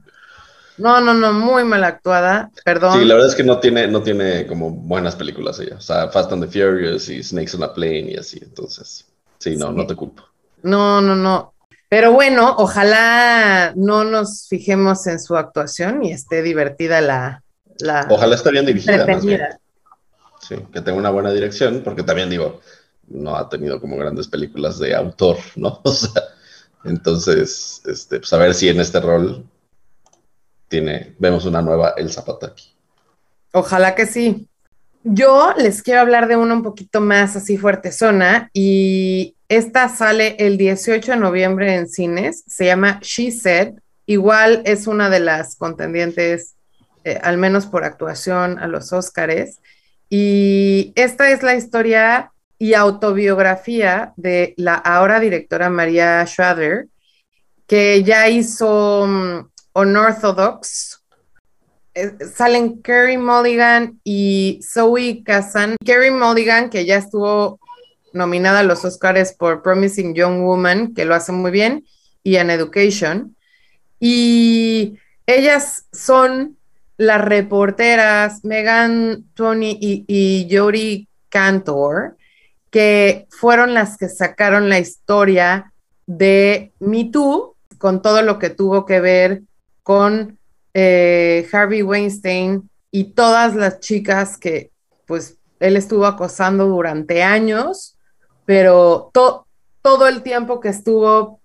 No, 0.76 1.00
no, 1.00 1.14
no, 1.14 1.32
muy 1.32 1.64
mal 1.64 1.82
actuada, 1.82 2.50
perdón. 2.62 2.98
Sí, 3.00 3.06
la 3.06 3.14
verdad 3.14 3.30
es 3.30 3.36
que 3.36 3.42
no 3.42 3.58
tiene, 3.58 3.88
no 3.88 4.02
tiene 4.02 4.46
como 4.46 4.70
buenas 4.70 5.16
películas 5.16 5.58
ella. 5.60 5.76
O 5.78 5.80
sea, 5.80 6.10
Fast 6.10 6.30
and 6.30 6.44
the 6.44 6.50
Furious 6.50 7.08
y 7.08 7.22
Snakes 7.22 7.56
on 7.56 7.62
a 7.62 7.72
Plane 7.72 8.10
y 8.10 8.16
así. 8.18 8.38
Entonces, 8.42 9.06
sí, 9.38 9.56
no, 9.56 9.72
no 9.72 9.86
te 9.86 9.96
culpo. 9.96 10.24
No, 10.62 11.00
no, 11.00 11.16
no. 11.16 11.54
Pero 11.88 12.12
bueno, 12.12 12.54
ojalá 12.58 13.72
no 13.76 14.04
nos 14.04 14.46
fijemos 14.46 15.06
en 15.06 15.20
su 15.20 15.38
actuación 15.38 16.04
y 16.04 16.12
esté 16.12 16.42
divertida 16.42 17.00
la. 17.00 17.42
la 17.78 18.06
ojalá 18.10 18.34
esté 18.34 18.50
bien 18.50 18.66
dirigida. 18.66 19.06
Sí, 20.46 20.56
que 20.70 20.82
tenga 20.82 20.98
una 20.98 21.08
buena 21.08 21.32
dirección, 21.32 21.80
porque 21.82 22.02
también 22.02 22.28
digo, 22.28 22.60
no 23.08 23.36
ha 23.36 23.48
tenido 23.48 23.80
como 23.80 23.96
grandes 23.96 24.28
películas 24.28 24.78
de 24.78 24.94
autor, 24.94 25.38
¿no? 25.56 25.80
O 25.84 25.92
sea, 25.92 26.22
entonces, 26.84 27.82
este, 27.86 28.18
pues 28.18 28.32
a 28.32 28.38
ver 28.38 28.54
si 28.54 28.68
en 28.68 28.80
este 28.80 29.00
rol 29.00 29.44
tiene, 30.68 31.14
vemos 31.18 31.46
una 31.46 31.62
nueva 31.62 31.94
El 31.96 32.10
Zapataki. 32.10 32.74
Ojalá 33.52 33.94
que 33.94 34.06
sí. 34.06 34.48
Yo 35.02 35.54
les 35.56 35.82
quiero 35.82 36.00
hablar 36.00 36.28
de 36.28 36.36
una 36.36 36.54
un 36.54 36.62
poquito 36.62 37.00
más 37.00 37.36
así 37.36 37.58
fuerte 37.58 37.92
zona 37.92 38.48
y 38.52 39.36
esta 39.48 39.88
sale 39.88 40.36
el 40.38 40.56
18 40.56 41.12
de 41.12 41.18
noviembre 41.18 41.74
en 41.74 41.88
cines, 41.88 42.42
se 42.46 42.64
llama 42.64 43.00
She 43.02 43.30
Said, 43.30 43.74
igual 44.06 44.62
es 44.64 44.86
una 44.86 45.10
de 45.10 45.20
las 45.20 45.56
contendientes, 45.56 46.54
eh, 47.04 47.20
al 47.22 47.36
menos 47.36 47.66
por 47.66 47.84
actuación, 47.84 48.58
a 48.58 48.66
los 48.66 48.92
Óscares. 48.92 49.60
Y 50.08 50.92
esta 50.96 51.30
es 51.30 51.42
la 51.42 51.54
historia 51.54 52.32
y 52.58 52.74
autobiografía 52.74 54.12
de 54.16 54.54
la 54.56 54.74
ahora 54.74 55.20
directora 55.20 55.70
María 55.70 56.24
Schrader, 56.26 56.88
que 57.66 58.02
ya 58.02 58.28
hizo 58.28 59.04
um, 59.04 59.48
Unorthodox. 59.74 61.02
Eh, 61.94 62.12
salen 62.34 62.82
Kerry 62.82 63.18
Mulligan 63.18 64.00
y 64.04 64.60
Zoe 64.62 65.22
Kazan. 65.24 65.76
Kerry 65.84 66.10
Mulligan, 66.10 66.70
que 66.70 66.84
ya 66.84 66.96
estuvo 66.96 67.60
nominada 68.12 68.60
a 68.60 68.64
los 68.64 68.84
Oscars 68.84 69.32
por 69.32 69.62
Promising 69.62 70.14
Young 70.14 70.42
Woman, 70.42 70.94
que 70.94 71.04
lo 71.04 71.14
hace 71.14 71.32
muy 71.32 71.50
bien, 71.50 71.84
y 72.22 72.36
An 72.36 72.50
Education. 72.50 73.36
Y 74.00 74.98
ellas 75.26 75.86
son 75.92 76.56
las 76.96 77.24
reporteras 77.24 78.44
Megan, 78.44 79.24
Tony 79.34 79.76
y, 79.80 80.04
y 80.06 80.48
Jodie 80.54 81.08
Cantor, 81.28 82.16
que 82.74 83.28
fueron 83.30 83.72
las 83.72 83.96
que 83.96 84.08
sacaron 84.08 84.68
la 84.68 84.80
historia 84.80 85.72
de 86.06 86.72
Me 86.80 87.04
Too, 87.04 87.54
con 87.78 88.02
todo 88.02 88.20
lo 88.22 88.40
que 88.40 88.50
tuvo 88.50 88.84
que 88.84 88.98
ver 88.98 89.42
con 89.84 90.40
eh, 90.74 91.48
Harvey 91.52 91.82
Weinstein 91.82 92.68
y 92.90 93.12
todas 93.12 93.54
las 93.54 93.78
chicas 93.78 94.36
que 94.36 94.72
pues 95.06 95.38
él 95.60 95.76
estuvo 95.76 96.04
acosando 96.04 96.66
durante 96.66 97.22
años, 97.22 97.96
pero 98.44 99.12
todo 99.12 100.08
el 100.08 100.24
tiempo 100.24 100.58
que 100.58 100.70
estuvo 100.70 101.40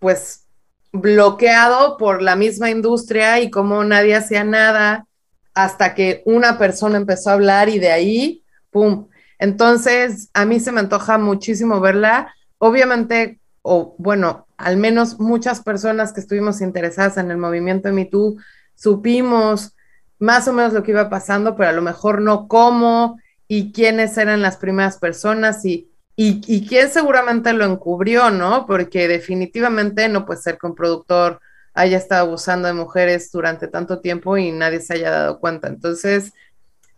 pues 0.00 0.48
bloqueado 0.90 1.98
por 1.98 2.20
la 2.20 2.34
misma 2.34 2.70
industria 2.70 3.38
y 3.38 3.48
como 3.48 3.84
nadie 3.84 4.16
hacía 4.16 4.42
nada 4.42 5.06
hasta 5.54 5.94
que 5.94 6.24
una 6.24 6.58
persona 6.58 6.96
empezó 6.96 7.30
a 7.30 7.34
hablar 7.34 7.68
y 7.68 7.78
de 7.78 7.92
ahí, 7.92 8.42
¡pum! 8.72 9.06
Entonces, 9.38 10.30
a 10.34 10.44
mí 10.44 10.60
se 10.60 10.72
me 10.72 10.80
antoja 10.80 11.18
muchísimo 11.18 11.80
verla. 11.80 12.34
Obviamente, 12.58 13.40
o 13.62 13.94
bueno, 13.98 14.46
al 14.56 14.76
menos 14.76 15.18
muchas 15.20 15.60
personas 15.62 16.12
que 16.12 16.20
estuvimos 16.20 16.60
interesadas 16.60 17.16
en 17.16 17.30
el 17.30 17.36
movimiento 17.36 17.88
de 17.88 17.94
MeToo 17.94 18.36
supimos 18.74 19.74
más 20.18 20.48
o 20.48 20.52
menos 20.52 20.72
lo 20.72 20.82
que 20.82 20.92
iba 20.92 21.10
pasando, 21.10 21.56
pero 21.56 21.70
a 21.70 21.72
lo 21.72 21.82
mejor 21.82 22.20
no 22.20 22.48
cómo 22.48 23.18
y 23.48 23.72
quiénes 23.72 24.16
eran 24.16 24.42
las 24.42 24.56
primeras 24.56 24.98
personas 24.98 25.64
y 25.64 25.90
y, 26.16 26.66
quién 26.68 26.90
seguramente 26.90 27.52
lo 27.52 27.64
encubrió, 27.64 28.30
¿no? 28.30 28.66
Porque 28.66 29.08
definitivamente 29.08 30.08
no 30.08 30.24
puede 30.24 30.40
ser 30.40 30.58
que 30.58 30.66
un 30.66 30.74
productor 30.74 31.40
haya 31.74 31.98
estado 31.98 32.26
abusando 32.26 32.68
de 32.68 32.74
mujeres 32.74 33.32
durante 33.32 33.66
tanto 33.66 34.00
tiempo 34.00 34.36
y 34.36 34.52
nadie 34.52 34.80
se 34.80 34.94
haya 34.94 35.10
dado 35.10 35.40
cuenta. 35.40 35.66
Entonces, 35.66 36.32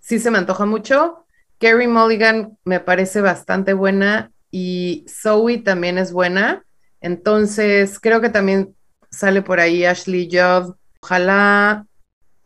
sí 0.01 0.19
se 0.19 0.31
me 0.31 0.39
antoja 0.39 0.67
mucho. 0.67 1.26
Kerry 1.59 1.89
Mulligan 1.89 2.59
me 2.65 2.81
parece 2.81 3.21
bastante 3.21 3.73
buena 3.73 4.33
y 4.51 5.05
Zoe 5.09 5.59
también 5.59 5.99
es 5.99 6.13
buena. 6.13 6.65
Entonces, 7.01 7.99
creo 8.01 8.21
que 8.21 8.29
también 8.29 8.75
sale 9.11 9.43
por 9.43 9.61
ahí 9.61 9.85
Ashley 9.85 10.29
Judd. 10.31 10.75
Ojalá 11.01 11.87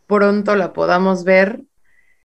pronto 0.06 0.56
la 0.56 0.72
podamos 0.72 1.24
ver 1.24 1.60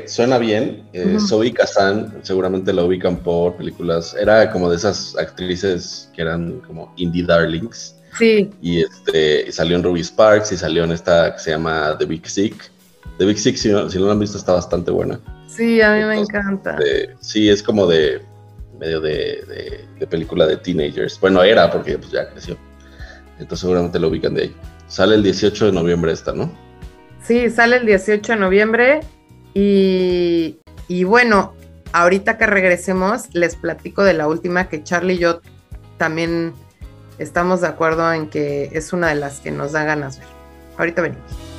Suena 0.07 0.37
bien. 0.37 0.83
Eh, 0.93 1.17
Zoe 1.19 1.53
Kazan, 1.53 2.19
seguramente 2.23 2.73
la 2.73 2.83
ubican 2.83 3.17
por 3.17 3.55
películas. 3.55 4.15
Era 4.19 4.51
como 4.51 4.69
de 4.69 4.75
esas 4.75 5.15
actrices 5.17 6.09
que 6.15 6.21
eran 6.21 6.59
como 6.61 6.93
indie 6.97 7.23
darlings. 7.23 7.95
Sí. 8.17 8.49
Y 8.61 8.81
este, 8.81 9.51
salió 9.51 9.77
en 9.77 9.83
Ruby 9.83 10.03
Sparks 10.03 10.51
y 10.51 10.57
salió 10.57 10.83
en 10.83 10.91
esta 10.91 11.33
que 11.33 11.39
se 11.39 11.51
llama 11.51 11.95
The 11.97 12.05
Big 12.05 12.27
Sick. 12.27 12.71
The 13.17 13.25
Big 13.25 13.37
Sick, 13.37 13.55
si 13.55 13.69
no, 13.69 13.89
si 13.89 13.99
no 13.99 14.05
la 14.05 14.13
han 14.13 14.19
visto, 14.19 14.37
está 14.37 14.53
bastante 14.53 14.91
buena. 14.91 15.19
Sí, 15.55 15.81
a 15.81 15.93
mí 15.95 16.03
me 16.05 16.19
encanta. 16.19 16.77
sí, 17.19 17.49
es 17.49 17.61
como 17.61 17.85
de 17.85 18.21
medio 18.79 19.01
de, 19.01 19.85
película 20.09 20.47
de 20.47 20.57
teenagers. 20.57 21.19
Bueno, 21.19 21.43
era 21.43 21.69
porque 21.69 21.97
pues, 21.97 22.11
ya 22.11 22.29
creció. 22.29 22.57
Entonces 23.33 23.59
seguramente 23.59 23.99
lo 23.99 24.07
ubican 24.07 24.33
de 24.33 24.43
ahí. 24.43 24.55
Sale 24.87 25.15
el 25.15 25.23
18 25.23 25.67
de 25.67 25.71
noviembre 25.71 26.11
esta, 26.11 26.31
¿no? 26.33 26.51
Sí, 27.23 27.49
sale 27.49 27.77
el 27.77 27.85
18 27.85 28.33
de 28.33 28.39
noviembre 28.39 28.99
y, 29.53 30.57
y 30.87 31.03
bueno, 31.03 31.53
ahorita 31.91 32.37
que 32.37 32.45
regresemos 32.45 33.33
les 33.33 33.55
platico 33.55 34.03
de 34.03 34.13
la 34.13 34.27
última 34.27 34.69
que 34.69 34.83
Charlie 34.83 35.15
y 35.15 35.19
yo 35.19 35.41
también 35.97 36.53
estamos 37.19 37.61
de 37.61 37.67
acuerdo 37.67 38.11
en 38.13 38.29
que 38.29 38.69
es 38.73 38.93
una 38.93 39.09
de 39.09 39.15
las 39.15 39.39
que 39.41 39.51
nos 39.51 39.73
da 39.73 39.83
ganas 39.83 40.17
ver. 40.17 40.27
Ahorita 40.77 41.01
venimos. 41.01 41.50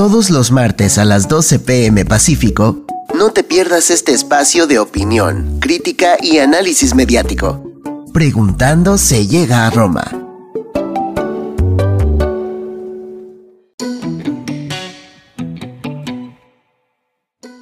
Todos 0.00 0.30
los 0.30 0.50
martes 0.50 0.96
a 0.96 1.04
las 1.04 1.28
12 1.28 1.58
pm 1.58 2.06
Pacífico, 2.06 2.86
no 3.14 3.34
te 3.34 3.44
pierdas 3.44 3.90
este 3.90 4.12
espacio 4.12 4.66
de 4.66 4.78
opinión, 4.78 5.60
crítica 5.60 6.16
y 6.22 6.38
análisis 6.38 6.94
mediático. 6.94 7.62
Preguntando 8.14 8.96
se 8.96 9.26
llega 9.26 9.66
a 9.66 9.70
Roma. 9.70 10.04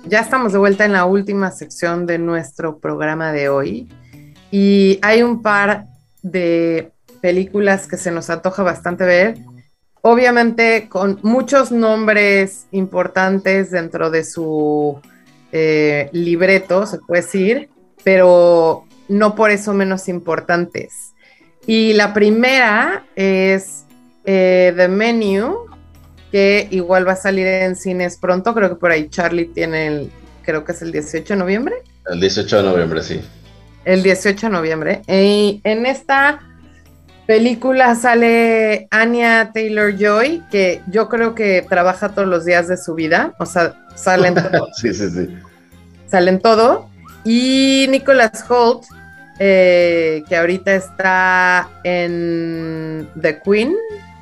Ya 0.06 0.20
estamos 0.20 0.52
de 0.52 0.58
vuelta 0.58 0.84
en 0.84 0.92
la 0.92 1.06
última 1.06 1.50
sección 1.50 2.06
de 2.06 2.20
nuestro 2.20 2.78
programa 2.78 3.32
de 3.32 3.48
hoy 3.48 3.88
y 4.52 5.00
hay 5.02 5.24
un 5.24 5.42
par 5.42 5.88
de 6.22 6.92
películas 7.20 7.88
que 7.88 7.96
se 7.96 8.12
nos 8.12 8.30
antoja 8.30 8.62
bastante 8.62 9.04
ver, 9.04 9.38
obviamente 10.02 10.88
con 10.88 11.18
muchos 11.22 11.70
nombres 11.70 12.66
importantes 12.70 13.70
dentro 13.70 14.10
de 14.10 14.24
su 14.24 15.00
eh, 15.52 16.08
libreto, 16.12 16.86
se 16.86 16.98
puede 16.98 17.22
decir, 17.22 17.68
pero 18.04 18.84
no 19.08 19.34
por 19.34 19.50
eso 19.50 19.72
menos 19.74 20.08
importantes. 20.08 21.14
Y 21.66 21.92
la 21.94 22.14
primera 22.14 23.06
es 23.16 23.84
eh, 24.24 24.72
The 24.76 24.88
Menu, 24.88 25.66
que 26.30 26.68
igual 26.70 27.06
va 27.06 27.12
a 27.12 27.16
salir 27.16 27.46
en 27.46 27.76
cines 27.76 28.16
pronto. 28.18 28.54
Creo 28.54 28.70
que 28.70 28.76
por 28.76 28.90
ahí 28.90 29.08
Charlie 29.08 29.46
tiene 29.46 29.86
el, 29.86 30.10
creo 30.42 30.64
que 30.64 30.72
es 30.72 30.82
el 30.82 30.92
18 30.92 31.34
de 31.34 31.38
noviembre. 31.38 31.76
El 32.10 32.20
18 32.20 32.56
de 32.56 32.62
noviembre, 32.62 33.02
sí. 33.02 33.20
El 33.84 34.02
18 34.02 34.46
de 34.46 34.52
noviembre. 34.52 35.02
Y 35.08 35.60
en 35.64 35.86
esta 35.86 36.40
película 37.28 37.94
sale 37.94 38.88
Anya 38.90 39.50
Taylor 39.52 39.94
Joy, 39.94 40.42
que 40.50 40.80
yo 40.86 41.10
creo 41.10 41.34
que 41.34 41.60
trabaja 41.60 42.08
todos 42.08 42.26
los 42.26 42.46
días 42.46 42.68
de 42.68 42.78
su 42.78 42.94
vida. 42.94 43.34
O 43.38 43.44
sea, 43.44 43.74
salen 43.94 44.34
todo. 44.50 44.70
sí, 44.72 44.94
sí, 44.94 45.10
sí. 45.10 45.38
Salen 46.06 46.40
todo. 46.40 46.88
Y 47.26 47.86
Nicholas 47.90 48.42
Holt, 48.48 48.84
eh, 49.38 50.24
que 50.26 50.38
ahorita 50.38 50.74
está 50.74 51.68
en 51.84 53.06
The 53.20 53.42
Queen, 53.42 53.76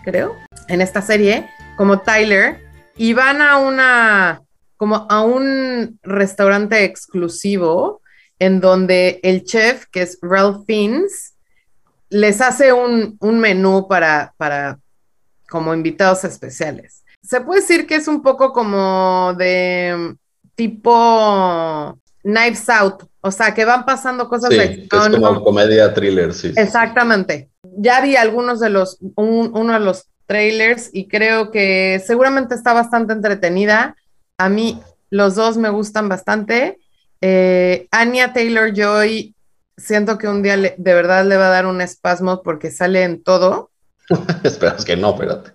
creo, 0.04 0.34
en 0.66 0.80
esta 0.80 1.00
serie 1.00 1.48
como 1.76 2.00
Tyler, 2.00 2.58
y 2.96 3.12
van 3.12 3.40
a 3.40 3.58
una, 3.58 4.42
como 4.76 5.06
a 5.08 5.22
un 5.22 6.00
restaurante 6.02 6.82
exclusivo 6.82 8.00
en 8.40 8.60
donde 8.60 9.20
el 9.22 9.44
chef, 9.44 9.86
que 9.92 10.02
es 10.02 10.18
Ralph 10.22 10.64
Fiennes, 10.66 11.35
les 12.16 12.40
hace 12.40 12.72
un, 12.72 13.16
un 13.20 13.38
menú 13.38 13.86
para, 13.88 14.32
para 14.36 14.78
como 15.48 15.74
invitados 15.74 16.24
especiales. 16.24 17.04
Se 17.22 17.40
puede 17.40 17.60
decir 17.60 17.86
que 17.86 17.96
es 17.96 18.08
un 18.08 18.22
poco 18.22 18.52
como 18.52 19.34
de 19.36 20.16
tipo 20.54 21.98
Knives 22.22 22.68
Out, 22.70 23.04
o 23.20 23.30
sea, 23.30 23.52
que 23.52 23.64
van 23.64 23.84
pasando 23.84 24.28
cosas 24.28 24.50
sí, 24.50 24.56
de... 24.56 24.64
Es 24.64 24.88
como 24.88 25.44
comedia 25.44 25.92
thriller, 25.92 26.32
sí. 26.32 26.52
Exactamente. 26.56 27.50
Ya 27.62 28.00
vi 28.00 28.16
algunos 28.16 28.60
de 28.60 28.70
los, 28.70 28.98
uno 29.16 29.72
de 29.72 29.80
los 29.80 30.06
trailers 30.26 30.90
y 30.92 31.08
creo 31.08 31.50
que 31.50 32.02
seguramente 32.04 32.54
está 32.54 32.72
bastante 32.72 33.12
entretenida. 33.12 33.94
A 34.38 34.48
mí 34.48 34.80
los 35.10 35.34
dos 35.34 35.56
me 35.56 35.68
gustan 35.68 36.08
bastante. 36.08 36.78
Eh, 37.20 37.86
Anya 37.90 38.32
Taylor 38.32 38.72
Joy, 38.72 39.35
siento 39.76 40.18
que 40.18 40.28
un 40.28 40.42
día 40.42 40.56
de 40.56 40.94
verdad 40.94 41.24
le 41.24 41.36
va 41.36 41.48
a 41.48 41.50
dar 41.50 41.66
un 41.66 41.80
espasmo 41.80 42.42
porque 42.42 42.70
sale 42.70 43.02
en 43.02 43.22
todo. 43.22 43.70
Esperas 44.44 44.84
que 44.84 44.96
no, 44.96 45.10
espérate. 45.10 45.52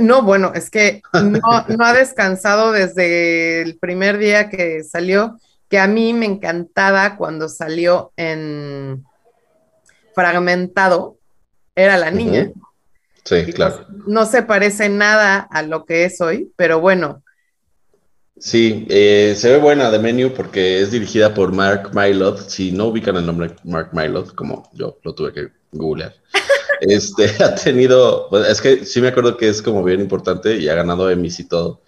No, 0.00 0.22
bueno, 0.22 0.52
es 0.54 0.70
que 0.70 1.00
no, 1.14 1.64
no, 1.68 1.84
ha 1.84 1.92
descansado 1.94 2.72
desde 2.72 3.62
el 3.62 3.78
primer 3.78 4.18
día 4.18 4.50
que 4.50 4.84
salió, 4.84 5.38
que 5.70 5.78
a 5.78 5.86
mí 5.86 6.12
me 6.12 6.26
encantaba 6.26 7.16
cuando 7.16 7.48
salió 7.48 8.12
en 8.16 9.04
Fragmentado, 10.14 11.16
era 11.74 11.96
la 11.96 12.10
niña. 12.10 12.50
Sí, 13.24 13.52
claro. 13.52 13.86
No, 14.06 14.24
se 14.26 14.42
parece 14.42 14.88
nada 14.88 15.38
a 15.38 15.62
lo 15.62 15.84
que 15.84 16.04
es 16.04 16.20
hoy, 16.20 16.52
pero 16.56 16.80
bueno. 16.80 17.22
Sí, 18.38 18.86
eh, 18.90 19.34
se 19.36 19.50
ve 19.50 19.58
buena 19.58 19.90
de 19.90 19.98
Menu 19.98 20.32
porque 20.32 20.82
es 20.82 20.90
dirigida 20.90 21.32
por 21.32 21.52
Mark 21.52 21.90
Mylod. 21.94 22.40
Si 22.48 22.70
no 22.70 22.86
ubican 22.86 23.16
el 23.16 23.24
nombre 23.24 23.56
Mark 23.64 23.90
Mylod, 23.92 24.28
como 24.30 24.68
yo 24.74 24.98
lo 25.02 25.14
tuve 25.14 25.32
que 25.32 25.48
googlear, 25.72 26.14
este, 26.80 27.24
ha 27.42 27.54
tenido, 27.54 28.28
pues, 28.28 28.48
es 28.48 28.60
que 28.60 28.84
sí 28.84 29.00
me 29.00 29.08
acuerdo 29.08 29.38
que 29.38 29.48
es 29.48 29.62
como 29.62 29.82
bien 29.82 30.00
importante 30.00 30.56
y 30.56 30.68
ha 30.68 30.74
ganado 30.74 31.10
Emmys 31.10 31.40
y 31.40 31.48
todo, 31.48 31.80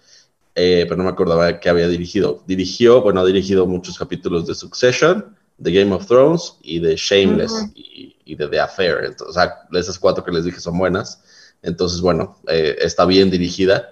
eh, 0.55 0.85
pero 0.85 0.97
no 0.97 1.03
me 1.03 1.11
acordaba 1.11 1.59
que 1.59 1.69
había 1.69 1.87
dirigido. 1.87 2.43
Dirigió, 2.47 3.01
bueno, 3.01 3.21
ha 3.21 3.25
dirigido 3.25 3.67
muchos 3.67 3.99
capítulos 3.99 4.47
de 4.47 4.55
Succession, 4.55 5.37
de 5.59 5.71
Game 5.71 5.93
of 5.93 6.07
Thrones 6.07 6.55
y 6.63 6.79
de 6.79 6.95
Shameless 6.95 7.67
y, 7.75 8.35
de 8.35 8.47
The 8.47 8.59
Affair. 8.59 8.97
Entonces, 9.05 9.27
o 9.27 9.33
sea, 9.33 9.53
esas 9.73 9.99
cuatro 9.99 10.23
que 10.23 10.31
les 10.31 10.45
dije 10.45 10.59
son 10.59 10.77
buenas. 10.77 11.21
Entonces, 11.61 12.01
bueno, 12.01 12.37
eh, 12.47 12.75
está 12.79 13.05
bien 13.05 13.29
dirigida. 13.29 13.89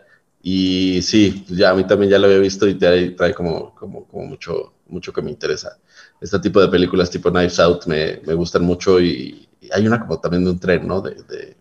Y 0.50 1.02
sí, 1.02 1.44
ya 1.50 1.72
a 1.72 1.76
mí 1.76 1.84
también 1.84 2.10
ya 2.10 2.18
lo 2.18 2.28
había 2.28 2.38
visto 2.38 2.66
y 2.70 2.76
trae, 2.76 3.10
trae 3.10 3.34
como, 3.34 3.76
como, 3.76 4.08
como, 4.08 4.28
mucho, 4.28 4.76
mucho 4.88 5.12
que 5.12 5.22
me 5.22 5.30
interesa. 5.30 5.78
Este 6.22 6.40
tipo 6.40 6.62
de 6.62 6.70
películas 6.70 7.10
tipo 7.10 7.30
Knives 7.30 7.60
Out 7.60 7.86
me, 7.86 8.22
me 8.26 8.34
gustan 8.34 8.64
mucho 8.64 9.02
y, 9.02 9.46
hay 9.74 9.86
una 9.86 10.00
como 10.00 10.22
también 10.22 10.46
de 10.46 10.52
un 10.52 10.58
tren, 10.58 10.88
¿no? 10.88 11.02
De, 11.02 11.16
de, 11.16 11.58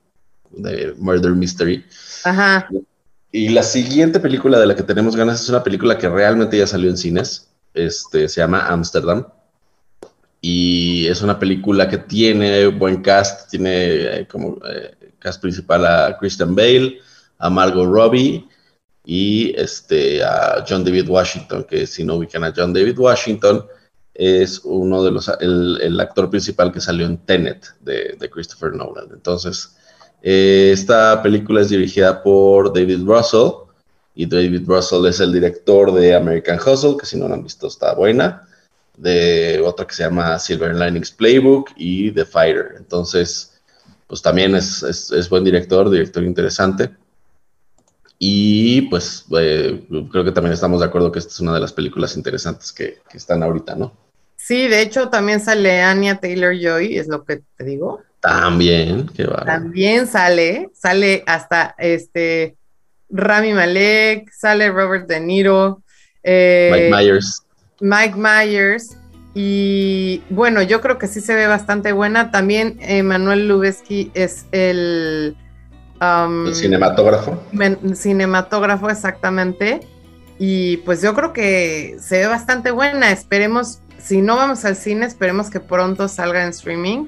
de, 0.53 0.95
Murder 0.99 1.33
Mystery. 1.33 1.85
Ajá. 2.23 2.69
Y 3.33 3.49
la 3.49 3.65
siguiente 3.65 4.21
película 4.21 4.61
de 4.61 4.67
la 4.67 4.77
que 4.77 4.85
tenemos 4.85 5.17
ganas 5.17 5.41
es 5.41 5.49
una 5.49 5.65
película 5.65 5.99
que 5.99 6.09
realmente 6.09 6.57
ya 6.57 6.69
salió 6.69 6.89
en 6.89 6.97
cines. 6.97 7.51
Este, 7.75 8.29
se 8.29 8.41
llama 8.41 8.69
Amsterdam. 8.69 9.27
Y 10.41 11.09
es 11.09 11.23
una 11.23 11.41
película 11.41 11.89
que 11.89 11.99
tiene 11.99 12.69
buen 12.69 13.03
cast, 13.03 13.51
tiene 13.51 14.21
eh, 14.21 14.29
como 14.31 14.59
eh, 14.65 15.13
cast 15.19 15.43
principal 15.43 15.85
a 15.85 16.17
Christian 16.21 16.55
Bale, 16.55 17.01
a 17.39 17.51
Margot 17.51 17.85
Robbie 17.85 18.47
y 19.09 19.55
este, 19.57 20.23
a 20.23 20.65
John 20.69 20.85
David 20.85 21.09
Washington, 21.09 21.65
que 21.65 21.87
si 21.87 22.03
no 22.03 22.17
ubican 22.17 22.43
a 22.43 22.53
John 22.55 22.73
David 22.73 22.99
Washington, 22.99 23.65
es 24.13 24.61
uno 24.65 25.05
de 25.05 25.13
los, 25.13 25.31
el, 25.41 25.79
el 25.81 26.01
actor 26.01 26.29
principal 26.29 26.73
que 26.73 26.81
salió 26.81 27.07
en 27.07 27.19
Tenet 27.19 27.67
de, 27.81 28.17
de 28.19 28.31
Christopher 28.31 28.75
Nolan. 28.75 29.09
Entonces, 29.13 29.77
eh, 30.23 30.71
esta 30.73 31.23
película 31.23 31.61
es 31.61 31.69
dirigida 31.69 32.21
por 32.21 32.75
David 32.75 33.05
Russell 33.07 33.51
y 34.17 34.27
David 34.27 34.63
Russell 34.67 35.07
es 35.07 35.21
el 35.21 35.33
director 35.33 35.93
de 35.95 36.15
American 36.15 36.59
Hustle, 36.59 36.97
que 36.99 37.07
si 37.07 37.17
no 37.17 37.29
la 37.29 37.35
han 37.35 37.45
visto 37.45 37.69
está 37.69 37.95
buena, 37.95 38.49
de 38.97 39.63
otra 39.65 39.87
que 39.87 39.95
se 39.95 40.03
llama 40.03 40.37
Silver 40.41 40.75
Linings 40.75 41.13
Playbook 41.13 41.71
y 41.77 42.11
The 42.11 42.25
Fighter. 42.25 42.75
Entonces, 42.77 43.61
pues 44.09 44.21
también 44.21 44.57
es, 44.57 44.83
es, 44.83 45.29
buen 45.29 45.45
director, 45.45 45.89
director 45.91 46.25
interesante. 46.25 46.91
Y 48.19 48.83
pues 48.83 49.27
eh, 49.39 49.87
creo 50.11 50.25
que 50.25 50.33
también 50.33 50.55
estamos 50.55 50.81
de 50.81 50.87
acuerdo 50.87 51.13
que 51.13 51.19
esta 51.19 51.33
es 51.33 51.41
una 51.41 51.55
de 51.55 51.61
las 51.61 51.73
películas 51.73 52.17
interesantes 52.17 52.73
que, 52.73 52.99
que 53.11 53.19
están 53.19 53.43
ahorita, 53.43 53.75
¿no? 53.75 53.93
Sí, 54.37 54.69
de 54.69 54.81
hecho 54.81 55.09
también 55.09 55.41
sale 55.41 55.83
Anya 55.83 56.21
Taylor 56.21 56.55
Joy, 56.55 56.97
es 56.97 57.09
lo 57.09 57.25
que 57.25 57.43
te 57.57 57.65
digo. 57.65 58.01
También, 58.21 59.09
qué 59.15 59.25
También 59.45 60.07
sale, 60.07 60.71
sale 60.75 61.23
hasta 61.27 61.75
este 61.79 62.57
Rami 63.09 63.53
Malek, 63.53 64.33
sale 64.33 64.71
Robert 64.71 65.07
De 65.07 65.21
Niro. 65.21 65.83
Eh, 66.23 66.71
Mike 66.73 66.91
Myers. 66.91 67.43
Mike 67.81 68.15
Myers. 68.17 68.97
Y 69.35 70.23
bueno, 70.31 70.63
yo 70.63 70.81
creo 70.81 70.99
que 70.99 71.07
sí 71.07 71.21
se 71.21 71.35
ve 71.35 71.47
bastante 71.47 71.93
buena. 71.93 72.31
También 72.31 72.81
Manuel 73.05 73.47
Lubezki 73.47 74.11
es 74.15 74.47
el, 74.51 75.37
um, 76.01 76.47
el 76.47 76.55
cinematógrafo. 76.55 77.39
cinematógrafo, 77.95 78.91
exactamente. 78.91 79.81
Y 80.39 80.79
pues 80.79 81.03
yo 81.03 81.15
creo 81.15 81.33
que 81.33 81.97
se 82.01 82.19
ve 82.19 82.27
bastante 82.27 82.71
buena. 82.71 83.11
Esperemos, 83.11 83.81
si 83.99 84.21
no 84.21 84.37
vamos 84.37 84.65
al 84.65 84.77
cine, 84.77 85.07
esperemos 85.07 85.51
que 85.51 85.61
pronto 85.61 86.09
salga 86.09 86.43
en 86.43 86.51
streaming. 86.51 87.07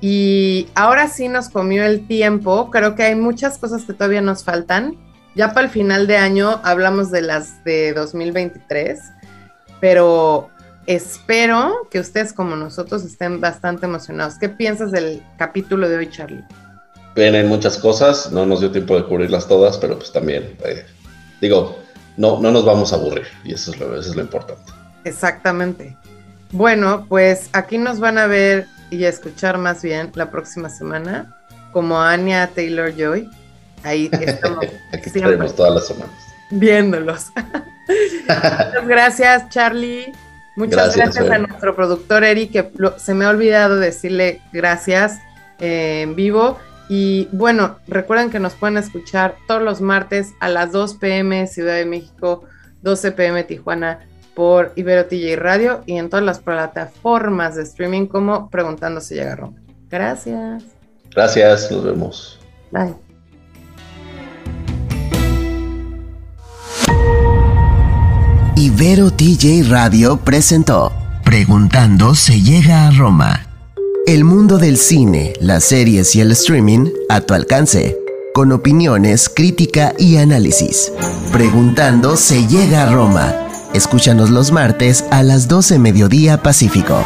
Y 0.00 0.68
ahora 0.74 1.08
sí 1.08 1.28
nos 1.28 1.48
comió 1.48 1.84
el 1.84 2.06
tiempo. 2.06 2.70
Creo 2.70 2.94
que 2.94 3.04
hay 3.04 3.14
muchas 3.14 3.58
cosas 3.58 3.84
que 3.84 3.92
todavía 3.92 4.22
nos 4.22 4.44
faltan. 4.44 4.96
Ya 5.34 5.52
para 5.52 5.66
el 5.66 5.70
final 5.70 6.06
de 6.06 6.16
año 6.16 6.60
hablamos 6.64 7.10
de 7.10 7.22
las 7.22 7.62
de 7.64 7.92
2023, 7.92 8.98
pero 9.80 10.50
espero 10.86 11.88
que 11.90 12.00
ustedes 12.00 12.32
como 12.32 12.56
nosotros 12.56 13.04
estén 13.04 13.40
bastante 13.40 13.86
emocionados. 13.86 14.38
¿Qué 14.40 14.48
piensas 14.48 14.90
del 14.90 15.22
capítulo 15.38 15.88
de 15.88 15.98
hoy, 15.98 16.10
Charlie? 16.10 16.44
Vienen 17.14 17.48
muchas 17.48 17.76
cosas, 17.78 18.30
no 18.30 18.46
nos 18.46 18.60
dio 18.60 18.70
tiempo 18.70 18.96
de 18.96 19.04
cubrirlas 19.04 19.48
todas, 19.48 19.78
pero 19.78 19.98
pues 19.98 20.12
también, 20.12 20.56
eh, 20.64 20.84
digo, 21.40 21.78
no, 22.16 22.40
no 22.40 22.50
nos 22.50 22.64
vamos 22.64 22.92
a 22.92 22.96
aburrir 22.96 23.26
y 23.44 23.54
eso 23.54 23.72
es, 23.72 23.80
lo, 23.80 23.98
eso 23.98 24.10
es 24.10 24.16
lo 24.16 24.22
importante. 24.22 24.72
Exactamente. 25.04 25.96
Bueno, 26.52 27.06
pues 27.08 27.48
aquí 27.52 27.78
nos 27.78 28.00
van 28.00 28.18
a 28.18 28.26
ver 28.26 28.66
y 28.90 29.04
a 29.04 29.08
escuchar 29.08 29.58
más 29.58 29.82
bien 29.82 30.10
la 30.14 30.30
próxima 30.30 30.68
semana 30.68 31.36
como 31.72 32.00
Anya 32.00 32.48
Taylor 32.48 32.94
Joy. 32.96 33.28
Ahí 33.82 34.10
estamos. 34.20 34.66
aquí 34.92 35.06
estaremos 35.06 35.54
todas 35.54 35.74
las 35.74 35.86
semanas. 35.86 36.16
Viéndolos. 36.50 37.26
Muchas 37.88 38.86
gracias, 38.86 39.48
Charlie. 39.50 40.12
Muchas 40.56 40.96
gracias, 40.96 41.30
a 41.30 41.38
nuestro 41.38 41.74
productor 41.74 42.24
Eric, 42.24 42.52
que 42.52 42.70
se 42.98 43.14
me 43.14 43.24
ha 43.24 43.30
olvidado 43.30 43.76
decirle 43.76 44.42
gracias 44.52 45.18
eh, 45.58 46.02
en 46.02 46.16
vivo. 46.16 46.58
Y 46.92 47.28
bueno, 47.30 47.76
recuerden 47.86 48.30
que 48.30 48.40
nos 48.40 48.54
pueden 48.54 48.76
escuchar 48.76 49.36
todos 49.46 49.62
los 49.62 49.80
martes 49.80 50.34
a 50.40 50.48
las 50.48 50.72
2 50.72 50.94
pm 50.94 51.46
Ciudad 51.46 51.76
de 51.76 51.86
México, 51.86 52.42
12 52.82 53.12
pm 53.12 53.44
Tijuana 53.44 54.00
por 54.34 54.72
Ibero 54.74 55.06
TJ 55.06 55.36
Radio 55.36 55.84
y 55.86 55.98
en 55.98 56.10
todas 56.10 56.24
las 56.24 56.40
plataformas 56.40 57.54
de 57.54 57.62
streaming 57.62 58.06
como 58.06 58.50
Preguntando 58.50 59.00
si 59.00 59.14
llega 59.14 59.36
Roma. 59.36 59.56
Gracias. 59.88 60.64
Gracias, 61.14 61.70
nos 61.70 61.84
vemos. 61.84 62.40
Bye. 62.72 62.94
Ibero 68.56 69.12
TJ 69.12 69.70
Radio 69.70 70.16
presentó 70.16 70.92
Preguntando 71.24 72.16
se 72.16 72.40
llega 72.40 72.88
a 72.88 72.90
Roma. 72.90 73.49
El 74.10 74.24
mundo 74.24 74.58
del 74.58 74.76
cine, 74.76 75.34
las 75.38 75.62
series 75.62 76.16
y 76.16 76.20
el 76.20 76.32
streaming 76.32 76.90
a 77.08 77.20
tu 77.20 77.32
alcance, 77.32 77.96
con 78.34 78.50
opiniones, 78.50 79.28
crítica 79.28 79.94
y 79.98 80.16
análisis. 80.16 80.92
Preguntando 81.30 82.16
se 82.16 82.48
llega 82.48 82.82
a 82.82 82.92
Roma. 82.92 83.32
Escúchanos 83.72 84.30
los 84.30 84.50
martes 84.50 85.04
a 85.12 85.22
las 85.22 85.46
12 85.46 85.78
mediodía 85.78 86.42
Pacífico. 86.42 87.04